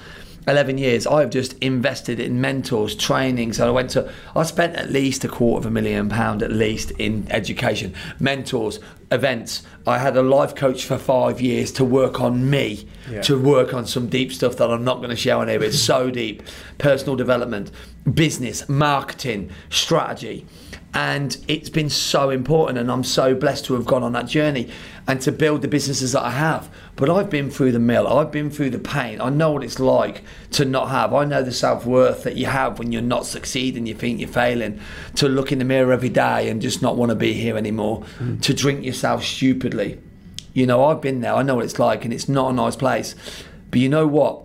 11 0.45 0.77
years 0.77 1.07
I've 1.07 1.29
just 1.29 1.53
invested 1.59 2.19
in 2.19 2.41
mentors 2.41 2.95
trainings 2.95 3.59
and 3.61 3.69
I 3.69 3.71
went 3.71 3.91
to 3.91 4.11
I 4.35 4.43
spent 4.43 4.75
at 4.75 4.91
least 4.91 5.23
a 5.23 5.29
quarter 5.29 5.59
of 5.59 5.65
a 5.65 5.71
million 5.71 6.09
pound 6.09 6.43
at 6.43 6.51
least 6.51 6.91
in 6.99 7.25
education 7.31 7.93
mentors 8.19 8.81
events 9.13 9.63
I 9.85 9.97
had 9.97 10.15
a 10.15 10.21
life 10.21 10.55
coach 10.55 10.85
for 10.85 10.97
5 10.97 11.41
years 11.41 11.71
to 11.73 11.83
work 11.85 12.21
on 12.21 12.49
me 12.49 12.87
Yeah. 13.09 13.21
to 13.23 13.37
work 13.37 13.73
on 13.73 13.85
some 13.85 14.07
deep 14.07 14.31
stuff 14.31 14.55
that 14.57 14.71
I'm 14.71 14.83
not 14.83 14.97
going 14.97 15.09
to 15.09 15.15
share 15.15 15.37
on 15.37 15.47
here 15.47 15.59
but 15.59 15.67
it's 15.67 15.79
so 15.79 16.09
deep. 16.23 16.43
Personal 16.77 17.15
development 17.15 17.71
business 18.11 18.67
marketing 18.67 19.49
strategy 19.69 20.45
and 20.93 21.37
it's 21.47 21.69
been 21.69 21.89
so 21.89 22.29
important 22.29 22.77
and 22.77 22.91
I'm 22.91 23.03
so 23.03 23.33
blessed 23.33 23.65
to 23.65 23.73
have 23.73 23.85
gone 23.85 24.03
on 24.03 24.11
that 24.13 24.27
journey 24.27 24.69
and 25.07 25.19
to 25.21 25.31
build 25.31 25.63
the 25.63 25.67
businesses 25.67 26.11
that 26.11 26.23
I 26.23 26.29
have. 26.29 26.69
But 26.95 27.09
I've 27.09 27.29
been 27.29 27.49
through 27.49 27.71
the 27.71 27.79
mill 27.79 28.07
I've 28.07 28.31
been 28.31 28.51
through 28.51 28.69
the 28.69 28.79
pain. 28.79 29.19
I 29.19 29.29
know 29.29 29.51
what 29.51 29.63
it's 29.63 29.79
like 29.79 30.23
to 30.51 30.65
not 30.65 30.89
have. 30.89 31.13
I 31.13 31.25
know 31.25 31.41
the 31.41 31.51
self-worth 31.51 32.23
that 32.23 32.37
you 32.37 32.45
have 32.45 32.77
when 32.77 32.91
you're 32.91 33.01
not 33.01 33.25
succeeding 33.25 33.87
you 33.87 33.95
think 33.95 34.19
you're 34.19 34.29
failing 34.29 34.79
to 35.15 35.27
look 35.27 35.51
in 35.51 35.57
the 35.57 35.65
mirror 35.65 35.91
every 35.91 36.09
day 36.09 36.49
and 36.49 36.61
just 36.61 36.81
not 36.81 36.95
want 36.95 37.09
to 37.09 37.15
be 37.15 37.33
here 37.33 37.57
anymore 37.57 38.03
hmm. 38.19 38.37
to 38.37 38.53
drink 38.53 38.85
yourself 38.85 39.02
stupidly 39.19 39.99
you 40.53 40.65
know 40.65 40.85
I've 40.85 41.01
been 41.01 41.21
there 41.21 41.33
I 41.33 41.43
know 41.43 41.55
what 41.55 41.65
it's 41.65 41.79
like 41.79 42.03
and 42.05 42.13
it's 42.13 42.29
not 42.29 42.51
a 42.51 42.53
nice 42.53 42.75
place 42.75 43.15
but 43.69 43.79
you 43.79 43.89
know 43.89 44.07
what 44.07 44.43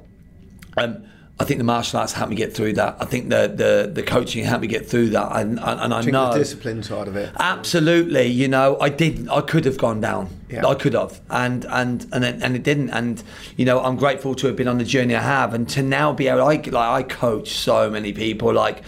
um, 0.76 1.04
I 1.40 1.44
think 1.44 1.58
the 1.58 1.64
martial 1.64 2.00
arts 2.00 2.12
helped 2.12 2.30
me 2.30 2.36
get 2.36 2.52
through 2.52 2.74
that. 2.74 2.96
I 3.00 3.04
think 3.04 3.28
the 3.30 3.46
the, 3.48 3.90
the 3.92 4.02
coaching 4.02 4.44
helped 4.44 4.62
me 4.62 4.68
get 4.68 4.86
through 4.86 5.10
that, 5.10 5.36
and 5.36 5.58
and, 5.60 5.80
and 5.80 5.94
I 5.94 5.98
I 5.98 6.02
know 6.02 6.32
the 6.32 6.38
discipline 6.38 6.82
side 6.82 7.06
of 7.06 7.16
it. 7.16 7.32
Absolutely, 7.38 8.26
you 8.26 8.48
know, 8.48 8.76
I 8.80 8.88
did. 8.88 9.28
I 9.28 9.40
could 9.42 9.64
have 9.64 9.78
gone 9.78 10.00
down. 10.00 10.28
Yeah. 10.50 10.66
I 10.66 10.74
could 10.74 10.94
have, 10.94 11.20
and 11.28 11.66
and 11.66 12.06
and 12.12 12.24
it, 12.24 12.42
and 12.42 12.56
it 12.56 12.62
didn't. 12.62 12.90
And 12.90 13.22
you 13.56 13.64
know, 13.66 13.80
I'm 13.80 13.96
grateful 13.96 14.34
to 14.36 14.46
have 14.46 14.56
been 14.56 14.68
on 14.68 14.78
the 14.78 14.84
journey 14.84 15.14
I 15.14 15.20
have, 15.20 15.52
and 15.52 15.68
to 15.70 15.82
now 15.82 16.12
be 16.12 16.28
able. 16.28 16.42
I 16.42 16.54
like 16.56 16.74
I 16.74 17.02
coach 17.02 17.50
so 17.50 17.90
many 17.90 18.12
people. 18.12 18.52
Like 18.54 18.82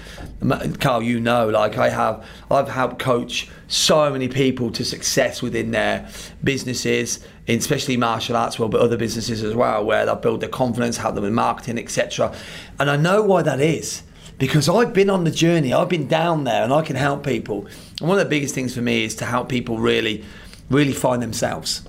Carl, 0.81 1.03
you 1.03 1.21
know, 1.21 1.49
like 1.49 1.77
I 1.77 1.91
have. 1.91 2.27
I've 2.51 2.69
helped 2.69 2.99
coach 2.99 3.49
so 3.69 4.11
many 4.11 4.29
people 4.29 4.71
to 4.73 4.85
success 4.85 5.43
within 5.43 5.71
their 5.71 6.09
businesses, 6.43 7.25
especially 7.47 7.97
martial 7.97 8.37
arts 8.37 8.59
world, 8.59 8.73
but 8.73 8.81
other 8.81 8.97
businesses 8.97 9.43
as 9.43 9.55
well, 9.55 9.85
where 9.85 10.07
they 10.07 10.15
build 10.15 10.41
their 10.41 10.49
confidence, 10.49 10.97
help 10.97 11.15
them 11.15 11.25
in 11.25 11.35
marketing, 11.35 11.79
etc. 11.79 12.35
And 12.79 12.91
I 12.91 12.97
know 12.97 13.23
why 13.23 13.43
that 13.43 13.61
is 13.61 14.03
because 14.41 14.71
I've 14.71 14.95
been 14.95 15.11
on 15.11 15.25
the 15.25 15.31
journey, 15.31 15.73
I've 15.75 15.91
been 15.91 16.09
down 16.09 16.45
there, 16.45 16.65
and 16.65 16.73
I 16.73 16.81
can 16.81 16.97
help 16.97 17.25
people. 17.25 17.67
And 18.01 18.09
one 18.09 18.19
of 18.19 18.25
the 18.25 18.31
biggest 18.31 18.55
things 18.55 18.75
for 18.75 18.81
me 18.81 19.05
is 19.05 19.15
to 19.17 19.27
help 19.27 19.51
people 19.51 19.79
really, 19.79 20.25
really 20.71 20.93
find 20.93 21.23
themselves. 21.23 21.83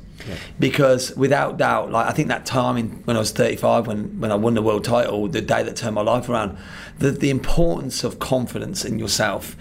Because 0.60 1.16
without 1.16 1.58
doubt, 1.58 1.92
like 1.92 2.08
I 2.08 2.12
think 2.12 2.28
that 2.28 2.46
time 2.46 2.78
in, 2.78 2.90
when 3.06 3.16
I 3.16 3.20
was 3.20 3.32
35, 3.32 3.88
when, 3.88 4.20
when 4.20 4.32
I 4.32 4.36
won 4.36 4.54
the 4.54 4.62
world 4.62 4.84
title, 4.84 5.28
the 5.28 5.42
day 5.42 5.64
that 5.64 5.76
turned 5.76 5.96
my 5.96 6.02
life 6.02 6.30
around, 6.30 6.58
the, 7.00 7.12
the 7.12 7.30
importance 7.30 8.04
of 8.04 8.20
confidence 8.20 8.86
in 8.86 9.00
yourself, 9.00 9.56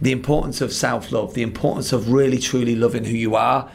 the 0.00 0.12
importance 0.12 0.60
of 0.60 0.72
self 0.72 1.12
love, 1.12 1.34
the 1.34 1.42
importance 1.42 1.92
of 1.92 2.10
really 2.10 2.38
truly 2.38 2.74
loving 2.74 3.04
who 3.04 3.16
you 3.16 3.34
are 3.34 3.70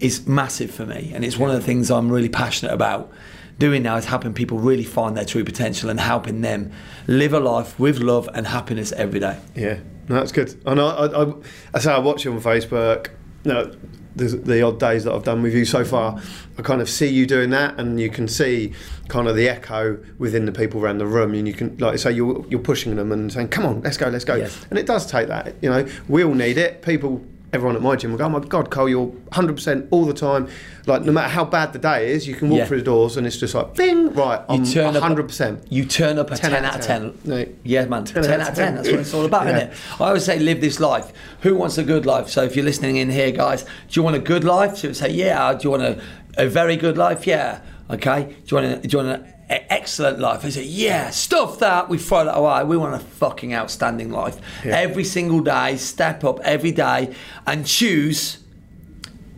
is 0.00 0.26
massive 0.26 0.70
for 0.70 0.86
me. 0.86 1.12
And 1.14 1.24
it's 1.24 1.38
one 1.38 1.50
of 1.50 1.56
the 1.56 1.62
things 1.62 1.90
I'm 1.90 2.10
really 2.10 2.28
passionate 2.28 2.72
about 2.72 3.10
doing 3.58 3.82
now 3.82 3.96
is 3.96 4.06
helping 4.06 4.32
people 4.32 4.58
really 4.58 4.84
find 4.84 5.16
their 5.16 5.24
true 5.24 5.44
potential 5.44 5.90
and 5.90 6.00
helping 6.00 6.40
them 6.40 6.72
live 7.06 7.32
a 7.32 7.40
life 7.40 7.78
with 7.78 7.98
love 7.98 8.28
and 8.34 8.46
happiness 8.46 8.90
every 8.92 9.20
day. 9.20 9.38
Yeah, 9.54 9.80
no, 10.08 10.16
that's 10.16 10.32
good. 10.32 10.60
And 10.66 10.80
I, 10.80 10.88
I, 10.88 11.24
I, 11.24 11.34
I 11.74 11.78
say 11.78 11.92
I 11.92 11.98
watch 11.98 12.24
you 12.24 12.32
on 12.32 12.40
Facebook. 12.40 13.08
No, 13.44 13.74
the, 14.16 14.24
the 14.26 14.62
odd 14.62 14.80
days 14.80 15.04
that 15.04 15.12
I've 15.14 15.24
done 15.24 15.42
with 15.42 15.54
you 15.54 15.64
so 15.64 15.84
far, 15.84 16.20
I 16.58 16.62
kind 16.62 16.80
of 16.80 16.88
see 16.88 17.06
you 17.08 17.26
doing 17.26 17.50
that, 17.50 17.78
and 17.78 18.00
you 18.00 18.10
can 18.10 18.28
see 18.28 18.72
kind 19.08 19.28
of 19.28 19.36
the 19.36 19.48
echo 19.48 19.98
within 20.18 20.46
the 20.46 20.52
people 20.52 20.80
around 20.82 20.98
the 20.98 21.06
room, 21.06 21.34
and 21.34 21.46
you 21.46 21.54
can 21.54 21.76
like 21.78 21.98
say 21.98 22.12
you're 22.12 22.44
you're 22.48 22.60
pushing 22.60 22.96
them 22.96 23.12
and 23.12 23.32
saying, 23.32 23.48
"Come 23.48 23.66
on, 23.66 23.80
let's 23.82 23.96
go, 23.96 24.08
let's 24.08 24.24
go," 24.24 24.36
Yes. 24.36 24.66
and 24.70 24.78
it 24.78 24.86
does 24.86 25.06
take 25.06 25.28
that. 25.28 25.54
You 25.62 25.70
know, 25.70 25.86
we 26.08 26.24
all 26.24 26.34
need 26.34 26.58
it. 26.58 26.82
People. 26.82 27.24
Everyone 27.52 27.74
at 27.74 27.82
my 27.82 27.96
gym 27.96 28.12
will 28.12 28.18
go, 28.18 28.26
oh 28.26 28.28
my 28.28 28.38
God, 28.38 28.70
Cole, 28.70 28.88
you're 28.88 29.08
100% 29.32 29.88
all 29.90 30.04
the 30.04 30.14
time. 30.14 30.46
Like, 30.86 31.02
no 31.02 31.10
matter 31.10 31.28
how 31.30 31.44
bad 31.44 31.72
the 31.72 31.80
day 31.80 32.12
is, 32.12 32.28
you 32.28 32.36
can 32.36 32.48
walk 32.48 32.58
Yeah. 32.58 32.66
through 32.66 32.78
the 32.78 32.84
doors 32.84 33.16
and 33.16 33.26
it's 33.26 33.38
just 33.38 33.56
like, 33.56 33.74
bing, 33.74 34.14
right, 34.14 34.40
I'm 34.48 34.64
turn 34.64 34.94
100%. 34.94 35.66
You 35.68 35.84
turn 35.84 36.18
up 36.20 36.30
a 36.30 36.36
10, 36.36 36.50
10 36.52 36.64
out 36.64 36.76
of 36.76 36.80
10. 36.82 37.18
No. 37.24 37.44
Yeah, 37.64 37.86
man. 37.86 38.04
10, 38.04 38.24
out 38.40 38.50
of 38.50 38.54
10. 38.54 38.74
That's 38.76 38.88
what 38.90 39.00
it's 39.00 39.12
all 39.12 39.24
about, 39.24 39.46
Yeah. 39.46 39.56
isn't 39.56 39.70
it? 39.70 39.76
I 40.00 40.04
always 40.06 40.24
say 40.24 40.38
live 40.38 40.60
this 40.60 40.78
life. 40.78 41.12
Who 41.40 41.56
wants 41.56 41.76
a 41.76 41.82
good 41.82 42.06
life? 42.06 42.28
So 42.28 42.44
if 42.44 42.54
you're 42.54 42.64
listening 42.64 42.96
in 42.96 43.10
here, 43.10 43.32
guys, 43.32 43.64
do 43.64 43.68
you 43.92 44.02
want 44.04 44.14
a 44.14 44.20
good 44.20 44.44
life? 44.44 44.76
So 44.76 44.92
say, 44.92 45.10
yeah. 45.10 45.52
Do 45.52 45.58
you 45.64 45.70
want 45.72 45.82
a, 45.82 46.00
a 46.36 46.46
very 46.48 46.76
good 46.76 46.96
life? 46.96 47.26
Yeah. 47.26 47.60
Okay. 47.90 48.36
Do 48.46 48.56
you 48.56 48.62
want, 48.62 48.84
a, 48.84 48.86
do 48.86 48.96
you 48.96 49.04
want 49.04 49.20
an 49.22 49.26
e- 49.26 49.32
excellent 49.50 50.18
life? 50.18 50.44
I 50.44 50.50
say, 50.50 50.64
yeah. 50.64 51.10
Stuff 51.10 51.58
that. 51.58 51.88
We 51.88 51.98
throw 51.98 52.24
that 52.24 52.36
away. 52.36 52.64
We 52.64 52.76
want 52.76 52.94
a 52.94 52.98
fucking 52.98 53.52
outstanding 53.54 54.10
life. 54.10 54.38
Yeah. 54.64 54.76
Every 54.76 55.04
single 55.04 55.40
day, 55.40 55.76
step 55.76 56.24
up 56.24 56.40
every 56.40 56.72
day 56.72 57.14
and 57.46 57.66
choose 57.66 58.38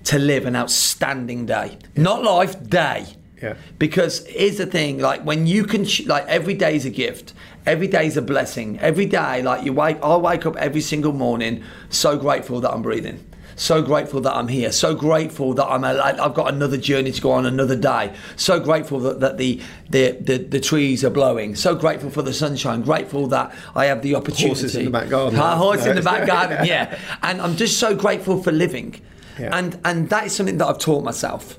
to 0.04 0.18
live 0.18 0.46
an 0.46 0.56
outstanding 0.56 1.46
day. 1.46 1.78
Not 1.96 2.22
life, 2.22 2.68
day. 2.68 3.06
Yeah. 3.42 3.54
Because 3.78 4.26
here's 4.26 4.58
the 4.58 4.66
thing, 4.66 4.98
like 4.98 5.22
when 5.24 5.46
you 5.46 5.64
can, 5.64 5.84
ch- 5.84 6.06
like 6.06 6.26
every 6.26 6.54
day 6.54 6.76
is 6.76 6.84
a 6.84 6.90
gift. 6.90 7.34
Every 7.66 7.86
day 7.88 8.06
is 8.06 8.16
a 8.16 8.22
blessing. 8.22 8.78
Every 8.80 9.06
day, 9.06 9.42
like 9.42 9.64
you 9.64 9.72
wake, 9.72 9.98
I 10.02 10.16
wake 10.16 10.46
up 10.46 10.56
every 10.56 10.80
single 10.80 11.12
morning 11.12 11.62
so 11.88 12.16
grateful 12.16 12.60
that 12.60 12.72
I'm 12.72 12.82
breathing. 12.82 13.24
So 13.56 13.82
grateful 13.82 14.20
that 14.22 14.34
I'm 14.34 14.48
here. 14.48 14.72
So 14.72 14.94
grateful 14.94 15.54
that 15.54 15.66
I'm. 15.66 15.84
alive. 15.84 16.18
I've 16.20 16.34
got 16.34 16.52
another 16.52 16.76
journey 16.76 17.12
to 17.12 17.20
go 17.20 17.32
on, 17.32 17.46
another 17.46 17.76
day. 17.76 18.14
So 18.36 18.58
grateful 18.60 19.00
that, 19.00 19.20
that 19.20 19.38
the, 19.38 19.60
the 19.90 20.12
the 20.20 20.38
the 20.38 20.60
trees 20.60 21.04
are 21.04 21.10
blowing. 21.10 21.54
So 21.54 21.74
grateful 21.74 22.10
for 22.10 22.22
the 22.22 22.32
sunshine. 22.32 22.82
Grateful 22.82 23.26
that 23.28 23.54
I 23.74 23.86
have 23.86 24.02
the 24.02 24.14
opportunity. 24.14 24.48
Horses 24.48 24.76
in 24.76 24.84
the 24.86 24.90
back 24.90 25.08
garden. 25.08 25.38
Ah, 25.38 25.56
horse 25.56 25.86
in 25.86 25.96
the 25.96 26.02
back 26.02 26.26
garden. 26.26 26.64
Yeah, 26.66 26.98
and 27.22 27.40
I'm 27.40 27.56
just 27.56 27.78
so 27.78 27.94
grateful 27.94 28.42
for 28.42 28.52
living. 28.52 29.00
Yeah. 29.38 29.56
And 29.56 29.78
and 29.84 30.08
that 30.10 30.26
is 30.26 30.34
something 30.34 30.58
that 30.58 30.66
I've 30.66 30.78
taught 30.78 31.04
myself. 31.04 31.58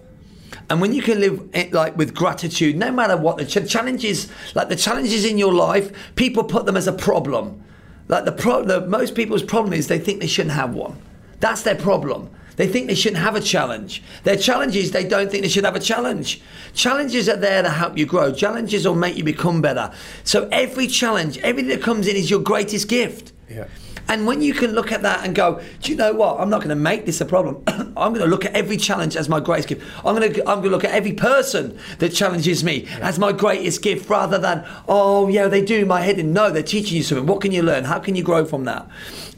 And 0.69 0.79
when 0.79 0.93
you 0.93 1.01
can 1.01 1.19
live 1.19 1.49
it, 1.53 1.73
like 1.73 1.97
with 1.97 2.13
gratitude, 2.15 2.77
no 2.77 2.91
matter 2.91 3.17
what 3.17 3.37
the 3.37 3.45
ch- 3.45 3.69
challenges, 3.69 4.29
like 4.55 4.69
the 4.69 4.75
challenges 4.75 5.25
in 5.25 5.37
your 5.37 5.53
life, 5.53 5.91
people 6.15 6.43
put 6.43 6.65
them 6.65 6.77
as 6.77 6.87
a 6.87 6.93
problem. 6.93 7.63
Like 8.07 8.25
the, 8.25 8.31
pro- 8.31 8.63
the 8.63 8.81
most 8.87 9.13
people's 9.15 9.43
problem 9.43 9.73
is 9.73 9.87
they 9.87 9.99
think 9.99 10.19
they 10.21 10.27
shouldn't 10.27 10.55
have 10.55 10.73
one. 10.73 10.95
That's 11.39 11.63
their 11.63 11.75
problem. 11.75 12.29
They 12.55 12.67
think 12.67 12.87
they 12.87 12.95
shouldn't 12.95 13.21
have 13.21 13.35
a 13.35 13.41
challenge. 13.41 14.03
Their 14.23 14.35
challenge 14.35 14.75
is 14.75 14.91
they 14.91 15.07
don't 15.07 15.29
think 15.31 15.43
they 15.43 15.49
should 15.49 15.65
have 15.65 15.75
a 15.75 15.79
challenge. 15.79 16.41
Challenges 16.73 17.27
are 17.27 17.35
there 17.35 17.63
to 17.63 17.69
help 17.69 17.97
you 17.97 18.05
grow. 18.05 18.31
Challenges 18.31 18.87
will 18.87 18.95
make 18.95 19.17
you 19.17 19.23
become 19.23 19.61
better. 19.61 19.91
So 20.23 20.47
every 20.51 20.87
challenge, 20.87 21.37
everything 21.39 21.69
that 21.69 21.81
comes 21.81 22.07
in 22.07 22.15
is 22.15 22.29
your 22.29 22.41
greatest 22.41 22.87
gift. 22.87 23.32
Yeah. 23.49 23.67
And 24.07 24.27
when 24.27 24.41
you 24.41 24.53
can 24.53 24.71
look 24.71 24.91
at 24.91 25.01
that 25.03 25.25
and 25.25 25.33
go, 25.33 25.61
do 25.81 25.91
you 25.91 25.97
know 25.97 26.13
what? 26.13 26.39
I'm 26.39 26.49
not 26.49 26.59
going 26.59 26.69
to 26.69 26.75
make 26.75 27.05
this 27.05 27.21
a 27.21 27.25
problem. 27.25 27.63
I'm 27.67 28.13
going 28.13 28.19
to 28.19 28.27
look 28.27 28.45
at 28.45 28.53
every 28.53 28.77
challenge 28.77 29.15
as 29.15 29.29
my 29.29 29.39
greatest 29.39 29.69
gift. 29.69 29.81
I'm 30.05 30.15
going 30.15 30.33
to 30.33 30.39
I'm 30.41 30.59
going 30.59 30.63
to 30.63 30.69
look 30.69 30.83
at 30.83 30.91
every 30.91 31.13
person 31.13 31.77
that 31.99 32.09
challenges 32.09 32.63
me 32.63 32.87
as 33.01 33.17
my 33.17 33.31
greatest 33.31 33.81
gift, 33.81 34.09
rather 34.09 34.37
than 34.37 34.65
oh 34.87 35.27
yeah 35.27 35.47
they 35.47 35.63
do 35.63 35.85
my 35.85 36.01
head 36.01 36.19
in. 36.19 36.33
No, 36.33 36.49
they're 36.49 36.63
teaching 36.63 36.97
you 36.97 37.03
something. 37.03 37.25
What 37.25 37.41
can 37.41 37.51
you 37.51 37.63
learn? 37.63 37.85
How 37.85 37.99
can 37.99 38.15
you 38.15 38.23
grow 38.23 38.45
from 38.45 38.65
that? 38.65 38.87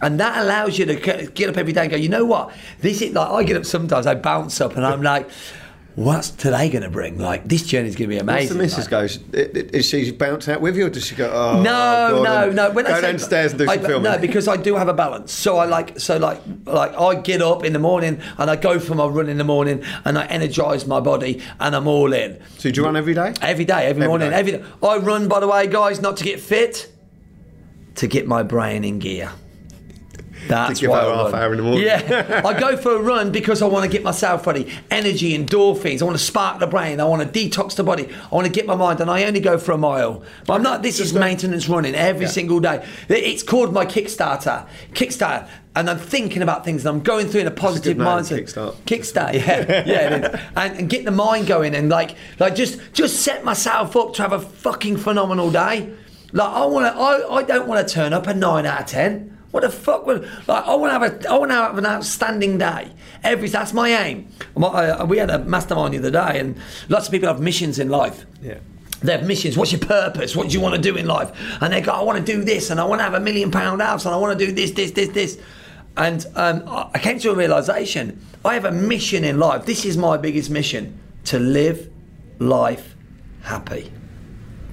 And 0.02 0.20
that 0.20 0.44
allows 0.44 0.80
you 0.80 0.86
to 0.86 0.96
get 0.96 1.36
get 1.36 1.50
up 1.50 1.58
every 1.58 1.74
day 1.74 1.82
and 1.82 1.92
go. 1.92 1.98
You 1.98 2.10
know 2.10 2.26
what? 2.26 2.52
This 2.80 3.02
is 3.02 3.14
like 3.14 3.30
I 3.30 3.44
get 3.44 3.58
up 3.58 3.66
sometimes. 3.66 4.08
I 4.08 4.16
bounce 4.16 4.60
up 4.62 4.76
and 4.76 4.86
I'm 4.86 5.02
like. 5.02 5.30
What's 5.96 6.30
today 6.30 6.68
going 6.70 6.84
to 6.84 6.90
bring? 6.90 7.18
Like 7.18 7.48
this 7.48 7.64
journey's 7.64 7.96
going 7.96 8.10
to 8.10 8.16
be 8.16 8.20
amazing. 8.20 8.58
What's 8.58 8.74
the 8.76 8.80
missus 8.80 8.80
like. 8.80 8.90
goes? 8.90 9.20
i- 9.34 9.38
i- 9.38 9.70
Is 9.78 9.86
she 9.86 10.12
bounce 10.12 10.50
out 10.50 10.60
with 10.60 10.76
you, 10.76 10.88
or 10.88 10.90
does 10.90 11.06
she 11.06 11.16
go? 11.16 11.32
Oh, 11.34 11.62
No, 11.62 12.22
God, 12.22 12.24
no, 12.24 12.68
no. 12.68 12.72
When 12.74 12.86
I 12.86 12.90
go 12.90 12.96
say- 12.96 13.12
downstairs 13.14 13.52
and 13.54 13.60
do 13.60 13.70
I, 13.70 13.78
some 13.78 13.86
filming. 13.86 14.12
No, 14.12 14.18
because 14.18 14.50
I 14.50 14.58
do 14.58 14.76
have 14.76 14.90
a 14.90 14.94
balance. 14.94 15.32
So 15.32 15.56
I 15.58 15.64
like, 15.66 15.98
so 15.98 16.18
like, 16.18 16.42
like 16.66 16.94
I 17.00 17.16
get 17.16 17.42
up 17.42 17.64
in 17.64 17.72
the 17.72 17.80
morning 17.80 18.20
and 18.38 18.52
I 18.52 18.58
go 18.58 18.78
for 18.78 18.94
my 18.94 19.06
run 19.06 19.30
in 19.30 19.38
the 19.38 19.46
morning 19.46 19.84
and 20.04 20.18
I 20.20 20.26
energise 20.26 20.86
my 20.86 21.00
body 21.00 21.42
and 21.62 21.74
I'm 21.74 21.88
all 21.88 22.12
in 22.12 22.40
so 22.58 22.70
do 22.72 22.82
you 22.82 22.86
run 22.86 22.98
every 22.98 23.14
day? 23.14 23.34
every 23.42 23.64
day, 23.64 23.86
every, 23.86 24.02
Every 24.02 24.08
morning, 24.08 24.32
day. 24.32 24.36
every 24.36 24.52
day. 24.52 24.64
I 24.84 24.98
run, 24.98 25.30
by 25.30 25.40
the 25.40 25.48
way, 25.48 25.66
guys, 25.68 26.02
not 26.02 26.18
to 26.18 26.26
get 26.26 26.42
fit, 26.42 26.92
to 27.96 28.08
get 28.08 28.28
my 28.28 28.44
brain 28.44 28.84
in 28.84 29.00
gear. 29.00 29.32
That's 30.48 30.80
give 30.80 30.90
why 30.90 31.02
her 31.02 31.08
I 31.12 31.16
half 31.24 31.34
run. 31.34 31.42
hour 31.42 31.52
in 31.52 31.58
the 31.58 31.64
morning. 31.64 31.84
Yeah, 31.86 32.42
I 32.46 32.60
go 32.60 32.78
for 32.78 32.96
a 32.96 33.02
run 33.02 33.32
because 33.32 33.62
I 33.62 33.68
want 33.68 33.84
to 33.84 33.90
get 33.90 34.04
myself 34.04 34.46
ready. 34.48 34.72
Energy, 34.92 35.38
endorphins. 35.38 36.02
I 36.02 36.06
want 36.06 36.18
to 36.18 36.24
spark 36.24 36.60
the 36.60 36.68
brain. 36.68 37.00
I 37.00 37.06
want 37.06 37.22
to 37.34 37.40
detox 37.50 37.76
the 37.76 37.84
body. 37.84 38.10
I 38.32 38.36
want 38.36 38.46
to 38.48 38.52
get 38.54 38.66
my 38.66 38.76
mind. 38.76 39.00
And 39.02 39.10
I 39.10 39.24
only 39.24 39.40
go 39.40 39.58
for 39.58 39.72
a 39.72 39.78
mile. 39.78 40.24
But 40.46 40.54
I'm 40.54 40.64
not. 40.64 40.84
This 40.84 41.00
is 41.00 41.16
uh, 41.16 41.20
maintenance 41.20 41.68
running 41.70 41.96
every 41.96 42.26
Yeah. 42.26 42.32
single 42.32 42.60
day. 42.60 42.86
It's 43.10 43.44
called 43.44 43.74
my 43.74 43.86
Kickstarter. 43.86 44.68
Kickstart. 44.94 45.48
And 45.78 45.90
I'm 45.90 45.98
thinking 46.00 46.42
about 46.42 46.64
things 46.64 46.86
and 46.86 46.96
I'm 46.96 47.04
going 47.04 47.28
through 47.28 47.42
in 47.42 47.48
a 47.48 47.52
positive 47.52 47.98
name, 47.98 48.08
mindset. 48.08 48.44
Kickstart. 48.44 48.76
Kickstart, 48.86 49.34
yeah, 49.34 49.84
yeah. 49.86 50.42
And, 50.56 50.78
and 50.80 50.90
get 50.90 51.04
the 51.04 51.12
mind 51.12 51.48
going 51.48 51.76
and 51.76 51.90
like, 51.90 52.16
like 52.40 52.56
just, 52.56 52.80
just 52.94 53.22
set 53.24 53.44
myself 53.44 53.94
up 53.98 54.14
to 54.14 54.22
have 54.22 54.32
a 54.32 54.40
fucking 54.40 54.96
phenomenal 54.96 55.52
day. 55.52 55.92
Like 56.32 56.50
I 56.50 56.66
want 56.66 56.86
to, 56.86 56.98
I, 56.98 57.36
I 57.40 57.44
don't 57.44 57.68
want 57.68 57.86
to 57.86 57.94
turn 57.94 58.14
up 58.14 58.26
a 58.28 58.34
nine 58.34 58.66
out 58.66 58.82
of 58.82 58.86
ten. 58.88 59.35
What 59.56 59.64
the 59.64 59.70
fuck? 59.70 60.06
Would, 60.06 60.30
like 60.50 60.66
I 60.66 60.76
want 60.76 60.92
to 60.92 61.00
have 61.00 61.24
a, 61.24 61.32
I 61.32 61.38
want 61.38 61.52
to 61.52 61.56
have 61.56 61.78
an 61.78 61.86
outstanding 61.86 62.58
day. 62.58 62.92
Every 63.24 63.48
that's 63.48 63.72
my 63.72 63.88
aim. 63.88 64.28
Uh, 64.62 65.06
we 65.08 65.18
had 65.18 65.30
a 65.30 65.40
mastermind 65.40 65.94
the 65.94 66.00
other 66.00 66.12
day, 66.12 66.42
and 66.42 66.58
lots 66.90 67.06
of 67.08 67.14
people 67.14 67.30
have 67.30 67.40
missions 67.40 67.80
in 67.80 67.88
life. 67.88 68.26
Yeah. 68.42 68.58
They 69.02 69.14
have 69.14 69.26
missions. 69.26 69.58
What's 69.58 69.72
your 69.72 69.80
purpose? 69.80 70.36
What 70.36 70.50
do 70.50 70.54
you 70.54 70.60
want 70.60 70.76
to 70.76 70.82
do 70.82 70.98
in 70.98 71.06
life? 71.06 71.32
And 71.62 71.72
they 71.72 71.80
go, 71.80 71.94
I 71.94 72.02
want 72.02 72.18
to 72.18 72.34
do 72.34 72.44
this, 72.44 72.70
and 72.70 72.82
I 72.82 72.84
want 72.84 73.00
to 73.00 73.04
have 73.04 73.14
a 73.14 73.20
million 73.22 73.50
pound 73.50 73.82
house, 73.82 74.04
and 74.04 74.14
I 74.14 74.18
want 74.18 74.38
to 74.38 74.46
do 74.46 74.52
this, 74.52 74.72
this, 74.72 74.92
this, 74.92 75.08
this. 75.08 75.40
And 75.96 76.26
um, 76.36 76.62
I 76.94 77.00
came 77.00 77.18
to 77.20 77.32
a 77.32 77.36
realization. 77.36 78.20
I 78.44 78.56
have 78.56 78.66
a 78.66 78.74
mission 78.74 79.24
in 79.24 79.40
life. 79.40 79.66
This 79.66 79.86
is 79.86 79.96
my 79.96 80.18
biggest 80.18 80.50
mission: 80.50 81.00
to 81.26 81.40
live 81.40 81.90
life 82.40 82.98
happy. 83.44 83.90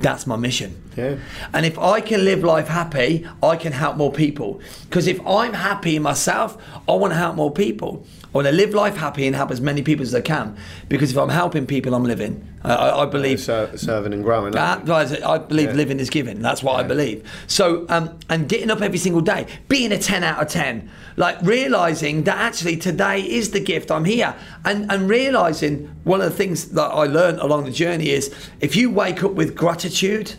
That's 0.00 0.26
my 0.26 0.34
mission. 0.34 0.81
Yeah. 0.96 1.16
And 1.52 1.64
if 1.66 1.78
I 1.78 2.00
can 2.00 2.24
live 2.24 2.42
life 2.44 2.68
happy, 2.68 3.26
I 3.42 3.56
can 3.56 3.72
help 3.72 3.96
more 3.96 4.12
people. 4.12 4.60
Because 4.84 5.06
if 5.06 5.24
I'm 5.26 5.54
happy 5.54 5.98
myself, 5.98 6.56
I 6.88 6.92
want 6.94 7.12
to 7.12 7.16
help 7.18 7.36
more 7.36 7.50
people. 7.52 8.04
I 8.24 8.38
want 8.38 8.46
to 8.46 8.52
live 8.52 8.72
life 8.72 8.96
happy 8.96 9.26
and 9.26 9.36
help 9.36 9.50
as 9.50 9.60
many 9.60 9.82
people 9.82 10.02
as 10.04 10.14
I 10.14 10.22
can. 10.22 10.56
Because 10.88 11.10
if 11.10 11.18
I'm 11.18 11.28
helping 11.28 11.66
people, 11.66 11.94
I'm 11.94 12.04
living. 12.04 12.48
I, 12.64 13.02
I, 13.02 13.06
believe 13.06 13.40
Ser- 13.40 13.76
serving 13.76 14.14
and 14.14 14.22
growing. 14.22 14.52
that, 14.52 14.88
I 14.88 15.38
believe 15.38 15.70
Yeah. 15.70 15.74
living 15.74 15.98
is 16.00 16.08
giving. 16.08 16.40
That's 16.40 16.62
what 16.62 16.78
I 16.78 16.82
believe. 16.84 17.28
So, 17.46 17.84
um, 17.88 18.18
and 18.30 18.48
getting 18.48 18.70
up 18.70 18.80
every 18.80 18.98
single 18.98 19.20
day, 19.20 19.46
being 19.68 19.92
a 19.92 19.98
10 19.98 20.22
out 20.24 20.40
of 20.40 20.48
10, 20.48 20.88
like 21.16 21.36
realizing 21.42 22.22
that 22.24 22.38
actually 22.38 22.76
today 22.76 23.20
is 23.20 23.50
the 23.50 23.60
gift, 23.60 23.90
I'm 23.90 24.04
here. 24.04 24.34
And, 24.64 24.90
and 24.90 25.08
realizing 25.10 25.90
one 26.04 26.20
of 26.20 26.30
the 26.30 26.36
things 26.36 26.68
that 26.68 26.82
I 26.86 27.04
learned 27.04 27.38
along 27.40 27.64
the 27.64 27.72
journey 27.72 28.10
is 28.10 28.32
if 28.60 28.76
you 28.76 28.90
wake 28.90 29.22
up 29.24 29.32
with 29.32 29.56
gratitude, 29.56 30.34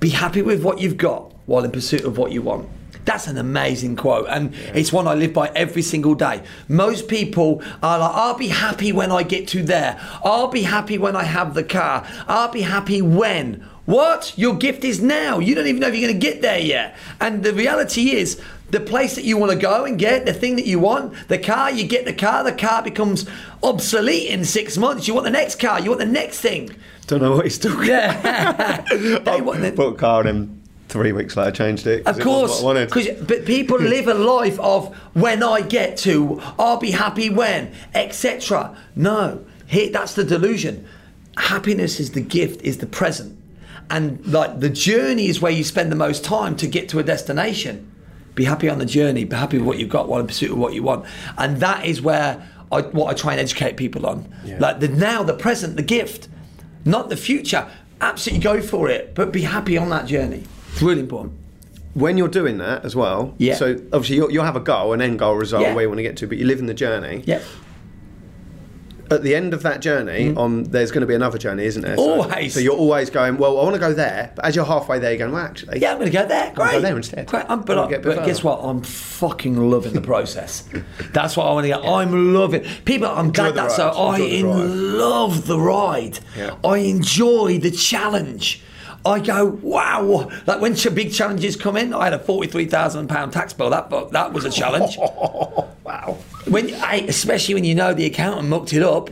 Be 0.00 0.10
happy 0.10 0.42
with 0.42 0.62
what 0.62 0.80
you've 0.80 0.96
got 0.96 1.32
while 1.46 1.64
in 1.64 1.70
pursuit 1.70 2.04
of 2.04 2.18
what 2.18 2.32
you 2.32 2.42
want. 2.42 2.68
That's 3.04 3.26
an 3.26 3.38
amazing 3.38 3.96
quote, 3.96 4.26
and 4.28 4.54
it's 4.74 4.92
one 4.92 5.08
I 5.08 5.14
live 5.14 5.32
by 5.32 5.48
every 5.54 5.80
single 5.80 6.14
day. 6.14 6.42
Most 6.68 7.08
people 7.08 7.62
are 7.82 7.98
like, 7.98 8.10
I'll 8.14 8.36
be 8.36 8.48
happy 8.48 8.92
when 8.92 9.10
I 9.10 9.22
get 9.22 9.48
to 9.48 9.62
there. 9.62 9.98
I'll 10.22 10.48
be 10.48 10.62
happy 10.62 10.98
when 10.98 11.16
I 11.16 11.24
have 11.24 11.54
the 11.54 11.64
car. 11.64 12.06
I'll 12.26 12.52
be 12.52 12.60
happy 12.60 13.00
when. 13.00 13.66
What? 13.86 14.34
Your 14.36 14.54
gift 14.54 14.84
is 14.84 15.00
now. 15.00 15.38
You 15.38 15.54
don't 15.54 15.66
even 15.66 15.80
know 15.80 15.88
if 15.88 15.94
you're 15.94 16.10
going 16.10 16.20
to 16.20 16.26
get 16.26 16.42
there 16.42 16.58
yet. 16.58 16.96
And 17.18 17.42
the 17.42 17.54
reality 17.54 18.10
is, 18.10 18.38
the 18.70 18.80
place 18.80 19.14
that 19.14 19.24
you 19.24 19.36
want 19.36 19.50
to 19.52 19.58
go 19.58 19.84
and 19.84 19.98
get, 19.98 20.26
the 20.26 20.32
thing 20.32 20.56
that 20.56 20.66
you 20.66 20.78
want, 20.78 21.14
the 21.28 21.38
car, 21.38 21.70
you 21.70 21.84
get 21.84 22.04
the 22.04 22.12
car, 22.12 22.44
the 22.44 22.52
car 22.52 22.82
becomes 22.82 23.26
obsolete 23.62 24.28
in 24.28 24.44
six 24.44 24.76
months. 24.76 25.08
You 25.08 25.14
want 25.14 25.24
the 25.24 25.30
next 25.30 25.58
car, 25.58 25.80
you 25.80 25.90
want 25.90 26.00
the 26.00 26.06
next 26.06 26.40
thing. 26.40 26.70
Don't 27.06 27.22
know 27.22 27.36
what 27.36 27.44
he's 27.44 27.58
talking 27.58 27.84
Yeah. 27.88 28.82
They 29.24 29.40
want 29.40 29.62
the- 29.62 29.72
Bought 29.72 29.94
a 29.94 29.96
car 29.98 30.26
and 30.26 30.62
three 30.88 31.12
weeks 31.12 31.36
later 31.36 31.50
changed 31.50 31.86
it. 31.86 32.06
Of 32.06 32.18
it 32.18 32.22
course, 32.22 32.60
what 32.62 32.76
I 32.76 32.80
wanted. 32.86 32.90
'cause- 32.90 33.08
but 33.26 33.46
people 33.46 33.78
live 33.80 34.06
a 34.08 34.14
life 34.14 34.58
of 34.60 34.94
when 35.14 35.42
I 35.42 35.62
get 35.62 35.96
to, 35.98 36.40
I'll 36.58 36.76
be 36.78 36.90
happy 36.90 37.30
when, 37.30 37.72
etc. 37.94 38.76
No, 38.94 39.40
here 39.66 39.90
that's 39.90 40.14
the 40.14 40.24
delusion. 40.24 40.86
Happiness 41.38 42.00
is 42.00 42.10
the 42.12 42.20
gift, 42.20 42.60
is 42.62 42.78
the 42.78 42.86
present, 42.86 43.38
and 43.88 44.24
like 44.26 44.60
the 44.60 44.68
journey 44.68 45.28
is 45.28 45.40
where 45.40 45.52
you 45.52 45.62
spend 45.64 45.90
the 45.92 45.96
most 45.96 46.24
time 46.24 46.56
to 46.56 46.66
get 46.66 46.88
to 46.90 46.98
a 46.98 47.02
destination. 47.02 47.90
Be 48.38 48.44
happy 48.44 48.68
on 48.68 48.78
the 48.78 48.86
journey. 48.86 49.24
Be 49.24 49.34
happy 49.34 49.58
with 49.58 49.66
what 49.66 49.78
you've 49.80 49.88
got 49.88 50.08
while 50.08 50.20
in 50.20 50.26
pursuit 50.28 50.52
of 50.52 50.58
what 50.58 50.72
you 50.72 50.84
want, 50.84 51.04
and 51.38 51.56
that 51.58 51.84
is 51.84 52.00
where 52.00 52.48
I, 52.70 52.82
what 52.82 53.10
I 53.10 53.14
try 53.14 53.32
and 53.32 53.40
educate 53.40 53.76
people 53.76 54.06
on. 54.06 54.32
Like 54.60 54.78
the 54.78 54.86
now, 54.86 55.24
the 55.24 55.34
present, 55.34 55.74
the 55.74 55.82
gift, 55.82 56.28
not 56.84 57.08
the 57.08 57.16
future. 57.16 57.68
Absolutely 58.00 58.44
go 58.44 58.62
for 58.62 58.88
it, 58.88 59.16
but 59.16 59.32
be 59.32 59.42
happy 59.42 59.76
on 59.76 59.88
that 59.90 60.06
journey. 60.06 60.44
It's 60.72 60.80
really 60.82 61.00
important. 61.00 61.32
when 61.94 62.16
you're 62.16 62.28
doing 62.28 62.58
that 62.58 62.84
as 62.84 62.94
well, 62.94 63.34
Yeah. 63.38 63.56
so 63.56 63.72
obviously 63.92 64.14
you'll, 64.14 64.30
you'll 64.30 64.44
have 64.44 64.54
a 64.54 64.60
goal, 64.60 64.92
an 64.92 65.02
end 65.02 65.18
goal 65.18 65.34
result 65.34 65.62
Yeah. 65.64 65.74
where 65.74 65.82
you 65.82 65.88
want 65.88 65.98
to 65.98 66.04
get 66.04 66.16
to, 66.18 66.28
but 66.28 66.38
you 66.38 66.44
live 66.46 66.60
in 66.60 66.66
the 66.66 66.74
journey. 66.74 67.24
Yeah. 67.26 67.40
At 69.10 69.22
the 69.22 69.34
end 69.34 69.54
of 69.54 69.62
that 69.62 69.80
journey, 69.80 70.34
um, 70.36 70.64
there's 70.64 70.90
going 70.90 71.00
to 71.00 71.06
be 71.06 71.14
another 71.14 71.38
journey, 71.38 71.64
isn't 71.64 71.82
there? 71.82 71.96
So- 71.96 72.02
Mm. 72.18 72.24
Always. 72.24 72.54
So, 72.54 72.60
you're 72.60 72.76
always 72.76 73.10
going, 73.10 73.38
well, 73.38 73.58
I 73.58 73.62
want 73.64 73.74
to 73.74 73.80
go 73.80 73.92
there, 73.94 74.32
but 74.36 74.44
as 74.44 74.54
you're 74.56 74.64
halfway 74.64 74.98
there, 74.98 75.10
you're 75.12 75.18
going, 75.18 75.32
well, 75.32 75.44
actually, 75.44 75.78
Yeah, 75.80 75.92
I'm 75.92 75.98
going 75.98 76.10
to 76.10 76.16
go 76.16 76.26
there. 76.26 76.52
Great. 76.54 76.72
go 76.72 76.80
there 76.80 76.96
instead. 76.96 77.26
Great. 77.26 77.44
I'm, 77.48 77.62
but, 77.62 77.78
I, 77.78 77.98
but 77.98 78.24
guess 78.26 78.42
what? 78.44 78.58
I'm 78.62 78.82
fucking 78.82 79.70
loving 79.70 79.92
the 79.94 80.00
process. 80.00 80.64
that's 81.12 81.36
what 81.36 81.46
I 81.46 81.52
want 81.52 81.64
to 81.64 81.68
get. 81.68 81.84
I'm 81.84 82.34
loving. 82.34 82.62
People, 82.84 83.08
I'm 83.08 83.26
Enjoy 83.26 83.52
glad 83.52 83.54
that's 83.54 83.76
so. 83.76 83.88
I 83.90 84.18
love 84.42 85.46
the 85.46 85.58
ride. 85.58 86.18
Yeah. 86.36 86.56
I 86.64 86.78
enjoy 86.78 87.58
the 87.58 87.70
challenge. 87.70 88.62
I 89.08 89.20
go, 89.20 89.46
wow! 89.46 90.30
Like 90.46 90.60
when 90.60 90.74
big 90.94 91.12
challenges 91.12 91.56
come 91.56 91.76
in, 91.76 91.94
I 91.94 92.04
had 92.04 92.12
a 92.12 92.18
forty-three 92.18 92.66
thousand 92.66 93.08
pound 93.08 93.32
tax 93.32 93.52
bill. 93.52 93.70
That 93.70 93.90
that 94.12 94.32
was 94.32 94.44
a 94.44 94.50
challenge. 94.50 94.96
wow. 94.98 96.18
when 96.46 96.74
I, 96.74 97.04
especially 97.08 97.54
when 97.54 97.64
you 97.64 97.74
know 97.74 97.94
the 97.94 98.06
accountant 98.06 98.48
mucked 98.48 98.72
it 98.72 98.82
up, 98.82 99.10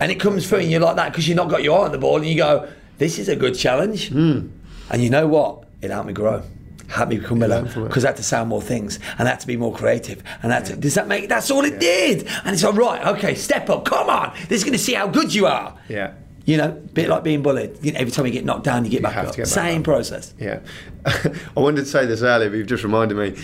and 0.00 0.12
it 0.12 0.20
comes 0.20 0.48
through, 0.48 0.60
and 0.60 0.70
you're 0.70 0.80
like 0.80 0.96
that 0.96 1.12
because 1.12 1.26
you've 1.26 1.36
not 1.36 1.50
got 1.50 1.62
your 1.62 1.80
eye 1.80 1.84
on 1.86 1.92
the 1.92 1.98
ball, 1.98 2.16
and 2.16 2.26
you 2.26 2.36
go, 2.36 2.68
"This 2.98 3.18
is 3.18 3.28
a 3.28 3.36
good 3.36 3.54
challenge," 3.54 4.08
Hmm. 4.08 4.48
and 4.90 5.02
you 5.02 5.10
know 5.10 5.26
what? 5.26 5.64
It 5.80 5.90
helped 5.90 6.06
me 6.06 6.12
grow. 6.12 6.42
Helped 6.88 7.10
me 7.10 7.18
become 7.18 7.38
better 7.38 7.62
because 7.84 8.04
I 8.04 8.08
had 8.08 8.16
to 8.18 8.22
sound 8.22 8.50
more 8.50 8.60
things 8.60 8.98
and 9.18 9.26
I 9.26 9.30
had 9.30 9.40
to 9.40 9.46
be 9.46 9.56
more 9.56 9.72
creative. 9.74 10.22
And 10.42 10.52
that 10.52 10.78
does 10.78 10.94
that 10.94 11.08
make 11.08 11.26
that's 11.28 11.50
all 11.50 11.64
it 11.64 11.80
did. 11.80 12.28
And 12.44 12.52
it's 12.52 12.62
all 12.62 12.74
right. 12.74 13.06
Okay, 13.16 13.34
step 13.34 13.70
up. 13.70 13.86
Come 13.86 14.10
on. 14.10 14.34
This 14.48 14.58
is 14.58 14.64
going 14.64 14.74
to 14.74 14.78
see 14.78 14.92
how 14.92 15.08
good 15.08 15.34
you 15.34 15.46
are. 15.46 15.74
Yeah. 15.88 16.12
You 16.44 16.56
know, 16.56 16.70
bit 16.92 17.08
like 17.08 17.22
being 17.22 17.42
bullied. 17.42 17.78
You 17.82 17.92
every 17.92 18.10
time 18.10 18.26
you 18.26 18.32
get 18.32 18.44
knocked 18.44 18.64
down, 18.64 18.84
you 18.84 18.90
get 18.90 19.02
back 19.02 19.12
have 19.14 19.28
up. 19.28 19.36
get 19.36 19.42
back 19.44 19.48
Same 19.52 19.78
up. 19.78 19.84
process. 19.84 20.34
Yeah. 20.38 20.60
I 21.06 21.60
wanted 21.60 21.82
to 21.82 21.86
say 21.86 22.04
this 22.06 22.22
earlier, 22.22 22.50
but 22.50 22.56
you've 22.56 22.66
just 22.66 22.82
reminded 22.84 23.16
me. 23.16 23.40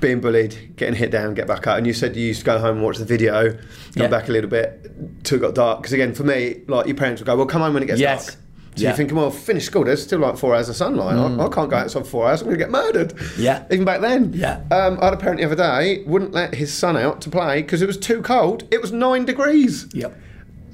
Being 0.00 0.20
bullied, 0.20 0.76
getting 0.76 0.94
hit 0.94 1.10
down, 1.10 1.34
get 1.34 1.48
back 1.48 1.66
up. 1.66 1.76
And 1.76 1.84
you 1.84 1.92
said 1.92 2.14
you 2.14 2.24
used 2.24 2.38
to 2.40 2.46
go 2.46 2.58
home 2.60 2.76
and 2.76 2.84
watch 2.84 2.98
the 2.98 3.04
video, 3.04 3.50
go 3.54 3.58
Yeah. 3.96 4.06
back 4.06 4.28
a 4.28 4.32
little 4.32 4.48
bit 4.48 5.24
till 5.24 5.38
it 5.38 5.40
got 5.40 5.56
dark. 5.56 5.80
Because 5.80 5.92
again, 5.92 6.14
for 6.14 6.22
me, 6.22 6.60
like 6.68 6.86
your 6.86 6.94
parents 6.94 7.20
would 7.20 7.26
go, 7.26 7.34
well, 7.36 7.46
come 7.46 7.62
home 7.62 7.74
when 7.74 7.82
it 7.82 7.86
gets 7.86 7.98
Yes. 7.98 8.26
dark. 8.26 8.36
So 8.36 8.40
Yeah. 8.76 8.76
Mm. 8.76 8.82
you're 8.90 8.96
thinking, 8.96 9.16
well, 9.16 9.30
finish 9.32 9.64
school, 9.64 9.82
there's 9.84 10.00
still 10.00 10.20
like 10.20 10.36
four 10.36 10.54
hours 10.54 10.68
of 10.68 10.76
sunlight. 10.76 11.16
I, 11.16 11.44
I 11.44 11.48
can't 11.48 11.68
go 11.68 11.74
outside 11.78 12.04
for 12.04 12.08
four 12.10 12.28
hours, 12.28 12.42
I'm 12.42 12.46
going 12.46 12.58
to 12.60 12.64
get 12.64 12.70
murdered. 12.70 13.12
Yeah. 13.36 13.64
Even 13.72 13.84
back 13.84 14.00
then. 14.00 14.32
Yeah. 14.34 14.60
Um, 14.70 15.00
I 15.00 15.06
had 15.06 15.14
a 15.14 15.16
parent 15.16 15.40
the 15.40 15.46
other 15.46 15.56
day, 15.56 16.04
wouldn't 16.06 16.30
let 16.32 16.54
his 16.54 16.72
son 16.72 16.96
out 16.96 17.20
to 17.22 17.30
play 17.30 17.62
because 17.62 17.82
it 17.82 17.86
was 17.86 17.96
too 17.96 18.22
cold. 18.22 18.68
It 18.70 18.80
was 18.80 18.92
nine 18.92 19.24
degrees. 19.24 19.88
Yep. 19.94 20.16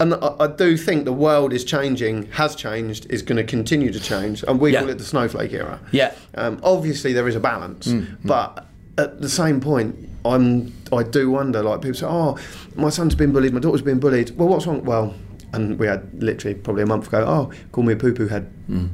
And 0.00 0.14
I, 0.14 0.34
I 0.40 0.46
do 0.48 0.76
think 0.76 1.04
the 1.04 1.12
world 1.12 1.52
is 1.52 1.64
changing, 1.64 2.26
has 2.32 2.54
changed, 2.56 3.06
is 3.10 3.22
going 3.22 3.36
to 3.36 3.44
continue 3.44 3.92
to 3.92 4.00
change, 4.00 4.42
and 4.48 4.58
we 4.60 4.72
Yeah. 4.72 4.80
call 4.80 4.90
it 4.90 4.98
the 4.98 5.04
snowflake 5.04 5.52
era. 5.52 5.78
Yeah. 5.92 6.12
Um, 6.34 6.58
obviously, 6.62 7.12
there 7.12 7.28
is 7.28 7.36
a 7.36 7.40
balance, 7.40 7.86
Mm, 7.88 8.16
but 8.24 8.66
at 8.98 9.20
the 9.20 9.28
same 9.28 9.60
point, 9.60 9.96
I'm 10.24 10.72
I 10.92 11.02
do 11.02 11.30
wonder. 11.30 11.62
Like 11.62 11.82
people 11.82 11.94
say, 11.98 12.06
"Oh, 12.06 12.36
my 12.76 12.88
son's 12.90 13.14
been 13.14 13.32
bullied, 13.32 13.52
my 13.52 13.60
daughter's 13.60 13.82
been 13.82 14.00
bullied." 14.00 14.36
Well, 14.36 14.48
what's 14.48 14.66
wrong? 14.66 14.84
Well, 14.84 15.14
and 15.52 15.78
we 15.78 15.86
had 15.86 16.02
literally 16.22 16.54
probably 16.54 16.82
a 16.82 16.86
month 16.86 17.08
ago. 17.08 17.24
Oh, 17.26 17.50
call 17.72 17.84
me 17.84 17.92
a 17.92 17.96
poo 17.96 18.12
poo 18.14 18.26
head. 18.28 18.50
Mm, 18.70 18.88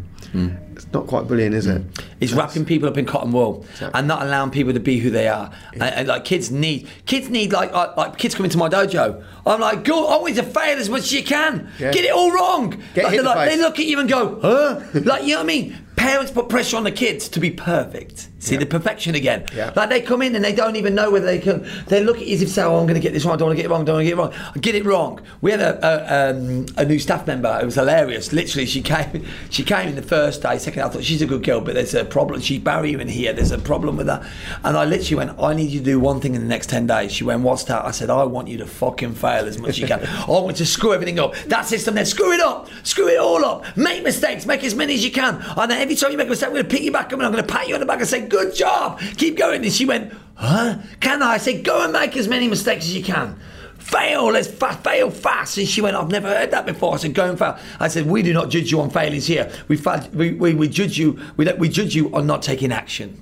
It's 0.69 0.69
not 0.92 1.06
quite 1.06 1.28
bullying, 1.28 1.52
is 1.52 1.66
it? 1.66 1.82
Mm. 1.82 2.04
It's 2.20 2.32
wrapping 2.32 2.64
people 2.64 2.88
up 2.88 2.98
in 2.98 3.06
cotton 3.06 3.32
wool 3.32 3.64
and 3.94 4.08
not 4.08 4.22
allowing 4.22 4.50
people 4.50 4.72
to 4.72 4.80
be 4.80 4.98
who 4.98 5.10
they 5.10 5.28
are. 5.28 5.50
And, 5.72 5.82
and, 5.82 6.08
like 6.08 6.24
kids 6.24 6.50
need, 6.50 6.88
kids 7.06 7.30
need 7.30 7.52
like, 7.52 7.72
like 7.72 7.96
like 7.96 8.18
kids 8.18 8.34
come 8.34 8.44
into 8.44 8.58
my 8.58 8.68
dojo. 8.68 9.24
I'm 9.46 9.60
like, 9.60 9.84
go, 9.84 10.08
I 10.08 10.16
want 10.16 10.34
you 10.34 10.42
to 10.42 10.48
fail 10.48 10.78
as 10.78 10.90
much 10.90 11.02
as 11.02 11.12
you 11.12 11.22
can. 11.22 11.70
Yeah. 11.78 11.92
Get 11.92 12.04
it 12.04 12.12
all 12.12 12.32
wrong. 12.32 12.82
Get 12.94 13.04
like, 13.04 13.12
hit 13.14 13.22
the 13.22 13.28
like- 13.28 13.48
face. 13.48 13.56
they 13.56 13.62
look 13.62 13.78
at 13.78 13.86
you 13.86 14.00
and 14.00 14.08
go, 14.08 14.40
huh? 14.40 14.80
like 15.04 15.22
you 15.22 15.30
know 15.30 15.36
what 15.36 15.44
I 15.44 15.46
mean? 15.46 15.78
Parents 16.00 16.30
put 16.30 16.48
pressure 16.48 16.78
on 16.78 16.84
the 16.84 16.90
kids 16.92 17.28
to 17.28 17.40
be 17.40 17.50
perfect. 17.50 18.28
See 18.38 18.54
Yeah. 18.54 18.60
the 18.60 18.66
perfection 18.66 19.14
again. 19.14 19.44
Yeah. 19.54 19.70
Like 19.76 19.90
they 19.90 20.00
come 20.00 20.22
in 20.22 20.34
and 20.34 20.42
they 20.42 20.54
don't 20.54 20.76
even 20.76 20.94
know 20.94 21.10
whether 21.10 21.26
they 21.26 21.38
can. 21.38 21.66
They 21.88 22.02
look 22.02 22.16
at 22.16 22.26
you 22.26 22.34
as 22.36 22.40
if 22.40 22.48
say, 22.48 22.62
"Oh, 22.62 22.78
I'm 22.78 22.84
going 22.86 22.94
to 22.94 23.00
get 23.00 23.12
this 23.12 23.26
wrong. 23.26 23.34
I 23.34 23.36
don't 23.36 23.48
want 23.48 23.58
to 23.58 23.62
get 23.62 23.66
it 23.66 23.72
wrong. 23.74 23.84
Don't 23.84 23.96
want 23.96 24.06
to 24.06 24.10
get 24.10 24.14
it 24.18 24.22
wrong. 24.22 24.32
I 24.56 24.58
get 24.60 24.74
it 24.74 24.84
wrong." 24.86 25.20
We 25.42 25.50
had 25.50 25.60
a 25.60 25.72
a, 25.86 26.30
um, 26.30 26.64
a 26.78 26.86
new 26.86 26.98
staff 26.98 27.26
member. 27.26 27.58
It 27.60 27.66
was 27.66 27.74
hilarious. 27.74 28.32
Literally, 28.32 28.64
she 28.64 28.80
came. 28.80 29.26
She 29.50 29.62
came 29.62 29.88
in 29.88 29.94
the 29.94 30.00
first 30.16 30.40
day. 30.40 30.56
Second, 30.56 30.84
I 30.84 30.88
thought 30.88 31.04
she's 31.04 31.20
a 31.20 31.26
good 31.26 31.42
girl, 31.44 31.60
but 31.60 31.74
there's 31.74 31.92
a 31.92 32.04
problem. 32.04 32.40
She's 32.40 32.60
barrier 32.60 32.98
in 32.98 33.08
here. 33.08 33.34
There's 33.34 33.50
a 33.50 33.58
problem 33.58 33.96
with 33.98 34.06
that. 34.06 34.22
And 34.64 34.78
I 34.78 34.86
literally 34.86 35.16
went, 35.26 35.38
"I 35.38 35.52
need 35.52 35.68
you 35.70 35.80
to 35.80 35.84
do 35.84 36.00
one 36.00 36.18
thing 36.20 36.34
in 36.34 36.40
the 36.40 36.48
next 36.48 36.70
ten 36.70 36.86
days." 36.86 37.12
She 37.12 37.24
went, 37.24 37.42
"What's 37.42 37.64
that?" 37.64 37.84
I 37.84 37.90
said, 37.90 38.08
"I 38.08 38.24
want 38.24 38.48
you 38.48 38.56
to 38.58 38.66
fucking 38.66 39.14
fail 39.16 39.44
as 39.44 39.58
much 39.58 39.70
as 39.70 39.78
you 39.80 39.86
can. 39.86 40.00
I 40.06 40.30
want 40.30 40.46
you 40.58 40.64
to 40.64 40.66
screw 40.66 40.94
everything 40.94 41.18
up. 41.18 41.34
That 41.48 41.66
system, 41.66 41.94
then 41.94 42.06
screw 42.06 42.32
it 42.32 42.40
up. 42.40 42.70
Screw 42.84 43.08
it 43.08 43.18
all 43.18 43.44
up. 43.44 43.76
Make 43.76 44.02
mistakes. 44.02 44.46
Make 44.46 44.64
as 44.64 44.74
many 44.74 44.94
as 44.94 45.04
you 45.04 45.10
can. 45.10 45.44
And 45.58 45.70
every 45.90 45.96
time 46.00 46.12
you 46.12 46.16
make 46.18 46.28
a 46.28 46.30
mistake, 46.30 46.46
I'm 46.46 46.54
going 46.54 46.64
to 46.64 46.70
pick 46.70 46.82
you 46.82 46.92
back 46.92 47.06
up 47.06 47.14
and 47.14 47.22
I'm 47.22 47.32
going 47.32 47.44
to 47.44 47.52
pat 47.52 47.66
you 47.66 47.74
on 47.74 47.80
the 47.80 47.86
back 47.86 47.98
and 47.98 48.08
say, 48.08 48.26
"Good 48.26 48.54
job. 48.54 49.00
Keep 49.16 49.36
going." 49.36 49.64
And 49.64 49.72
she 49.72 49.84
went, 49.84 50.12
"Huh? 50.34 50.78
Can 51.00 51.20
I?" 51.20 51.32
I 51.32 51.38
said, 51.38 51.64
"Go 51.64 51.82
and 51.82 51.92
make 51.92 52.16
as 52.16 52.28
many 52.28 52.46
mistakes 52.46 52.84
as 52.84 52.96
you 52.96 53.02
can." 53.02 53.38
Fail, 53.78 54.26
let's 54.26 54.46
fa- 54.46 54.78
fail 54.84 55.10
fast. 55.10 55.58
And 55.58 55.66
she 55.66 55.80
went, 55.80 55.96
I've 55.96 56.10
never 56.10 56.28
heard 56.28 56.52
that 56.52 56.64
before. 56.64 56.94
I 56.94 56.98
said, 56.98 57.14
go 57.14 57.28
and 57.28 57.36
fail. 57.36 57.58
I 57.80 57.88
said, 57.88 58.06
we 58.06 58.22
do 58.22 58.32
not 58.32 58.50
judge 58.50 58.70
you 58.70 58.80
on 58.80 58.90
failures 58.90 59.26
here. 59.26 59.50
We, 59.66 59.80
we, 60.12 60.32
we, 60.34 60.54
we 60.54 60.68
judge 60.68 60.96
you, 60.96 61.18
we, 61.36 61.50
we 61.54 61.68
judge 61.70 61.96
you 61.96 62.14
on 62.14 62.26
not 62.26 62.42
taking 62.42 62.70
action. 62.72 63.20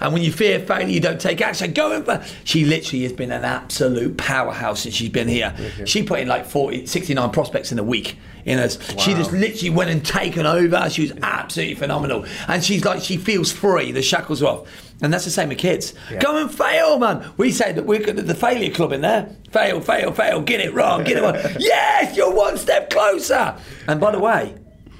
And 0.00 0.12
when 0.12 0.22
you 0.22 0.32
fear 0.32 0.58
failure, 0.60 0.88
you 0.88 1.00
don't 1.00 1.20
take 1.20 1.40
action. 1.40 1.72
Go 1.72 1.92
and 1.92 2.04
fa-. 2.04 2.24
She 2.44 2.64
literally 2.64 3.02
has 3.02 3.12
been 3.12 3.32
an 3.32 3.44
absolute 3.44 4.16
powerhouse 4.16 4.80
since 4.82 4.94
she's 4.94 5.08
been 5.10 5.28
here. 5.28 5.54
She 5.84 6.02
put 6.02 6.20
in 6.20 6.28
like 6.28 6.46
40, 6.46 6.86
69 6.86 7.30
prospects 7.30 7.72
in 7.72 7.78
a 7.78 7.84
week. 7.84 8.18
In 8.44 8.58
us, 8.58 8.78
she 9.00 9.14
just 9.14 9.32
literally 9.32 9.70
went 9.70 9.88
and 9.90 10.04
taken 10.04 10.44
over. 10.44 10.90
She 10.90 11.00
was 11.00 11.12
absolutely 11.22 11.76
phenomenal, 11.76 12.26
and 12.46 12.62
she's 12.62 12.84
like 12.84 13.00
she 13.02 13.16
feels 13.16 13.50
free. 13.50 13.90
The 13.90 14.02
shackles 14.02 14.42
are 14.42 14.58
off, 14.60 14.92
and 15.00 15.10
that's 15.10 15.24
the 15.24 15.30
same 15.30 15.48
with 15.48 15.56
kids. 15.56 15.94
Go 16.20 16.36
and 16.36 16.50
fail, 16.54 16.98
man. 16.98 17.26
We 17.38 17.50
say 17.52 17.72
that 17.72 17.86
we're 17.86 18.00
the 18.12 18.34
failure 18.34 18.70
club 18.70 18.92
in 18.92 19.00
there. 19.00 19.34
Fail, 19.50 19.80
fail, 19.80 20.12
fail. 20.12 20.42
Get 20.42 20.60
it 20.60 20.74
wrong. 20.74 21.04
Get 21.04 21.16
it 21.16 21.22
wrong. 21.22 21.36
yes, 21.58 22.14
you're 22.18 22.34
one 22.34 22.58
step 22.58 22.90
closer. 22.90 23.56
And 23.88 23.98
by 23.98 24.10
the 24.12 24.18
way, 24.18 24.54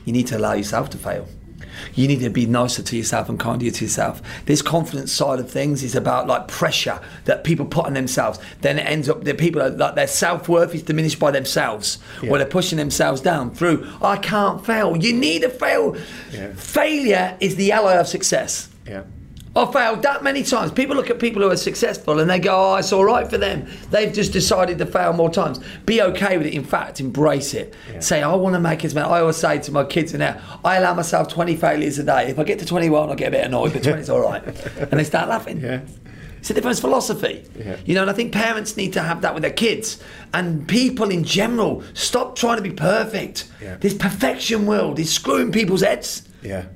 you 0.07 0.14
need 0.14 0.26
to 0.28 0.39
allow 0.39 0.55
yourself 0.55 0.89
to 0.91 0.97
fail. 0.97 1.28
You 1.95 2.09
need 2.09 2.20
to 2.20 2.30
be 2.30 2.47
nicer 2.47 2.82
to 2.82 2.97
yourself 2.97 3.28
and 3.28 3.39
kinder 3.39 3.70
to 3.70 3.85
yourself. 3.85 4.22
This 4.47 4.62
confidence 4.62 5.12
side 5.12 5.39
of 5.39 5.51
things 5.51 5.82
is 5.82 5.95
about 5.95 6.26
like 6.26 6.49
pressure 6.49 7.01
that 7.24 7.45
people 7.45 7.66
put 7.66 7.87
on 7.87 7.95
themselves. 7.95 8.39
Then 8.61 8.78
it 8.78 8.82
ends 8.82 9.09
up 9.09 9.24
that 9.24 9.39
people 9.39 9.62
are 9.62 9.70
like 9.70 9.95
their 9.95 10.07
self 10.07 10.49
worth 10.49 10.74
is 10.74 10.82
diminished 10.82 11.18
by 11.18 11.30
themselves, 11.30 11.99
or 12.28 12.39
they're 12.39 12.47
pushing 12.47 12.78
themselves 12.78 13.20
down 13.20 13.55
through. 13.55 13.89
I 14.03 14.16
can't 14.16 14.64
fail. 14.64 14.97
You 14.97 15.12
need 15.12 15.43
to 15.43 15.51
fail. 15.51 15.97
Yeah. 16.32 16.53
Failure 16.55 17.37
is 17.41 17.57
the 17.57 17.72
ally 17.72 17.95
of 17.95 18.07
success. 18.07 18.68
Yeah. 18.87 19.05
I've 19.57 19.73
failed 19.73 20.03
that 20.03 20.25
many 20.25 20.43
times. 20.43 20.73
People 20.73 20.97
look 20.97 21.11
at 21.11 21.21
people 21.21 21.43
who 21.43 21.51
are 21.51 21.57
successful 21.57 22.19
and 22.19 22.29
they 22.29 22.41
go, 22.41 22.73
oh, 22.73 22.77
it's 22.77 22.93
all 22.93 23.05
right 23.05 23.29
for 23.29 23.39
them. 23.39 23.69
They've 23.91 24.13
just 24.13 24.33
decided 24.33 24.79
to 24.79 24.87
fail 24.87 25.13
more 25.13 25.31
times. 25.31 25.61
Be 25.87 26.03
okay 26.03 26.37
with 26.39 26.49
it. 26.49 26.55
In 26.55 26.65
fact, 26.65 26.99
embrace 26.99 27.55
it. 27.55 27.73
Say, 28.01 28.23
I 28.23 28.35
want 28.35 28.55
to 28.55 28.61
make 28.61 28.85
as 28.85 28.95
many. 28.95 29.07
I 29.09 29.21
always 29.21 29.37
say 29.37 29.61
to 29.61 29.73
my 29.73 29.85
kids 29.85 30.13
now, 30.13 30.41
I 30.65 30.77
allow 30.77 30.95
myself 30.95 31.29
20 31.29 31.55
failures 31.57 31.99
a 32.01 32.05
day. 32.05 32.29
If 32.31 32.39
I 32.39 32.45
get 32.45 32.59
to 32.61 32.67
21, 32.67 33.11
I 33.11 33.15
get 33.15 33.29
a 33.29 33.31
bit 33.31 33.47
annoyed, 33.47 33.73
but 33.73 33.85
20 33.85 34.01
is 34.01 34.11
all 34.11 34.21
right. 34.21 34.43
And 34.91 34.99
they 35.01 35.05
start 35.05 35.29
laughing. 35.29 35.61
Yeah. 35.61 35.81
It's 36.39 36.51
a 36.51 36.55
different 36.55 36.79
philosophy. 36.79 37.45
Yeah. 37.59 37.77
You 37.87 37.95
know, 37.95 38.03
and 38.03 38.11
I 38.11 38.13
think 38.13 38.33
parents 38.33 38.77
need 38.77 38.93
to 38.95 39.03
have 39.03 39.23
that 39.23 39.33
with 39.35 39.43
their 39.43 39.53
kids. 39.53 40.03
And 40.35 40.69
people 40.69 41.11
in 41.11 41.25
general, 41.25 41.83
stop 41.95 42.37
trying 42.37 42.57
to 42.57 42.63
be 42.63 42.73
perfect. 42.73 43.49
Yeah. 43.63 43.77
This 43.77 43.95
perfection 43.95 44.67
world 44.67 44.99
is 44.99 45.11
screwing 45.13 45.53
people's 45.53 45.81
heads. 45.83 46.29
Yeah. 46.43 46.67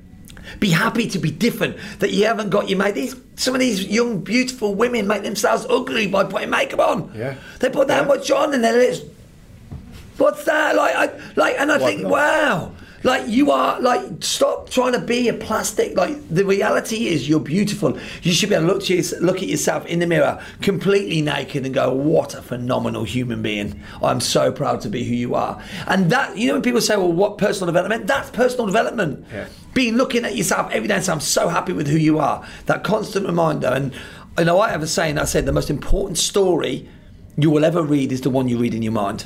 Be 0.59 0.69
happy 0.69 1.07
to 1.07 1.19
be 1.19 1.31
different. 1.31 1.77
That 1.99 2.11
you 2.11 2.25
haven't 2.25 2.49
got 2.49 2.69
your 2.69 2.79
mate. 2.79 2.95
These 2.95 3.15
some 3.35 3.53
of 3.53 3.59
these 3.61 3.85
young, 3.85 4.19
beautiful 4.21 4.75
women 4.75 5.07
make 5.07 5.23
themselves 5.23 5.65
ugly 5.69 6.07
by 6.07 6.23
putting 6.25 6.49
makeup 6.49 6.79
on. 6.79 7.11
Yeah. 7.15 7.35
They 7.59 7.69
put 7.69 7.87
that 7.87 8.01
Yeah. 8.01 8.07
much 8.07 8.29
on 8.31 8.53
and 8.53 8.61
they're 8.63 8.89
just, 8.91 9.03
what's 10.17 10.43
that? 10.43 10.75
Like, 10.75 10.93
I, 10.95 11.09
like, 11.37 11.55
and 11.57 11.71
I 11.71 11.77
What 11.77 11.87
think, 11.89 12.01
not? 12.01 12.11
wow. 12.11 12.71
Like 13.03 13.27
you 13.27 13.51
are 13.51 13.79
like 13.79 14.23
stop 14.23 14.69
trying 14.69 14.93
to 14.93 14.99
be 14.99 15.27
a 15.29 15.33
plastic. 15.33 15.95
Like 15.95 16.17
the 16.29 16.45
reality 16.45 17.07
is 17.07 17.29
you're 17.29 17.39
beautiful. 17.39 17.97
You 18.23 18.33
should 18.33 18.49
be 18.49 18.55
able 18.55 18.67
to 18.67 18.73
look 18.73 18.83
to 18.85 18.95
your, 18.95 19.21
look 19.21 19.37
at 19.37 19.47
yourself 19.47 19.85
in 19.85 19.99
the 19.99 20.07
mirror 20.07 20.43
completely 20.61 21.21
naked 21.21 21.65
and 21.65 21.73
go, 21.73 21.93
"What 21.93 22.33
a 22.33 22.41
phenomenal 22.41 23.03
human 23.03 23.41
being! 23.41 23.81
I'm 24.03 24.19
so 24.19 24.51
proud 24.51 24.81
to 24.81 24.89
be 24.89 25.03
who 25.03 25.15
you 25.15 25.35
are." 25.35 25.61
And 25.87 26.09
that 26.11 26.37
you 26.37 26.47
know 26.47 26.53
when 26.53 26.61
people 26.61 26.81
say, 26.81 26.97
"Well, 26.97 27.11
what 27.11 27.37
personal 27.37 27.67
development?" 27.67 28.07
That's 28.07 28.29
personal 28.31 28.65
development. 28.65 29.25
Yeah. 29.31 29.47
Being 29.73 29.95
looking 29.95 30.25
at 30.25 30.35
yourself 30.35 30.71
every 30.71 30.87
day 30.87 30.95
and 30.95 31.03
saying, 31.03 31.15
"I'm 31.15 31.21
so 31.21 31.47
happy 31.47 31.73
with 31.73 31.87
who 31.87 31.97
you 31.97 32.19
are." 32.19 32.45
That 32.65 32.83
constant 32.83 33.25
reminder. 33.25 33.67
And 33.67 33.93
you 34.37 34.45
know, 34.45 34.59
I 34.59 34.69
have 34.69 34.83
a 34.83 34.87
saying. 34.87 35.17
I 35.17 35.25
said 35.25 35.45
the 35.45 35.51
most 35.51 35.69
important 35.69 36.17
story 36.17 36.89
you 37.37 37.49
will 37.49 37.63
ever 37.63 37.81
read 37.81 38.11
is 38.11 38.21
the 38.21 38.29
one 38.29 38.49
you 38.49 38.57
read 38.57 38.73
in 38.73 38.81
your 38.81 38.91
mind. 38.91 39.25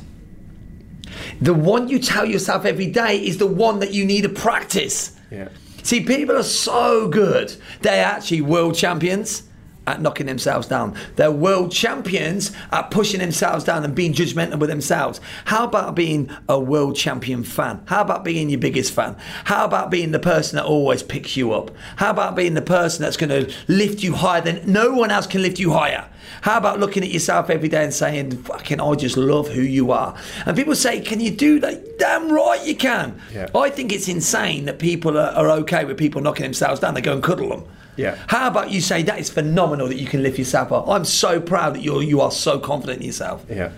The 1.43 1.53
one 1.53 1.89
you 1.89 1.99
tell 1.99 2.25
yourself 2.25 2.63
every 2.63 2.87
day 2.87 3.17
is 3.17 3.37
the 3.37 3.47
one 3.47 3.79
that 3.79 3.91
you 3.91 4.05
need 4.05 4.21
to 4.21 4.29
practice. 4.29 5.17
Yeah. 5.29 5.49
See, 5.83 6.01
people 6.01 6.37
are 6.37 6.43
so 6.43 7.09
good. 7.09 7.53
They're 7.81 8.05
actually 8.05 8.39
world 8.39 8.75
champions 8.75 9.43
at 9.86 10.01
knocking 10.01 10.25
themselves 10.25 10.67
down. 10.67 10.95
They're 11.15 11.31
world 11.31 11.71
champions 11.71 12.51
at 12.71 12.91
pushing 12.91 13.19
themselves 13.19 13.63
down 13.63 13.84
and 13.84 13.93
being 13.93 14.13
judgmental 14.13 14.59
with 14.59 14.69
themselves. 14.69 15.19
How 15.45 15.65
about 15.65 15.95
being 15.95 16.29
a 16.47 16.59
world 16.59 16.95
champion 16.95 17.43
fan? 17.43 17.81
How 17.86 18.01
about 18.01 18.23
being 18.23 18.49
your 18.49 18.59
biggest 18.59 18.93
fan? 18.93 19.15
How 19.45 19.65
about 19.65 19.91
being 19.91 20.11
the 20.11 20.19
person 20.19 20.55
that 20.55 20.65
always 20.65 21.03
picks 21.03 21.36
you 21.36 21.53
up? 21.53 21.71
How 21.97 22.11
about 22.11 22.36
being 22.36 22.53
the 22.53 22.61
person 22.61 23.03
that's 23.03 23.17
going 23.17 23.29
to 23.29 23.53
lift 23.67 24.03
you 24.03 24.13
higher 24.13 24.41
than 24.41 24.71
no 24.71 24.93
one 24.93 25.11
else 25.11 25.27
can 25.27 25.41
lift 25.41 25.59
you 25.59 25.73
higher? 25.73 26.09
How 26.41 26.57
about 26.57 26.79
looking 26.79 27.03
at 27.03 27.09
yourself 27.09 27.49
every 27.49 27.69
day 27.69 27.84
and 27.84 27.93
saying, 27.93 28.43
fucking, 28.43 28.79
I 28.79 28.95
just 28.95 29.17
love 29.17 29.49
who 29.49 29.61
you 29.61 29.91
are? 29.91 30.15
And 30.45 30.57
people 30.57 30.75
say, 30.75 31.01
can 31.01 31.19
you 31.19 31.31
do 31.31 31.59
that? 31.59 31.99
Damn 31.99 32.31
right 32.31 32.65
you 32.65 32.75
can. 32.75 33.19
Yeah. 33.34 33.49
I 33.55 33.69
think 33.69 33.91
it's 33.93 34.07
insane 34.07 34.65
that 34.65 34.79
people 34.79 35.17
are, 35.17 35.31
are 35.31 35.49
okay 35.59 35.86
with 35.86 35.97
people 35.97 36.21
knocking 36.21 36.43
themselves 36.43 36.79
down. 36.79 36.93
They 36.93 37.01
go 37.01 37.13
and 37.13 37.23
cuddle 37.23 37.49
them. 37.49 37.65
Yeah. 37.95 38.17
How 38.27 38.47
about 38.47 38.71
you 38.71 38.81
say 38.81 39.03
that 39.03 39.19
is 39.19 39.29
phenomenal 39.29 39.87
that 39.87 39.97
you 39.97 40.07
can 40.07 40.23
lift 40.23 40.37
yourself 40.39 40.71
up? 40.71 40.87
I'm 40.87 41.05
so 41.05 41.39
proud 41.39 41.75
that 41.75 41.81
you're 41.81 42.01
you 42.03 42.21
are 42.21 42.31
so 42.31 42.59
confident 42.59 43.01
in 43.01 43.05
yourself. 43.07 43.45
Yeah. 43.49 43.71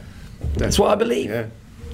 That's 0.56 0.78
what 0.80 0.92
I 0.92 0.96
believe. 0.96 1.30
Yeah. 1.30 1.48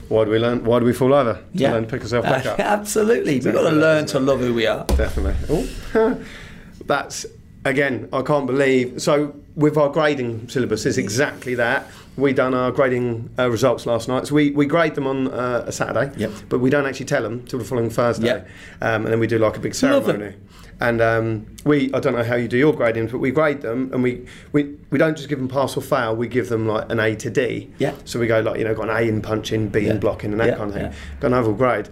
Why 0.09 0.26
do 0.26 0.32
we 0.32 0.39
learn? 0.39 0.63
Why 0.65 0.80
do 0.80 0.86
we 0.86 0.93
fall 0.93 1.13
over? 1.13 1.34
To 1.36 1.39
Yeah. 1.53 1.72
learn 1.74 1.86
to 1.86 1.89
pick 1.89 2.01
ourselves 2.01 2.28
back 2.28 2.45
up. 2.45 2.59
Absolutely. 2.80 3.39
We've 3.39 3.53
got 3.53 3.69
to 3.69 3.76
learn 3.76 4.05
to 4.07 4.19
love 4.19 4.39
who 4.41 4.53
we 4.53 4.67
are. 4.67 4.86
Definitely. 4.86 5.69
That's 6.86 7.26
again. 7.65 8.09
I 8.11 8.22
can't 8.22 8.47
believe. 8.47 9.01
So 9.01 9.36
with 9.55 9.78
our 9.78 9.89
grading 9.89 10.49
syllabus, 10.49 10.86
it's 10.86 10.97
exactly 10.97 11.55
that. 11.55 11.88
We 12.17 12.34
done 12.34 12.53
our 12.53 12.72
grading 12.72 13.30
uh, 13.39 13.49
results 13.49 13.86
last 13.86 14.09
night. 14.09 14.28
So 14.28 14.36
we, 14.36 14.51
we 14.51 14.65
grade 14.65 14.95
them 14.95 15.07
on 15.07 15.30
uh, 15.30 15.63
a 15.67 15.72
Saturday, 15.72 16.11
Yep. 16.17 16.32
but 16.49 16.59
we 16.59 16.69
don't 16.69 16.86
actually 16.86 17.05
tell 17.05 17.22
them 17.24 17.45
till 17.45 17.57
the 17.59 17.63
following 17.65 17.89
Thursday, 17.89 18.26
Yep. 18.26 18.47
um, 18.82 19.03
and 19.05 19.13
then 19.13 19.19
we 19.19 19.28
do 19.28 19.38
like 19.39 19.55
a 19.55 19.61
big 19.61 19.74
ceremony. 19.74 20.36
And 20.82 21.00
um, 21.00 21.46
we, 21.64 21.94
I 21.94 22.00
don't 22.00 22.14
know 22.14 22.24
how 22.24 22.34
you 22.36 22.48
do 22.48 22.58
your 22.58 22.74
gradings, 22.74 23.12
but 23.12 23.20
we 23.20 23.30
grade 23.30 23.62
them, 23.62 23.92
and 23.94 24.02
we, 24.02 24.26
we, 24.52 24.76
we 24.90 24.98
don't 24.98 25.16
just 25.16 25.30
give 25.30 25.38
them 25.38 25.48
pass 25.48 25.78
or 25.78 25.82
fail. 25.82 26.16
We 26.16 26.28
give 26.28 26.50
them 26.50 26.68
like 26.68 26.92
an 26.92 27.00
A 27.00 27.16
to 27.18 27.30
D. 27.30 27.70
Yeah. 27.78 27.94
So 28.04 28.20
we 28.20 28.26
go 28.26 28.40
like 28.42 28.58
you 28.58 28.64
know, 28.64 28.74
got 28.74 28.90
an 28.90 28.98
A 28.98 29.02
in 29.08 29.22
punching, 29.22 29.70
B 29.70 29.82
Yeah. 29.82 29.92
in 29.92 30.00
blocking, 30.00 30.32
and 30.32 30.42
that 30.42 30.48
Yeah, 30.48 30.56
kind 30.56 30.70
of 30.70 30.76
thing. 30.76 30.86
yeah. 30.86 30.94
Got 31.20 31.28
an 31.28 31.34
overall 31.36 31.54
grade. 31.56 31.88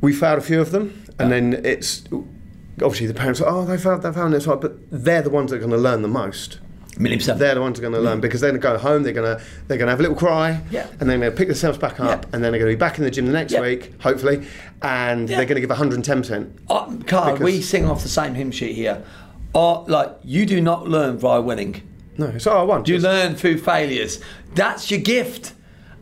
We 0.00 0.12
failed 0.12 0.38
a 0.38 0.42
few 0.42 0.60
of 0.60 0.72
them, 0.72 1.04
and 1.20 1.30
then 1.30 1.60
it's 1.64 2.02
obviously 2.82 3.06
the 3.06 3.14
parents. 3.14 3.40
are, 3.40 3.48
Oh, 3.48 3.64
they 3.64 3.78
failed, 3.78 4.02
they 4.02 4.12
failed. 4.12 4.26
and 4.26 4.34
It's 4.34 4.48
right, 4.48 4.60
but 4.60 4.76
they're 4.90 5.22
the 5.22 5.30
ones 5.30 5.52
that 5.52 5.56
are 5.58 5.60
going 5.60 5.70
to 5.70 5.76
learn 5.78 6.02
the 6.02 6.08
most. 6.08 6.58
Million 6.98 7.18
percent. 7.18 7.38
They're 7.38 7.54
the 7.54 7.60
ones 7.60 7.78
that 7.78 7.86
are 7.86 7.90
going 7.90 8.02
to 8.02 8.08
learn 8.08 8.20
because 8.20 8.40
they're 8.40 8.50
going 8.50 8.60
to 8.60 8.66
go 8.68 8.78
home. 8.78 9.02
They're 9.02 9.12
going 9.12 9.36
to 9.38 9.44
they're 9.68 9.76
going 9.78 9.86
to 9.86 9.92
have 9.92 9.98
a 10.00 10.02
little 10.02 10.16
cry, 10.16 10.60
Yeah. 10.70 10.86
and 10.98 11.00
then 11.00 11.08
they're 11.08 11.18
going 11.18 11.32
to 11.32 11.36
pick 11.36 11.48
themselves 11.48 11.76
back 11.78 12.00
up, 12.00 12.22
Yeah. 12.24 12.30
and 12.32 12.42
then 12.44 12.52
they're 12.52 12.60
going 12.60 12.70
to 12.70 12.76
be 12.76 12.78
back 12.78 12.98
in 12.98 13.04
the 13.04 13.10
gym 13.10 13.26
the 13.26 13.32
next 13.32 13.52
Yeah. 13.52 13.60
week, 13.60 13.92
hopefully, 14.00 14.46
and 14.82 15.28
they're 15.28 15.44
going 15.44 15.56
to 15.56 15.60
give 15.60 15.70
110 15.70 16.18
percent. 16.18 16.58
Uh, 16.70 16.96
Carl, 17.06 17.36
we 17.36 17.60
sing 17.60 17.84
off 17.86 18.02
the 18.02 18.08
same 18.08 18.34
hymn 18.34 18.50
sheet 18.50 18.74
here. 18.74 19.02
Uh, 19.54 19.82
like 19.82 20.10
you 20.24 20.46
do 20.46 20.60
not 20.60 20.88
learn 20.88 21.18
via 21.18 21.40
winning. 21.40 21.82
No, 22.18 22.26
it's 22.26 22.46
oh, 22.46 22.56
I 22.58 22.62
won. 22.62 22.84
You 22.86 22.98
learn 22.98 23.34
through 23.36 23.58
failures. 23.58 24.20
That's 24.54 24.90
your 24.90 25.00
gift. 25.00 25.52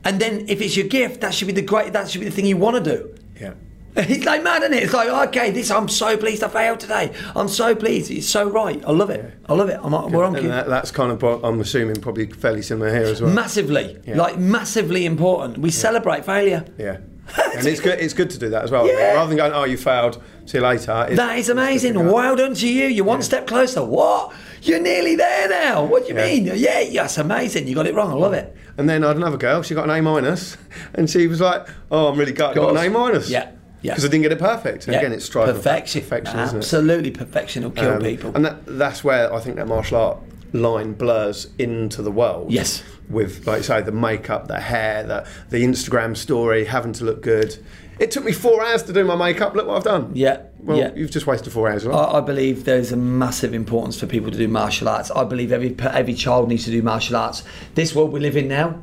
And 0.05 0.21
then 0.21 0.45
if 0.49 0.61
it's 0.61 0.77
your 0.77 0.87
gift, 0.87 1.23
that 1.23 1.35
should 1.35 1.47
be 1.49 1.55
the 1.55 1.63
great. 1.63 1.93
That 1.93 2.09
should 2.11 2.21
be 2.21 2.27
the 2.27 2.31
thing 2.31 2.47
you 2.47 2.57
want 2.57 2.85
to 2.85 2.97
do. 2.99 3.15
Yeah. 3.41 3.55
It's 4.15 4.25
like 4.25 4.43
mad, 4.43 4.63
isn't 4.63 4.75
it? 4.75 4.83
It's 4.83 4.93
like, 4.93 5.09
okay, 5.29 5.51
this. 5.53 5.71
I'm 5.71 5.89
so 5.89 6.17
pleased 6.17 6.43
I 6.43 6.49
failed 6.49 6.81
today. 6.81 7.15
I'm 7.37 7.47
so 7.49 7.75
pleased. 7.77 8.11
It's 8.11 8.29
so 8.29 8.49
right. 8.51 8.83
I 8.85 8.91
love 8.91 9.11
it. 9.11 9.33
I 9.49 9.55
love 9.55 9.69
it. 9.69 9.79
I'm, 9.83 9.93
we're 10.13 10.25
on 10.25 10.35
cue. 10.35 10.49
that, 10.49 10.67
that's 10.69 10.91
kind 10.91 11.13
of 11.13 11.23
I'm 11.45 11.61
assuming 11.61 11.97
probably 12.01 12.27
fairly 12.27 12.63
similar 12.63 12.91
here 12.91 13.05
as 13.05 13.23
well. 13.23 13.31
Massively, 13.33 14.01
Yeah. 14.05 14.17
like 14.17 14.37
massively 14.39 15.07
important. 15.07 15.59
We 15.59 15.71
celebrate 15.71 16.25
failure. 16.25 16.65
yeah. 16.79 16.99
and 17.57 17.67
it's 17.67 17.81
good. 17.81 17.99
It's 18.01 18.13
good 18.13 18.29
to 18.31 18.39
do 18.39 18.51
that 18.51 18.65
as 18.65 18.71
well. 18.71 18.87
Yeah. 18.87 19.15
Rather 19.15 19.29
than 19.29 19.39
going, 19.39 19.53
"Oh, 19.55 19.65
you 19.65 19.79
failed. 19.79 20.23
See 20.45 20.59
you 20.59 20.63
later." 20.63 21.07
That 21.11 21.39
is 21.39 21.47
good 21.47 21.53
amazing. 21.57 21.95
Well 22.13 22.37
done 22.37 22.53
to 22.53 22.69
you. 22.69 22.85
You're 22.87 23.07
one 23.07 23.23
step 23.23 23.47
closer. 23.47 23.83
What? 23.83 24.35
You're 24.61 24.79
nearly 24.81 25.17
there 25.17 25.49
now. 25.49 25.85
What 25.87 26.03
do 26.07 26.13
you 26.13 26.19
Yeah. 26.19 26.27
mean? 26.27 26.51
Yeah, 26.55 26.85
that's 27.03 27.17
amazing. 27.17 27.67
You 27.67 27.75
got 27.75 27.87
it 27.87 27.95
wrong. 27.95 28.11
I 28.11 28.15
love 28.17 28.35
it. 28.35 28.55
And 28.77 28.87
then 28.91 29.03
I 29.05 29.09
had 29.09 29.17
another 29.17 29.39
girl. 29.39 29.63
She 29.63 29.75
got 29.75 29.85
an 29.85 29.91
A 29.97 30.03
minus, 30.03 30.59
and 30.93 31.09
she 31.09 31.27
was 31.27 31.41
like, 31.41 31.67
"Oh, 31.91 32.09
I'm 32.09 32.19
really 32.19 32.33
gutted. 32.33 32.57
Got 32.57 32.77
an 32.77 32.77
A 32.77 32.91
minus." 32.91 33.31
Yeah, 33.31 33.53
yeah. 33.85 33.93
Because 33.93 34.05
I 34.05 34.09
didn't 34.09 34.23
get 34.23 34.33
it 34.33 34.39
perfect. 34.41 34.85
And 34.87 34.95
Yeah. 34.95 34.99
Again, 35.01 35.13
it's 35.13 35.25
striving 35.27 35.55
for 35.55 35.61
perfection. 35.61 36.01
perfection, 36.01 36.39
isn't 36.41 36.57
it? 36.57 36.59
Absolutely, 36.59 37.11
perfection 37.13 37.63
will 37.63 37.71
kill 37.71 37.93
Um, 37.93 38.01
people. 38.03 38.33
And 38.35 38.45
that, 38.45 38.57
that's 38.67 39.05
where 39.05 39.33
I 39.33 39.39
think 39.41 39.55
that 39.57 39.69
martial 39.69 39.99
art 39.99 40.19
line 40.53 40.93
blurs 40.95 41.49
into 41.59 42.01
the 42.03 42.11
world. 42.11 42.51
Yes. 42.51 42.83
With, 43.11 43.47
like 43.47 43.59
you 43.59 43.63
say, 43.65 43.83
the 43.83 43.93
makeup, 43.93 44.49
the 44.49 44.61
hair, 44.61 45.03
the, 45.05 45.27
the 45.51 45.63
Instagram 45.65 46.17
story, 46.17 46.65
having 46.65 46.93
to 46.95 47.05
look 47.05 47.21
good. 47.23 47.59
It 47.99 48.11
took 48.11 48.25
me 48.25 48.33
four 48.33 48.65
hours 48.65 48.83
to 48.85 48.93
do 48.93 49.05
my 49.05 49.15
makeup. 49.17 49.55
Look 49.55 49.67
what 49.69 49.77
I've 49.77 49.85
done. 49.85 50.11
Yeah, 50.15 50.39
Well, 50.61 50.79
yeah. 50.79 50.91
you've 50.97 51.11
just 51.11 51.27
wasted 51.27 51.53
four 51.53 51.69
hours. 51.71 51.85
Right? 51.85 51.95
I, 51.95 52.19
I 52.19 52.21
believe 52.23 52.65
there's 52.65 52.91
a 52.93 52.97
massive 52.97 53.53
importance 53.55 54.01
for 54.01 54.07
people 54.07 54.31
to 54.33 54.39
do 54.39 54.49
martial 54.49 54.89
arts. 54.89 55.11
I 55.11 55.25
believe 55.25 55.53
every 55.53 55.77
every 55.81 56.15
child 56.15 56.49
needs 56.49 56.65
to 56.65 56.71
do 56.73 56.81
martial 56.83 57.17
arts. 57.17 57.45
This 57.75 57.95
world 57.95 58.11
we 58.13 58.19
live 58.21 58.37
in 58.37 58.49
now, 58.49 58.81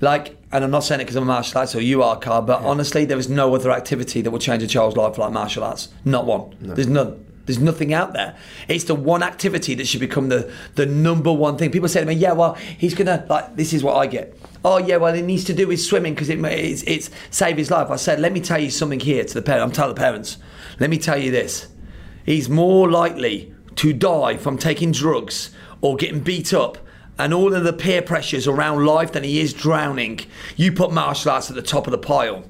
like, 0.00 0.36
and 0.52 0.64
I'm 0.64 0.70
not 0.70 0.80
saying 0.80 1.00
it 1.00 1.04
because 1.04 1.16
I'm 1.16 1.24
a 1.24 1.26
martial 1.26 1.58
arts 1.58 1.74
or 1.74 1.80
you 1.80 2.02
are, 2.02 2.18
Carl, 2.18 2.42
but 2.42 2.62
honestly, 2.62 3.04
there 3.04 3.18
is 3.18 3.28
no 3.28 3.54
other 3.54 3.70
activity 3.70 4.22
that 4.22 4.30
will 4.30 4.38
change 4.38 4.62
a 4.62 4.66
child's 4.66 4.96
life 4.96 5.18
like 5.18 5.32
martial 5.32 5.64
arts. 5.64 5.88
Not 6.04 6.26
one. 6.26 6.56
There's 6.60 6.86
none. 6.86 7.24
There's 7.44 7.58
nothing 7.58 7.94
out 7.94 8.12
there. 8.12 8.36
It's 8.68 8.84
the 8.84 8.94
one 8.94 9.22
activity 9.22 9.74
that 9.76 9.86
should 9.86 10.00
become 10.00 10.28
the, 10.28 10.52
the 10.74 10.84
number 10.84 11.32
one 11.32 11.56
thing. 11.56 11.70
People 11.70 11.88
say 11.88 12.00
to 12.00 12.06
me, 12.06 12.12
"Yeah, 12.12 12.32
well, 12.32 12.54
he's 12.54 12.94
gonna 12.94 13.24
like." 13.28 13.56
This 13.56 13.72
is 13.72 13.82
what 13.82 13.96
I 13.96 14.06
get. 14.06 14.38
Oh 14.64 14.76
yeah, 14.76 14.96
well, 14.96 15.14
he 15.14 15.22
needs 15.22 15.44
to 15.44 15.54
do 15.54 15.66
his 15.68 15.86
swimming 15.88 16.14
because 16.14 16.28
it, 16.28 16.38
it's 16.44 16.82
it's 16.82 17.10
save 17.30 17.56
his 17.56 17.70
life. 17.70 17.90
I 17.90 17.96
said, 17.96 18.20
let 18.20 18.32
me 18.32 18.40
tell 18.40 18.58
you 18.58 18.70
something 18.70 19.00
here 19.00 19.24
to 19.24 19.34
the 19.34 19.40
parents. 19.40 19.64
I'm 19.64 19.72
telling 19.72 19.94
the 19.94 20.00
parents. 20.00 20.36
Let 20.78 20.90
me 20.90 20.98
tell 20.98 21.16
you 21.16 21.30
this 21.30 21.68
he's 22.28 22.50
more 22.50 22.90
likely 22.90 23.54
to 23.76 23.94
die 23.94 24.36
from 24.36 24.58
taking 24.58 24.92
drugs 24.92 25.50
or 25.80 25.96
getting 25.96 26.20
beat 26.20 26.52
up 26.52 26.76
and 27.18 27.34
all 27.34 27.54
of 27.54 27.64
the 27.64 27.72
peer 27.72 28.02
pressures 28.02 28.46
around 28.46 28.84
life 28.84 29.12
than 29.12 29.24
he 29.24 29.40
is 29.40 29.52
drowning. 29.52 30.20
You 30.56 30.72
put 30.72 30.92
martial 30.92 31.32
arts 31.32 31.50
at 31.50 31.56
the 31.56 31.62
top 31.62 31.86
of 31.86 31.90
the 31.90 31.98
pile. 31.98 32.44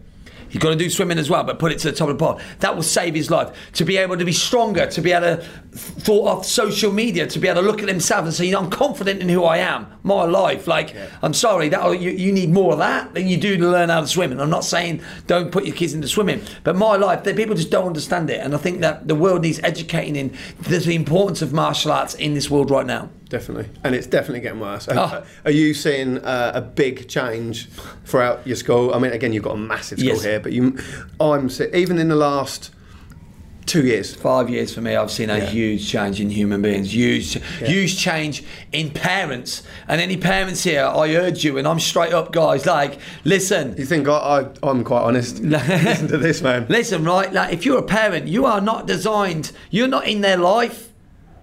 He's 0.49 0.63
got 0.63 0.71
to 0.71 0.77
do 0.77 0.89
swimming 0.89 1.19
as 1.19 1.29
well, 1.29 1.45
but 1.45 1.59
put 1.59 1.73
it 1.73 1.79
to 1.81 1.91
the 1.91 1.97
top 1.97 2.09
of 2.09 2.19
the 2.19 2.25
pile. 2.25 2.41
That 2.61 2.75
will 2.75 2.83
save 2.83 3.15
his 3.15 3.31
life. 3.31 3.55
To 3.75 3.85
be 3.85 3.99
able 3.99 4.17
to 4.17 4.25
be 4.25 4.33
stronger, 4.33 4.87
to 4.87 5.01
be 5.01 5.13
able 5.13 5.37
to 5.37 5.43
thought 5.43 6.27
off 6.27 6.47
social 6.47 6.91
media, 6.91 7.27
to 7.27 7.39
be 7.39 7.49
able 7.49 7.61
to 7.61 7.67
look 7.67 7.83
at 7.83 7.89
himself 7.89 8.25
and 8.25 8.33
say, 8.33 8.47
you 8.47 8.53
know, 8.53 8.61
I'm 8.61 8.71
confident 8.71 9.21
in 9.21 9.29
who 9.29 9.45
I 9.45 9.59
am, 9.59 9.87
my 10.03 10.25
life. 10.25 10.67
Like, 10.67 10.97
I'm 11.23 11.35
sorry, 11.35 11.69
that 11.69 11.81
oh, 11.83 11.93
you, 11.93 12.11
you 12.11 12.33
need 12.33 12.51
more 12.51 12.73
of 12.73 12.79
that 12.79 13.13
than 13.13 13.29
you 13.29 13.37
do 13.37 13.59
to 13.59 13.69
learn 13.69 13.91
how 13.91 14.01
to 14.01 14.07
swim. 14.07 14.33
And 14.33 14.41
I'm 14.41 14.51
not 14.51 14.65
saying 14.65 15.03
don't 15.27 15.53
put 15.53 15.67
your 15.67 15.77
kids 15.77 15.93
into 15.93 16.09
swimming, 16.09 16.41
but 16.65 16.77
my 16.77 16.97
life, 16.97 17.25
that 17.25 17.37
people 17.37 17.55
just 17.55 17.71
don't 17.71 17.87
understand 17.87 18.31
it. 18.31 18.41
And 18.41 18.55
I 18.55 18.59
think 18.59 18.81
that 18.81 19.07
the 19.07 19.15
world 19.15 19.43
needs 19.43 19.61
educating 19.63 20.17
in 20.17 20.37
the, 20.61 20.79
the 20.79 20.95
importance 20.95 21.43
of 21.43 21.53
martial 21.53 21.93
arts 21.93 22.15
in 22.15 22.33
this 22.33 22.51
world 22.51 22.71
right 22.71 22.87
now. 22.87 23.11
Definitely, 23.29 23.69
and 23.85 23.95
it's 23.95 24.07
definitely 24.07 24.41
getting 24.41 24.61
worse. 24.61 24.89
Oh. 24.91 25.23
Are 25.45 25.51
you 25.51 25.75
seeing 25.75 26.17
uh, 26.19 26.53
a 26.55 26.63
big 26.63 27.09
change 27.09 27.69
throughout 28.07 28.47
your 28.47 28.57
school? 28.57 28.95
I 28.95 28.99
mean, 28.99 29.13
again, 29.13 29.35
you've 29.35 29.43
got 29.45 29.53
a 29.55 29.59
massive 29.59 29.99
school 29.99 30.13
Yes. 30.15 30.25
here, 30.25 30.41
but 30.41 30.53
you, 30.53 30.79
I'm 31.21 31.51
even 31.75 31.99
in 31.99 32.09
the 32.09 32.17
last 32.17 32.71
two 33.67 33.85
years. 33.85 34.15
Five 34.15 34.49
years 34.49 34.73
for 34.75 34.81
me, 34.81 34.97
I've 34.97 35.11
seen 35.11 35.29
a 35.29 35.37
Yeah. 35.37 35.45
huge 35.45 35.87
change 35.87 36.23
in 36.23 36.31
human 36.31 36.63
beings, 36.63 36.95
huge, 36.95 37.35
huge 37.59 37.99
change 37.99 38.43
in 38.73 38.89
parents. 38.91 39.63
And 39.87 40.01
any 40.01 40.17
parents 40.17 40.65
here, 40.65 40.85
I 40.87 41.15
urge 41.15 41.45
you, 41.45 41.59
and 41.59 41.69
I'm 41.69 41.81
straight 41.81 42.15
up, 42.15 42.33
guys. 42.33 42.65
Like, 42.65 42.99
listen, 43.25 43.75
You 43.77 43.85
think 43.85 44.09
I, 44.09 44.13
I, 44.13 44.47
I'm 44.67 44.85
quite 44.85 45.03
honest? 45.03 45.41
Listen 45.43 46.09
to 46.09 46.17
this, 46.17 46.41
man. 46.41 46.65
Listen, 46.71 47.05
right? 47.05 47.31
Like, 47.31 47.53
if 47.53 47.67
you're 47.67 47.79
a 47.79 47.83
parent, 47.83 48.27
you 48.27 48.47
are 48.47 48.63
not 48.63 48.87
designed. 48.87 49.53
You're 49.71 49.87
not 49.87 50.07
in 50.09 50.23
their 50.23 50.39
life 50.39 50.89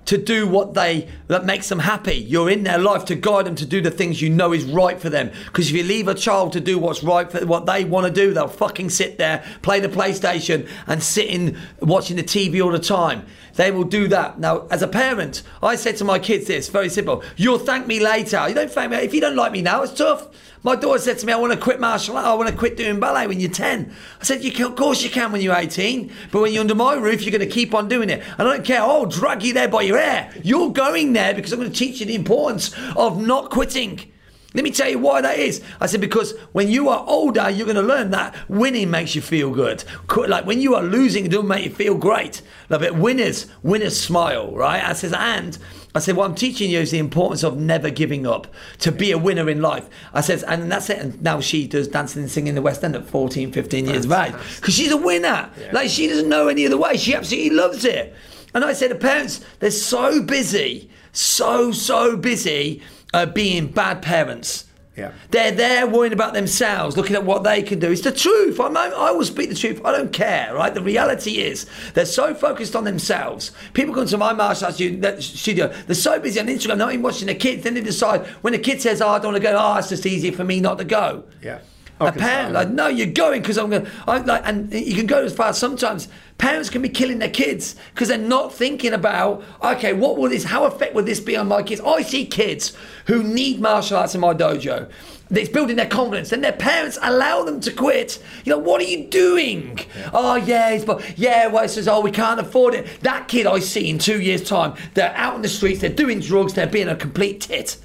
to 0.05 0.17
do 0.17 0.47
what 0.47 0.73
they 0.73 1.07
that 1.27 1.45
makes 1.45 1.69
them 1.69 1.79
happy. 1.79 2.15
You're 2.15 2.49
in 2.49 2.63
their 2.63 2.77
life 2.77 3.05
to 3.05 3.15
guide 3.15 3.45
them 3.45 3.55
to 3.55 3.65
do 3.65 3.81
the 3.81 3.91
things 3.91 4.21
you 4.21 4.29
know 4.29 4.53
is 4.53 4.63
right 4.63 4.99
for 4.99 5.09
them. 5.09 5.31
Because 5.45 5.69
if 5.69 5.75
you 5.75 5.83
leave 5.83 6.07
a 6.07 6.13
child 6.13 6.53
to 6.53 6.59
do 6.59 6.77
what's 6.77 7.03
right 7.03 7.31
for 7.31 7.45
what 7.45 7.65
they 7.65 7.83
want 7.83 8.07
to 8.07 8.13
do, 8.13 8.33
they'll 8.33 8.47
fucking 8.47 8.89
sit 8.89 9.17
there, 9.17 9.43
play 9.61 9.79
the 9.79 9.89
PlayStation, 9.89 10.69
and 10.87 11.01
sit 11.01 11.27
in 11.27 11.57
watching 11.79 12.15
the 12.15 12.23
TV 12.23 12.63
all 12.63 12.71
the 12.71 12.79
time. 12.79 13.25
They 13.55 13.71
will 13.71 13.83
do 13.83 14.07
that. 14.09 14.39
Now, 14.39 14.67
as 14.69 14.81
a 14.81 14.87
parent, 14.87 15.43
I 15.63 15.75
said 15.75 15.97
to 15.97 16.03
my 16.03 16.19
kids 16.19 16.47
this 16.47 16.69
very 16.69 16.89
simple: 16.89 17.23
You'll 17.37 17.59
thank 17.59 17.87
me 17.87 17.99
later. 17.99 18.47
You 18.47 18.55
don't 18.55 18.71
thank 18.71 18.91
me 18.91 18.97
if 18.97 19.13
you 19.13 19.21
don't 19.21 19.35
like 19.35 19.51
me 19.51 19.61
now. 19.61 19.83
It's 19.83 19.93
tough. 19.93 20.27
My 20.65 20.75
daughter 20.75 20.97
said 20.97 21.19
to 21.19 21.27
me, 21.27 21.31
I 21.31 21.35
want 21.35 21.53
to 21.53 21.59
quit 21.59 21.79
martial 21.79 22.17
art. 22.17 22.25
I 22.25 22.33
want 22.33 22.49
to 22.49 22.55
quit 22.55 22.75
doing 22.75 22.99
ballet 22.99 23.27
when 23.27 23.39
you're 23.39 23.51
10. 23.51 23.93
I 24.19 24.23
said, 24.23 24.43
you 24.43 24.51
can, 24.51 24.65
of 24.65 24.75
course 24.75 25.03
you 25.03 25.11
can 25.11 25.31
when 25.31 25.41
you're 25.41 25.55
18. 25.55 26.11
But 26.31 26.41
when 26.41 26.53
you're 26.53 26.61
under 26.61 26.73
my 26.73 26.95
roof, 26.95 27.21
you're 27.21 27.31
going 27.31 27.47
to 27.47 27.53
keep 27.53 27.75
on 27.75 27.87
doing 27.87 28.09
it. 28.09 28.23
And 28.39 28.47
I 28.47 28.55
don't 28.55 28.65
care. 28.65 28.81
I'll 28.81 29.05
drag 29.05 29.43
you 29.43 29.53
there 29.53 29.67
by 29.67 29.83
your 29.83 29.99
hair. 29.99 30.33
You're 30.41 30.71
going 30.71 31.13
there 31.13 31.35
because 31.35 31.53
I'm 31.53 31.59
going 31.59 31.71
to 31.71 31.77
teach 31.77 31.99
you 31.99 32.07
the 32.07 32.15
importance 32.15 32.75
of 32.95 33.21
not 33.21 33.51
quitting. 33.51 34.11
Let 34.55 34.63
me 34.63 34.71
tell 34.71 34.89
you 34.89 34.99
why 34.99 35.21
that 35.21 35.37
is. 35.37 35.61
I 35.81 35.85
said, 35.85 36.01
because 36.01 36.35
when 36.53 36.69
you 36.69 36.87
are 36.89 37.05
older, 37.05 37.49
you're 37.49 37.65
going 37.65 37.75
to 37.75 37.81
learn 37.81 38.11
that 38.11 38.33
winning 38.49 38.89
makes 38.89 39.13
you 39.13 39.21
feel 39.21 39.51
good. 39.51 39.83
Like 40.15 40.45
when 40.45 40.61
you 40.61 40.75
are 40.75 40.81
losing, 40.81 41.25
it 41.25 41.31
doesn't 41.31 41.47
make 41.47 41.65
you 41.65 41.71
feel 41.71 41.95
great. 41.95 42.41
Like, 42.69 42.79
but 42.79 42.95
winners, 42.95 43.47
winners 43.63 43.99
smile, 43.99 44.55
right? 44.55 44.83
I 44.83 44.93
says, 44.93 45.13
and 45.13 45.57
I 45.93 45.99
said, 45.99 46.15
what 46.15 46.29
I'm 46.29 46.35
teaching 46.35 46.71
you 46.71 46.79
is 46.79 46.91
the 46.91 46.99
importance 46.99 47.43
of 47.43 47.57
never 47.57 47.89
giving 47.89 48.25
up, 48.25 48.47
to 48.79 48.91
be 48.91 49.11
a 49.11 49.17
winner 49.17 49.49
in 49.49 49.61
life. 49.61 49.89
I 50.13 50.21
says, 50.21 50.43
and 50.43 50.71
that's 50.71 50.89
it. 50.89 50.99
And 50.99 51.21
now 51.21 51.41
she 51.41 51.67
does 51.67 51.87
dancing 51.87 52.21
and 52.21 52.31
singing 52.31 52.47
in 52.49 52.55
the 52.55 52.61
West 52.61 52.83
End 52.83 52.95
at 52.95 53.05
14, 53.05 53.51
15 53.51 53.85
years 53.85 54.05
of 54.05 54.11
age. 54.13 54.33
Because 54.55 54.73
she's 54.73 54.91
a 54.91 54.97
winner. 54.97 55.49
Yeah. 55.59 55.71
Like 55.73 55.89
she 55.89 56.07
doesn't 56.07 56.29
know 56.29 56.47
any 56.47 56.65
other 56.65 56.77
way. 56.77 56.97
She 56.97 57.13
absolutely 57.13 57.51
loves 57.51 57.83
it. 57.83 58.15
And 58.55 58.65
I 58.65 58.73
said, 58.73 58.89
the 58.89 58.95
parents, 58.95 59.41
they're 59.59 59.69
so 59.69 60.23
busy, 60.23 60.89
so, 61.11 61.71
so 61.71 62.17
busy 62.17 62.81
uh, 63.13 63.27
being 63.27 63.67
bad 63.67 64.01
parents 64.01 64.65
yeah. 64.95 65.11
They're 65.29 65.51
there 65.51 65.87
worrying 65.87 66.13
about 66.13 66.33
themselves, 66.33 66.95
looking 66.95 67.15
at 67.15 67.25
what 67.25 67.43
they 67.43 67.61
can 67.63 67.79
do. 67.79 67.91
It's 67.91 68.01
the 68.01 68.13
truth. 68.13 68.59
I, 68.59 68.67
I 68.67 69.11
will 69.11 69.25
speak 69.25 69.49
the 69.49 69.55
truth. 69.55 69.81
I 69.83 69.91
don't 69.91 70.13
care, 70.13 70.53
right? 70.53 70.73
The 70.73 70.81
reality 70.81 71.39
is 71.41 71.69
they're 71.93 72.05
so 72.05 72.33
focused 72.33 72.75
on 72.75 72.85
themselves. 72.85 73.51
People 73.73 73.93
come 73.93 74.05
to 74.07 74.17
my 74.17 74.31
martial 74.31 74.67
arts 74.67 74.77
studio, 75.25 75.67
they're 75.67 75.95
so 75.95 76.19
busy 76.19 76.39
on 76.39 76.47
Instagram, 76.47 76.77
not 76.77 76.93
even 76.93 77.03
watching 77.03 77.27
the 77.27 77.35
kids. 77.35 77.63
Then 77.63 77.73
they 77.73 77.81
decide 77.81 78.25
when 78.41 78.53
the 78.53 78.59
kid 78.59 78.81
says, 78.81 79.01
oh, 79.01 79.09
I 79.09 79.19
don't 79.19 79.33
want 79.33 79.43
to 79.43 79.51
go, 79.51 79.57
oh, 79.59 79.77
it's 79.77 79.89
just 79.89 80.05
easier 80.05 80.31
for 80.31 80.45
me 80.45 80.61
not 80.61 80.77
to 80.77 80.85
go. 80.85 81.25
Yeah. 81.41 81.59
A 81.97 82.11
parent, 82.11 82.51
like, 82.53 82.69
no, 82.69 82.87
you're 82.87 83.07
going 83.07 83.41
because 83.41 83.57
I'm 83.57 83.69
going. 83.69 83.87
I 84.05 84.17
like, 84.17 84.41
and 84.45 84.71
you 84.73 84.95
can 84.95 85.05
go 85.05 85.23
as 85.23 85.33
far. 85.33 85.53
Sometimes 85.53 86.09
parents 86.37 86.69
can 86.69 86.81
be 86.81 86.89
killing 86.89 87.19
their 87.19 87.29
kids 87.29 87.75
because 87.93 88.09
they're 88.09 88.17
not 88.17 88.53
thinking 88.53 88.91
about, 88.91 89.43
okay, 89.63 89.93
what 89.93 90.17
will 90.17 90.29
this? 90.29 90.43
How 90.43 90.65
effect 90.65 90.93
will 90.93 91.05
this 91.05 91.21
be 91.21 91.37
on 91.37 91.47
my 91.47 91.63
kids? 91.63 91.79
I 91.79 92.01
see 92.01 92.25
kids 92.25 92.75
who 93.07 93.23
need 93.23 93.61
martial 93.61 93.97
arts 93.97 94.13
in 94.13 94.19
my 94.19 94.33
dojo. 94.33 94.89
It's 95.31 95.49
building 95.49 95.77
their 95.77 95.87
confidence. 95.87 96.29
Then 96.29 96.41
their 96.41 96.51
parents 96.51 96.99
allow 97.01 97.43
them 97.43 97.61
to 97.61 97.71
quit. 97.71 98.21
You 98.43 98.51
know, 98.51 98.59
what 98.59 98.81
are 98.81 98.85
you 98.85 99.05
doing? 99.07 99.79
Yeah. 99.97 100.09
Oh 100.13 100.35
yeah, 100.35 100.83
but 100.83 101.17
yeah. 101.17 101.47
Well, 101.47 101.63
it 101.63 101.69
says, 101.69 101.87
oh, 101.87 102.01
we 102.01 102.11
can't 102.11 102.41
afford 102.41 102.73
it. 102.73 102.87
That 103.01 103.29
kid 103.29 103.47
I 103.47 103.59
see 103.59 103.89
in 103.89 103.99
two 103.99 104.21
years' 104.21 104.43
time, 104.43 104.75
they're 104.95 105.15
out 105.15 105.35
in 105.35 105.41
the 105.41 105.47
streets, 105.47 105.79
they're 105.79 105.89
doing 105.89 106.19
drugs, 106.19 106.53
they're 106.55 106.67
being 106.67 106.89
a 106.89 106.95
complete 106.95 107.39
tit. 107.41 107.77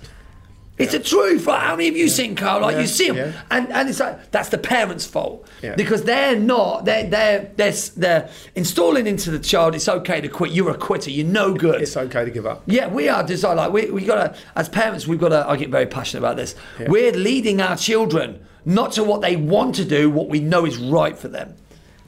It's 0.80 0.92
the 0.92 1.00
truth. 1.00 1.46
Like, 1.46 1.62
how 1.62 1.76
many 1.76 1.88
of 1.88 1.96
you 1.96 2.08
seen 2.08 2.34
Carl? 2.34 2.62
Like 2.62 2.76
you 2.78 2.86
see 2.86 3.10
them, 3.10 3.34
and 3.50 3.72
and 3.72 3.88
it's 3.88 4.00
like 4.00 4.30
that's 4.30 4.48
the 4.48 4.58
parents' 4.58 5.06
fault 5.06 5.46
because 5.76 6.04
they're 6.04 6.38
not 6.38 6.84
they're 6.84 7.08
they're 7.08 7.50
they're 7.56 7.72
they're 7.96 8.30
installing 8.54 9.06
into 9.06 9.30
the 9.30 9.38
child. 9.38 9.74
It's 9.74 9.88
okay 9.88 10.20
to 10.20 10.28
quit. 10.28 10.52
You're 10.52 10.70
a 10.70 10.76
quitter. 10.78 11.10
You're 11.10 11.26
no 11.26 11.54
good. 11.54 11.82
It's 11.82 11.96
okay 11.96 12.24
to 12.24 12.30
give 12.30 12.46
up. 12.46 12.62
Yeah, 12.66 12.88
we 12.88 13.08
are 13.08 13.22
designed 13.22 13.58
like 13.58 13.72
we 13.72 13.90
we 13.90 14.04
gotta 14.04 14.34
as 14.56 14.68
parents 14.68 15.06
we've 15.06 15.20
gotta. 15.20 15.48
I 15.48 15.56
get 15.56 15.70
very 15.70 15.86
passionate 15.86 16.20
about 16.20 16.36
this. 16.36 16.54
We're 16.86 17.12
leading 17.12 17.60
our 17.60 17.76
children 17.76 18.44
not 18.64 18.92
to 18.92 19.04
what 19.04 19.22
they 19.22 19.36
want 19.36 19.74
to 19.76 19.84
do, 19.84 20.10
what 20.10 20.28
we 20.28 20.40
know 20.40 20.66
is 20.66 20.76
right 20.76 21.18
for 21.18 21.28
them. 21.28 21.54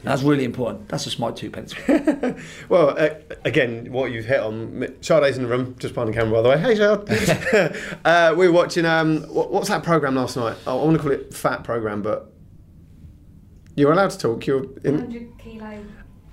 That's 0.03 0.23
really 0.23 0.45
important. 0.45 0.89
That's 0.89 1.07
a 1.07 1.11
smart 1.11 1.37
two 1.37 1.51
pence. 1.51 1.75
well, 2.69 2.99
uh, 2.99 3.11
again, 3.45 3.93
what 3.93 4.11
you've 4.11 4.25
hit 4.25 4.41
on. 4.41 4.97
Sade's 5.01 5.37
in 5.37 5.45
the 5.45 5.49
room, 5.49 5.77
just 5.79 5.95
behind 5.95 6.13
the 6.13 6.19
camera, 6.19 6.33
by 6.33 6.43
the 6.43 6.49
way. 6.49 6.59
Hey, 6.59 6.77
Sade. 6.77 7.77
uh, 8.05 8.35
we 8.37 8.49
were 8.49 8.53
watching. 8.53 8.85
Um, 8.85 9.23
what, 9.23 9.53
what's 9.53 9.69
that 9.69 9.85
program 9.85 10.17
last 10.17 10.37
night? 10.37 10.57
Oh, 10.67 10.81
I 10.81 10.85
want 10.85 10.97
to 10.97 11.03
call 11.03 11.13
it 11.13 11.33
Fat 11.33 11.63
Program, 11.63 12.03
but 12.03 12.33
you're 13.77 13.93
allowed 13.93 14.11
to 14.11 14.19
talk. 14.19 14.47
You're 14.47 14.65
in. 14.85 14.97
100 14.97 15.39
kilo 15.39 15.85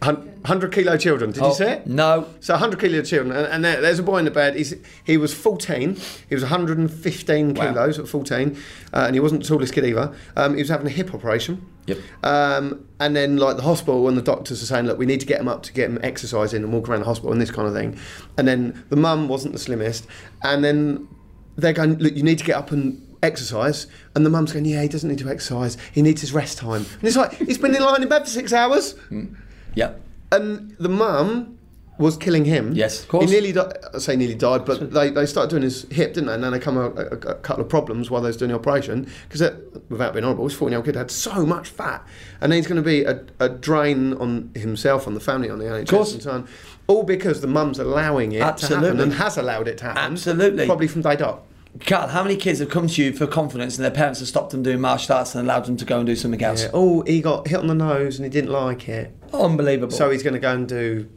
100 0.02 0.72
kilo 0.72 0.95
children. 0.97 1.32
Did 1.32 1.43
oh, 1.43 1.50
you 1.50 1.56
see 1.56 1.66
it? 1.66 1.88
No. 1.88 2.28
So 2.39 2.54
100 2.54 2.80
kilo 2.80 3.02
children, 3.02 3.36
and, 3.36 3.47
and 3.47 3.66
there, 3.66 3.82
there's 3.82 4.00
a 4.00 4.04
boy 4.04 4.20
in 4.20 4.26
the 4.26 4.32
bed. 4.32 4.56
He's, 4.56 4.74
he 5.04 5.18
was 5.18 5.34
14. 5.34 5.97
He 6.30 6.36
was 6.36 6.43
115 6.43 7.54
wow. 7.54 7.74
kilos 7.74 8.00
at 8.00 8.08
14, 8.08 8.58
uh, 8.93 8.97
and 8.97 9.14
he 9.14 9.20
wasn't 9.20 9.41
the 9.41 9.47
tallest 9.47 9.74
kid 9.74 9.86
either. 9.86 10.16
Um, 10.38 10.56
he 10.56 10.62
was 10.62 10.70
having 10.70 10.88
a 10.88 10.91
hip 10.91 11.14
operation. 11.14 11.66
Yep. 11.88 11.97
Um, 12.24 12.88
and 13.02 13.16
then, 13.16 13.38
like 13.38 13.58
the 13.58 13.64
hospital 13.64 14.08
and 14.08 14.18
the 14.18 14.22
doctors 14.22 14.64
are 14.64 14.66
saying, 14.66 14.86
look, 14.86 14.97
we 14.97 15.06
need 15.06 15.20
to 15.20 15.26
get 15.26 15.41
him 15.41 15.50
up 15.50 15.64
to 15.64 15.74
get 15.74 15.89
him 15.89 16.00
exercising 16.02 16.64
and 16.64 16.72
walk 16.72 16.88
around 16.88 17.00
the 17.00 17.06
hospital 17.06 17.34
and 17.34 17.41
this 17.41 17.52
kind 17.52 17.68
of 17.68 17.74
thing. 17.74 18.00
And 18.38 18.47
then 18.47 18.86
the 18.89 18.95
mum 18.95 19.28
wasn't 19.28 19.52
the 19.54 19.60
slimmest, 19.60 20.08
and 20.43 20.64
then 20.64 21.10
they're 21.58 21.74
going, 21.74 21.97
look, 21.97 22.16
you 22.16 22.24
need 22.24 22.38
to 22.38 22.45
get 22.45 22.56
up 22.56 22.72
and 22.72 23.06
exercise. 23.22 23.88
And 24.16 24.26
the 24.26 24.30
mum's 24.30 24.54
going, 24.54 24.64
yeah, 24.64 24.82
he 24.82 24.88
doesn't 24.88 25.10
need 25.10 25.20
to 25.20 25.30
exercise. 25.30 25.76
He 25.91 26.02
needs 26.02 26.22
his 26.22 26.32
rest 26.32 26.58
time. 26.58 26.86
And 27.00 27.04
it's 27.04 27.18
like, 27.18 27.34
he's 27.34 27.58
been 27.58 27.76
in 27.76 27.82
line 27.82 28.02
in 28.02 28.08
bed 28.08 28.24
for 28.24 28.30
six 28.30 28.54
hours. 28.54 28.93
Mm. 29.10 29.36
Yeah. 29.76 29.93
And 30.32 30.76
the 30.80 30.89
mum 30.89 31.59
was 31.99 32.15
killing 32.15 32.45
him. 32.45 32.74
Yes, 32.74 33.03
of 33.03 33.09
course. 33.09 33.26
He 33.26 33.32
nearly 33.32 33.51
died, 33.51 33.74
I 33.93 33.97
say 33.99 34.15
nearly 34.15 34.34
died, 34.34 34.65
but 34.65 34.93
they, 34.93 35.09
they 35.09 35.26
started 35.26 35.49
doing 35.49 35.63
his 35.63 35.84
hip, 35.91 36.13
didn't 36.13 36.28
they? 36.28 36.34
And 36.34 36.43
then 36.43 36.53
they 36.53 36.59
come 36.59 36.78
a, 36.78 36.86
a, 36.91 37.05
a 37.05 37.36
couple 37.36 37.61
of 37.61 37.70
problems 37.70 38.09
while 38.09 38.22
they 38.22 38.30
was 38.30 38.38
doing 38.38 38.49
the 38.49 38.55
operation 38.55 39.11
because, 39.28 39.41
without 39.89 40.13
being 40.13 40.24
horrible, 40.24 40.45
his 40.45 40.53
14 40.53 40.72
year 40.72 40.78
old 40.78 40.86
kid 40.86 40.95
had 40.95 41.11
so 41.11 41.45
much 41.45 41.67
fat, 41.67 42.03
and 42.39 42.51
then 42.51 42.57
he's 42.57 42.67
going 42.67 42.82
to 42.82 42.82
be 42.82 43.03
a, 43.03 43.22
a, 43.41 43.49
drain 43.49 44.13
on 44.13 44.49
himself, 44.55 45.07
on 45.07 45.13
the 45.13 45.20
family, 45.20 45.49
on 45.49 45.59
the 45.59 45.65
NHS, 45.65 46.13
and 46.13 46.24
so 46.24 46.32
on. 46.32 46.47
All 46.88 47.03
because 47.03 47.41
the 47.41 47.47
mum's 47.47 47.78
allowing 47.78 48.32
it 48.32 48.41
Absolutely. 48.41 48.82
to 48.82 48.88
happen 48.88 49.01
and 49.01 49.13
has 49.13 49.38
allowed 49.38 49.67
it 49.67 49.78
to 49.80 49.86
happen. 49.86 50.13
Absolutely. 50.13 50.65
Probably 50.65 50.88
from 50.88 51.01
day 51.01 51.17
dot. 51.17 51.43
Carl, 51.86 52.07
how 52.07 52.24
many 52.24 52.36
kids 52.36 52.59
have 52.59 52.70
come 52.70 52.88
to 52.88 53.03
you 53.03 53.13
for 53.13 53.28
confidence 53.28 53.78
and 53.78 53.84
their 53.86 53.91
parents 53.91 54.20
have 54.20 54.28
stopped 54.28 54.51
them 54.51 54.63
doing 54.63 54.82
martial 54.82 55.15
arts 55.15 55.36
and 55.36 55.47
allowed 55.47 55.65
them 55.65 55.78
to 55.78 55.86
go 55.86 55.97
and 55.97 56.05
do 56.07 56.15
something 56.15 56.41
else? 56.43 56.63
Yeah. 56.63 56.72
Oh, 56.74 57.01
he 57.03 57.22
got 57.22 57.47
hit 57.47 57.59
on 57.59 57.67
the 57.67 57.76
nose 57.76 58.17
and 58.17 58.26
he 58.26 58.30
didn't 58.30 58.51
like 58.51 58.89
it. 58.89 59.15
Unbelievable. 59.34 59.91
So 59.91 60.09
he's 60.09 60.24
going 60.24 60.34
to 60.34 60.39
go 60.39 60.51
and 60.53 60.67
do 60.67 61.07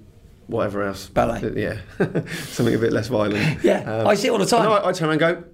whatever 0.47 0.83
else. 0.83 1.09
Ballet. 1.09 1.53
Yeah. 1.57 1.79
Something 2.45 2.75
a 2.75 2.79
bit 2.79 2.93
less 2.93 3.09
violent. 3.09 3.65
yeah. 3.65 3.81
Um, 3.81 4.07
I 4.07 4.15
see 4.15 4.29
it 4.29 4.31
all 4.31 4.39
the 4.39 4.47
time. 4.47 4.69
I, 4.71 4.87
I 4.89 4.93
turn 4.93 5.09
around 5.09 5.23
and 5.23 5.43
go, 5.43 5.45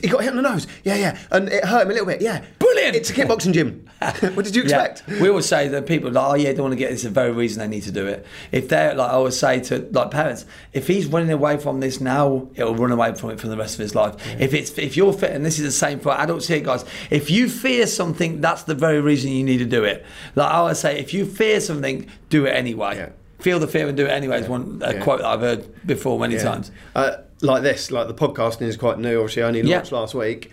he 0.00 0.08
got 0.08 0.22
hit 0.22 0.30
on 0.30 0.36
the 0.36 0.42
nose. 0.42 0.66
Yeah, 0.82 0.96
yeah. 0.96 1.18
And 1.30 1.48
it 1.48 1.64
hurt 1.64 1.82
him 1.82 1.90
a 1.90 1.92
little 1.92 2.06
bit. 2.06 2.20
Yeah. 2.20 2.44
Brilliant. 2.58 2.96
It's 2.96 3.10
a 3.10 3.12
kickboxing 3.12 3.52
gym. 3.52 3.88
what 4.34 4.44
did 4.44 4.54
you 4.54 4.62
expect? 4.62 5.02
Yeah. 5.08 5.20
We 5.20 5.28
always 5.28 5.46
say 5.46 5.68
that 5.68 5.86
people 5.86 6.08
are 6.08 6.12
like, 6.12 6.30
oh 6.30 6.34
yeah, 6.34 6.52
they 6.52 6.60
want 6.60 6.72
to 6.72 6.76
get 6.76 6.90
this. 6.90 7.00
Is 7.00 7.04
the 7.04 7.10
very 7.10 7.32
reason 7.32 7.60
they 7.60 7.68
need 7.68 7.84
to 7.84 7.92
do 7.92 8.06
it. 8.06 8.26
If 8.52 8.68
they're 8.68 8.94
like, 8.94 9.10
I 9.10 9.14
always 9.14 9.38
say 9.38 9.60
to 9.60 9.88
like 9.92 10.10
parents, 10.10 10.46
if 10.72 10.86
he's 10.86 11.06
running 11.06 11.30
away 11.30 11.58
from 11.58 11.80
this 11.80 12.00
now, 12.00 12.48
he'll 12.54 12.74
run 12.74 12.92
away 12.92 13.14
from 13.14 13.30
it 13.30 13.40
for 13.40 13.48
the 13.48 13.56
rest 13.56 13.74
of 13.74 13.80
his 13.80 13.94
life. 13.94 14.14
Yeah. 14.26 14.44
If 14.44 14.54
it's 14.54 14.76
if 14.78 14.96
you're 14.96 15.12
fit, 15.12 15.32
and 15.32 15.44
this 15.44 15.58
is 15.58 15.64
the 15.64 15.72
same 15.72 16.00
for 16.00 16.12
adults 16.12 16.46
here, 16.46 16.60
guys. 16.60 16.84
If 17.10 17.30
you 17.30 17.48
fear 17.48 17.86
something, 17.86 18.40
that's 18.40 18.64
the 18.64 18.74
very 18.74 19.00
reason 19.00 19.32
you 19.32 19.44
need 19.44 19.58
to 19.58 19.66
do 19.66 19.84
it. 19.84 20.04
Like 20.34 20.50
I 20.50 20.56
always 20.56 20.78
say, 20.78 20.98
if 20.98 21.14
you 21.14 21.26
fear 21.26 21.60
something, 21.60 22.08
do 22.28 22.46
it 22.46 22.50
anyway. 22.50 22.96
Yeah. 22.96 23.08
Feel 23.40 23.58
the 23.58 23.68
fear 23.68 23.88
and 23.88 23.96
do 23.96 24.06
it 24.06 24.10
anyway. 24.10 24.40
Is 24.40 24.48
one 24.48 24.80
a 24.82 25.02
quote 25.02 25.20
that 25.20 25.26
I've 25.26 25.40
heard 25.40 25.86
before 25.86 26.18
many 26.18 26.38
times. 26.38 26.70
Uh, 26.94 27.16
like 27.44 27.62
this, 27.62 27.90
like 27.90 28.08
the 28.08 28.14
podcasting 28.14 28.62
is 28.62 28.76
quite 28.76 28.98
new. 28.98 29.20
Obviously, 29.20 29.42
I 29.42 29.46
only 29.46 29.62
launched 29.62 29.92
last 29.92 30.14
week. 30.14 30.50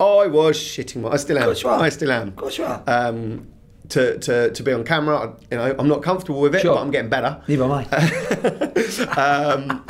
I 0.00 0.26
was 0.26 0.58
shitting. 0.58 1.02
My, 1.02 1.10
I 1.10 1.16
still 1.16 1.38
am. 1.38 1.50
I 1.80 1.88
still 1.90 2.10
am. 2.10 2.28
Of 2.28 2.36
course 2.36 2.58
you 2.58 2.64
are. 2.64 2.82
Um, 2.86 3.46
to, 3.90 4.18
to, 4.18 4.50
to 4.50 4.62
be 4.62 4.72
on 4.72 4.84
camera, 4.84 5.36
you 5.50 5.58
know, 5.58 5.76
I'm 5.78 5.88
not 5.88 6.02
comfortable 6.02 6.40
with 6.40 6.54
it, 6.54 6.62
sure. 6.62 6.74
but 6.74 6.80
I'm 6.80 6.90
getting 6.90 7.10
better. 7.10 7.42
Neither 7.46 7.64
am 7.64 7.72
I. 7.72 7.84
um, 9.16 9.84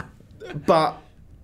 but 0.67 0.97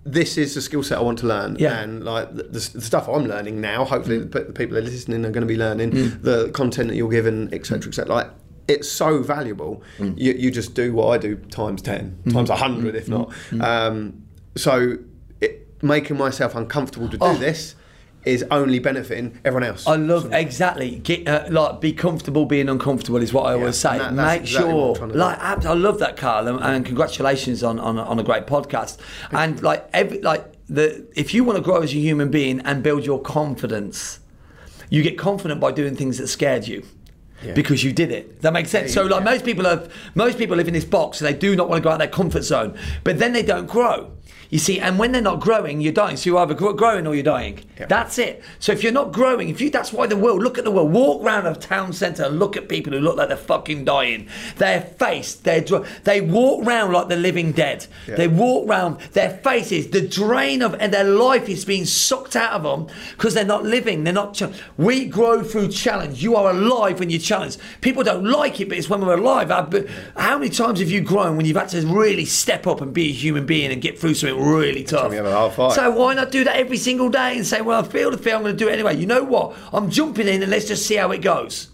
this 0.05 0.37
is 0.37 0.55
the 0.55 0.61
skill 0.61 0.83
set 0.83 0.99
I 0.99 1.03
want 1.03 1.19
to 1.21 1.27
learn, 1.27 1.57
yeah. 1.59 1.79
and 1.79 2.05
like 2.05 2.35
the, 2.35 2.43
the, 2.43 2.61
stuff 2.61 3.09
I'm 3.09 3.27
learning 3.27 3.61
now. 3.61 3.85
Hopefully, 3.85 4.19
mm. 4.19 4.33
the, 4.33 4.41
the, 4.41 4.53
people 4.53 4.75
that 4.75 4.85
are 4.85 4.91
listening 4.91 5.25
are 5.25 5.31
going 5.31 5.43
to 5.43 5.47
be 5.47 5.57
learning 5.57 5.93
mm. 5.93 6.23
the 6.23 6.51
content 6.51 6.89
that 6.89 6.97
you're 6.97 7.11
given, 7.11 7.53
etc., 7.55 7.89
etc. 7.89 8.13
Like 8.13 8.31
it's 8.67 8.91
so 8.91 9.23
valuable. 9.23 9.83
Mm. 9.99 10.19
You, 10.19 10.33
you 10.33 10.51
just 10.51 10.75
do 10.75 10.93
what 10.93 11.09
I 11.09 11.19
do 11.19 11.37
times 11.37 11.83
ten, 11.83 12.19
mm. 12.25 12.33
times 12.33 12.51
hundred, 12.51 12.97
if 12.97 13.09
not. 13.09 13.31
Mm. 13.51 13.63
Um, 13.63 14.28
so 14.59 14.99
it, 15.41 15.67
making 15.83 16.17
myself 16.17 16.55
uncomfortable 16.55 17.09
to 17.09 17.19
do 17.19 17.25
oh. 17.25 17.35
this 17.35 17.75
is 18.25 18.45
only 18.51 18.79
benefiting 18.79 19.39
everyone 19.45 19.69
else. 19.69 19.87
I 19.87 19.97
love 19.97 20.33
exactly 20.33 20.97
get 20.97 21.27
uh, 21.27 21.47
like 21.51 21.81
be 21.81 21.93
comfortable 21.93 22.47
being 22.47 22.69
uncomfortable 22.69 23.23
is 23.23 23.33
what 23.33 23.47
I 23.47 23.55
yeah, 23.55 23.61
always 23.61 23.79
say. 23.79 23.99
That, 23.99 24.13
Make 24.13 24.43
exactly 24.43 24.71
sure 24.71 25.07
like 25.09 25.39
I 25.41 25.73
love 25.73 25.99
that, 26.01 26.17
Carl, 26.17 26.49
and, 26.49 26.61
and 26.61 26.85
congratulations 26.85 27.63
on, 27.63 27.79
on 27.79 27.99
on 27.99 28.19
a 28.19 28.23
great 28.23 28.47
podcast. 28.47 28.99
And 29.31 29.63
like 29.63 29.89
every 29.93 30.21
like 30.21 30.45
the 30.69 31.07
if 31.17 31.33
you 31.33 31.45
want 31.45 31.57
to 31.57 31.63
grow 31.63 31.83
as 31.83 31.93
a 31.93 31.97
human 31.97 32.31
being 32.31 32.61
and 32.61 32.83
build 32.83 33.07
your 33.07 33.21
confidence, 33.21 34.21
you 34.91 35.03
get 35.03 35.17
confident 35.17 35.61
by 35.61 35.73
doing 35.73 35.97
things 35.97 36.19
that 36.19 36.29
scared 36.29 36.67
you. 36.67 36.85
Yeah. 37.41 37.55
because 37.55 37.85
you 37.85 37.93
did 37.93 38.11
it. 38.11 38.43
That 38.43 38.53
makes 38.53 38.69
sense? 38.69 38.93
so 38.93 39.05
like 39.05 39.23
most 39.23 39.45
people 39.45 39.65
have 39.65 39.95
most 40.17 40.39
people 40.39 40.57
live 40.57 40.67
in 40.67 40.75
this 40.75 40.85
box 40.85 41.21
and 41.21 41.29
they 41.29 41.39
do 41.39 41.55
not 41.55 41.69
want 41.69 41.81
to 41.81 41.85
go 41.85 41.91
out 41.91 41.93
of 41.93 41.99
their 42.01 42.09
comfort 42.09 42.43
zone, 42.43 42.77
but 43.05 43.21
then 43.21 43.33
they 43.33 43.45
don't 43.45 43.67
grow. 43.67 44.11
You 44.51 44.59
see, 44.59 44.81
and 44.81 44.99
when 44.99 45.13
they're 45.13 45.21
not 45.21 45.41
growing, 45.41 45.81
you're 45.81 45.93
dying. 45.93 46.17
So 46.17 46.31
you're 46.31 46.39
either 46.39 46.55
growing 46.55 47.07
or 47.07 47.15
you're 47.15 47.23
dying. 47.23 47.61
Yeah. 47.79 47.87
That's 47.87 48.19
it. 48.19 48.43
So 48.59 48.73
if 48.73 48.83
you're 48.83 48.93
not 48.93 49.13
growing, 49.13 49.51
if 49.51 49.61
you, 49.61 49.69
that's 49.69 49.93
why 49.93 50.07
the 50.07 50.17
world. 50.17 50.43
Look 50.43 50.57
at 50.57 50.65
the 50.65 50.71
world. 50.71 50.91
Walk 50.93 51.23
around 51.23 51.47
a 51.47 51.55
town 51.55 51.93
centre 51.93 52.25
and 52.25 52.39
look 52.39 52.57
at 52.57 52.69
people 52.69 52.93
who 52.93 53.01
look 53.01 53.17
like 53.17 53.29
they're 53.29 53.37
fucking 53.37 53.85
dying. 53.85 54.29
Their 54.57 54.81
face, 54.81 55.35
they 55.35 55.67
they 56.05 56.21
walk 56.21 56.67
around 56.67 56.93
like 56.93 57.09
they're 57.09 57.19
living 57.19 57.53
dead. 57.53 57.87
Yeah. 58.07 58.17
They 58.17 58.29
walk 58.29 58.69
around. 58.69 59.01
Their 59.13 59.31
faces, 59.31 59.91
the 59.91 60.07
drain 60.07 60.63
of 60.63 60.75
and 60.75 60.93
their 60.95 61.05
life 61.05 61.49
is 61.49 61.65
being 61.65 61.85
sucked 61.85 62.35
out 62.35 62.53
of 62.53 62.63
them 62.63 62.95
because 63.13 63.35
they're 63.35 63.45
not 63.45 63.65
living. 63.65 64.05
They're 64.05 64.15
not. 64.15 64.41
We 64.77 65.05
grow 65.07 65.43
through 65.43 65.69
challenge. 65.69 66.23
You 66.23 66.37
are 66.37 66.51
alive 66.51 67.01
when 67.01 67.11
you 67.11 67.19
challenge. 67.19 67.59
People 67.81 68.03
don't 68.03 68.25
like 68.25 68.61
it, 68.61 68.69
but 68.69 68.79
it's 68.79 68.89
when 68.89 69.05
we're 69.05 69.19
alive. 69.19 69.51
How 70.17 70.39
many 70.39 70.51
times 70.51 70.81
have 70.81 70.91
you 70.91 71.03
grown 71.03 71.37
when 71.37 71.45
you've 71.45 71.57
had 71.57 71.69
to 71.71 71.87
really 71.87 72.25
step 72.25 72.67
up 72.67 72.81
and 72.81 72.95
be 72.95 73.11
a 73.11 73.13
human 73.13 73.45
being 73.45 73.71
and 73.71 73.83
get 73.83 73.99
through 73.99 74.15
something 74.15 74.38
really 74.39 74.85
tough? 74.85 75.13
have 75.13 75.27
a 75.27 75.33
hard 75.33 75.53
fight. 75.53 75.73
So 75.73 75.91
why 75.91 76.15
not 76.15 76.31
do 76.31 76.45
that 76.45 76.57
every 76.57 76.77
single 76.79 77.09
day 77.09 77.37
and 77.37 77.47
say, 77.47 77.61
well, 77.61 77.85
I 77.85 77.87
feel 77.89 78.11
the 78.11 78.19
fear, 78.19 78.35
I'm 78.37 78.43
going 78.43 78.57
to 78.57 78.59
do 78.65 78.69
it 78.69 78.73
anyway. 78.73 78.97
You 78.97 79.07
know 79.07 79.23
what? 79.25 79.57
I'm 79.73 79.91
jumping 79.91 80.29
in 80.29 80.43
and 80.43 80.51
let's 80.51 80.67
just 80.69 80.87
see 80.87 80.97
how 80.97 81.11
it 81.13 81.19
goes. 81.23 81.69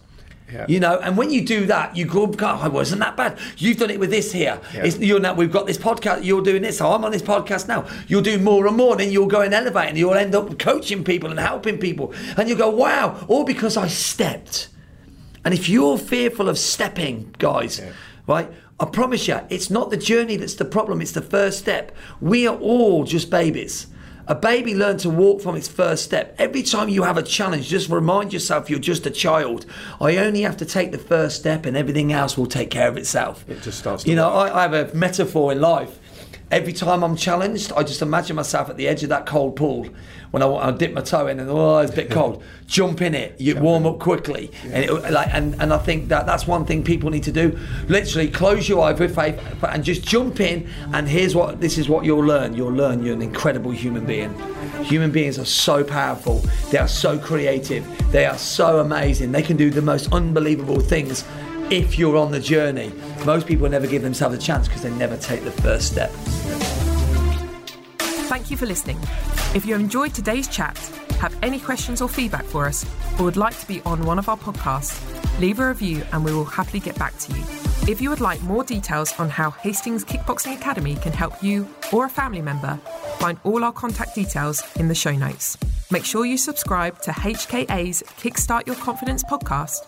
Yeah. 0.53 0.67
You 0.69 0.79
know, 0.79 0.99
and 1.01 1.17
when 1.17 1.31
you 1.31 1.45
do 1.45 1.67
that, 1.67 1.97
you 1.97 2.05
go, 2.05 2.27
God, 2.27 2.63
I 2.63 2.69
wasn't 2.69 3.01
that 3.01 3.17
bad. 3.17 3.39
You've 3.57 3.79
done 3.79 3.91
it 3.91 3.99
with 3.99 4.11
this 4.11 4.31
here. 4.31 4.61
Yeah. 4.75 4.85
It's, 4.85 4.99
you're 4.99 5.19
now, 5.19 5.35
we've 5.35 5.51
got 5.51 5.67
this 5.67 5.79
podcast. 5.79 6.23
You're 6.23 6.43
doing 6.43 6.63
this. 6.63 6.79
So 6.79 6.93
I'm 6.93 7.05
on 7.05 7.11
this 7.13 7.23
podcast 7.23 7.67
now. 7.67 7.87
You'll 8.07 8.23
do 8.23 8.39
more 8.39 8.67
and 8.67 8.77
more. 8.77 8.95
Then 8.95 9.11
you'll 9.11 9.27
go 9.27 9.41
and 9.41 9.53
elevate, 9.55 9.89
and 9.89 9.99
you'll 9.99 10.15
end 10.15 10.35
up 10.35 10.57
coaching 10.59 11.03
people 11.03 11.31
and 11.31 11.41
helping 11.41 11.79
people. 11.79 12.13
And 12.37 12.49
you 12.49 12.55
go, 12.55 12.69
wow, 12.71 13.25
all 13.27 13.45
because 13.45 13.77
I 13.77 13.89
stepped. 13.89 14.69
And 15.45 15.55
if 15.55 15.69
you're 15.69 15.99
fearful 15.99 16.49
of 16.49 16.59
stepping, 16.59 17.35
guys, 17.39 17.79
Yeah. 17.81 17.93
right? 18.27 18.49
I 18.81 18.87
promise 18.87 19.29
you, 19.29 19.41
it's 19.51 19.71
not 19.71 19.91
the 19.91 19.97
journey 19.97 20.37
that's 20.37 20.55
the 20.55 20.65
problem, 20.65 21.01
it's 21.01 21.13
the 21.13 21.23
first 21.23 21.61
step. 21.61 21.93
We 22.21 22.47
are 22.49 22.57
all 22.57 23.05
just 23.05 23.31
babies. 23.31 23.87
A 24.27 24.35
baby 24.35 24.75
learns 24.75 25.03
to 25.03 25.11
walk 25.11 25.43
from 25.43 25.55
its 25.55 25.69
first 25.69 26.03
step. 26.03 26.35
Every 26.39 26.63
time 26.63 26.89
you 26.89 27.03
have 27.03 27.19
a 27.19 27.23
challenge, 27.23 27.69
just 27.69 27.91
remind 27.91 28.33
yourself 28.33 28.71
you're 28.71 28.79
just 28.79 29.05
a 29.05 29.11
child. 29.11 29.67
I 30.01 30.17
only 30.17 30.41
have 30.41 30.57
to 30.57 30.65
take 30.65 30.93
the 30.93 30.99
first 30.99 31.37
step 31.37 31.67
and 31.67 31.77
everything 31.77 32.11
else 32.11 32.39
will 32.39 32.47
take 32.47 32.71
care 32.71 32.89
of 32.89 32.97
itself. 32.97 33.45
It 33.49 33.61
just 33.61 33.79
starts 33.79 34.03
to 34.05 34.11
You 34.11 34.17
know. 34.17 34.31
I, 34.31 34.61
I 34.61 34.63
have 34.63 34.73
a 34.73 34.95
metaphor 34.95 35.53
in 35.53 35.61
life. 35.61 35.99
Every 36.51 36.73
time 36.73 37.03
I'm 37.03 37.17
challenged, 37.17 37.73
I 37.73 37.83
just 37.83 38.03
imagine 38.03 38.37
myself 38.37 38.69
at 38.69 38.77
the 38.77 38.87
edge 38.87 39.03
of 39.03 39.09
that 39.09 39.27
cold 39.27 39.57
pool 39.57 39.89
when 40.31 40.43
I, 40.43 40.49
I 40.49 40.71
dip 40.73 40.93
my 40.93 41.01
toe 41.01 41.27
in 41.27 41.41
and 41.41 41.49
oh, 41.49 41.79
it's 41.79 41.93
a 41.93 41.97
bit 41.97 42.11
cold. 42.11 42.43
Jump 42.67 43.03
in 43.03 43.15
it. 43.15 43.41
You 43.41 43.57
warm 43.57 43.87
up 43.87 43.99
quickly, 43.99 44.51
and, 44.65 44.85
it, 44.85 45.11
like, 45.11 45.33
and 45.33 45.55
and 45.61 45.73
I 45.73 45.79
think 45.79 46.09
that 46.09 46.27
that's 46.27 46.47
one 46.47 46.65
thing 46.65 46.83
people 46.83 47.11
need 47.11 47.23
to 47.25 47.33
do. 47.33 47.59
Literally, 47.89 48.29
close 48.31 48.69
your 48.69 48.85
eyes 48.85 48.99
with 48.99 49.15
faith 49.15 49.41
and 49.63 49.85
just 49.85 50.03
jump 50.03 50.41
in. 50.41 50.69
And 50.93 51.09
here's 51.09 51.35
what 51.35 51.61
this 51.61 51.79
is 51.79 51.89
what 51.89 52.05
you'll 52.05 52.25
learn. 52.25 52.55
You'll 52.55 52.73
learn 52.73 53.05
you're 53.05 53.15
an 53.15 53.23
incredible 53.23 53.71
human 53.71 54.05
being. 54.05 54.35
Human 54.85 55.11
beings 55.11 55.39
are 55.39 55.45
so 55.45 55.85
powerful. 55.85 56.39
They 56.71 56.79
are 56.79 56.89
so 56.89 57.19
creative. 57.19 57.87
They 58.11 58.27
are 58.27 58.39
so 58.39 58.81
amazing. 58.81 59.33
They 59.33 59.43
can 59.43 59.57
do 59.57 59.71
the 59.71 59.83
most 59.83 60.13
unbelievable 60.13 60.81
things 60.81 61.25
if 61.71 61.99
you're 61.99 62.17
on 62.17 62.31
the 62.31 62.41
journey. 62.41 62.93
Most 63.25 63.47
people 63.47 63.69
never 63.69 63.87
give 63.87 64.03
themselves 64.03 64.37
a 64.37 64.39
chance 64.39 64.69
because 64.69 64.83
they 64.83 64.91
never 64.91 65.17
take 65.17 65.45
the 65.45 65.51
first 65.51 65.93
step. 65.93 66.11
Thank 68.29 68.51
you 68.51 68.57
for 68.57 68.67
listening. 68.67 68.99
If 69.55 69.65
you 69.65 69.75
enjoyed 69.75 70.15
today's 70.15 70.49
chat, 70.49 70.77
have 71.21 71.37
any 71.43 71.59
questions 71.59 72.03
or 72.03 72.09
feedback 72.09 72.45
for 72.45 72.67
us, 72.67 72.85
or 73.19 73.25
would 73.25 73.37
like 73.37 73.59
to 73.61 73.67
be 73.67 73.81
on 73.83 74.05
one 74.05 74.19
of 74.19 74.29
our 74.29 74.37
podcasts, 74.37 75.01
leave 75.41 75.59
a 75.61 75.69
review 75.69 76.03
and 76.13 76.25
we 76.25 76.33
will 76.33 76.45
happily 76.45 76.81
get 76.81 76.99
back 76.99 77.17
to 77.19 77.33
you. 77.33 77.43
If 77.87 78.01
you 78.01 78.11
would 78.11 78.21
like 78.21 78.43
more 78.43 78.65
details 78.65 79.13
on 79.19 79.29
how 79.29 79.51
Hastings 79.51 80.05
Kickboxing 80.05 80.57
Academy 80.57 80.97
can 80.97 81.13
help 81.13 81.43
you 81.43 81.69
or 81.93 82.07
a 82.07 82.09
family 82.09 82.41
member, 82.43 82.77
find 83.19 83.39
all 83.45 83.63
our 83.63 83.73
contact 83.73 84.15
details 84.15 84.63
in 84.77 84.89
the 84.89 84.95
show 84.95 85.13
notes. 85.13 85.57
Make 85.91 86.05
sure 86.05 86.25
you 86.25 86.39
subscribe 86.39 87.01
to 87.03 87.11
HKA's 87.11 88.03
Kickstart 88.19 88.67
Your 88.67 88.77
Confidence 88.77 89.23
podcast. 89.23 89.81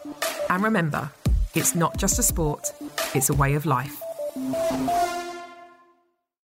And 0.50 0.62
remember, 0.62 1.10
it's 1.56 1.74
not 1.74 1.96
just 1.96 2.18
a 2.18 2.22
sport, 2.22 2.72
it's 3.14 3.30
a 3.30 3.34
way 3.34 3.54
of 3.54 3.64
life. 3.66 3.96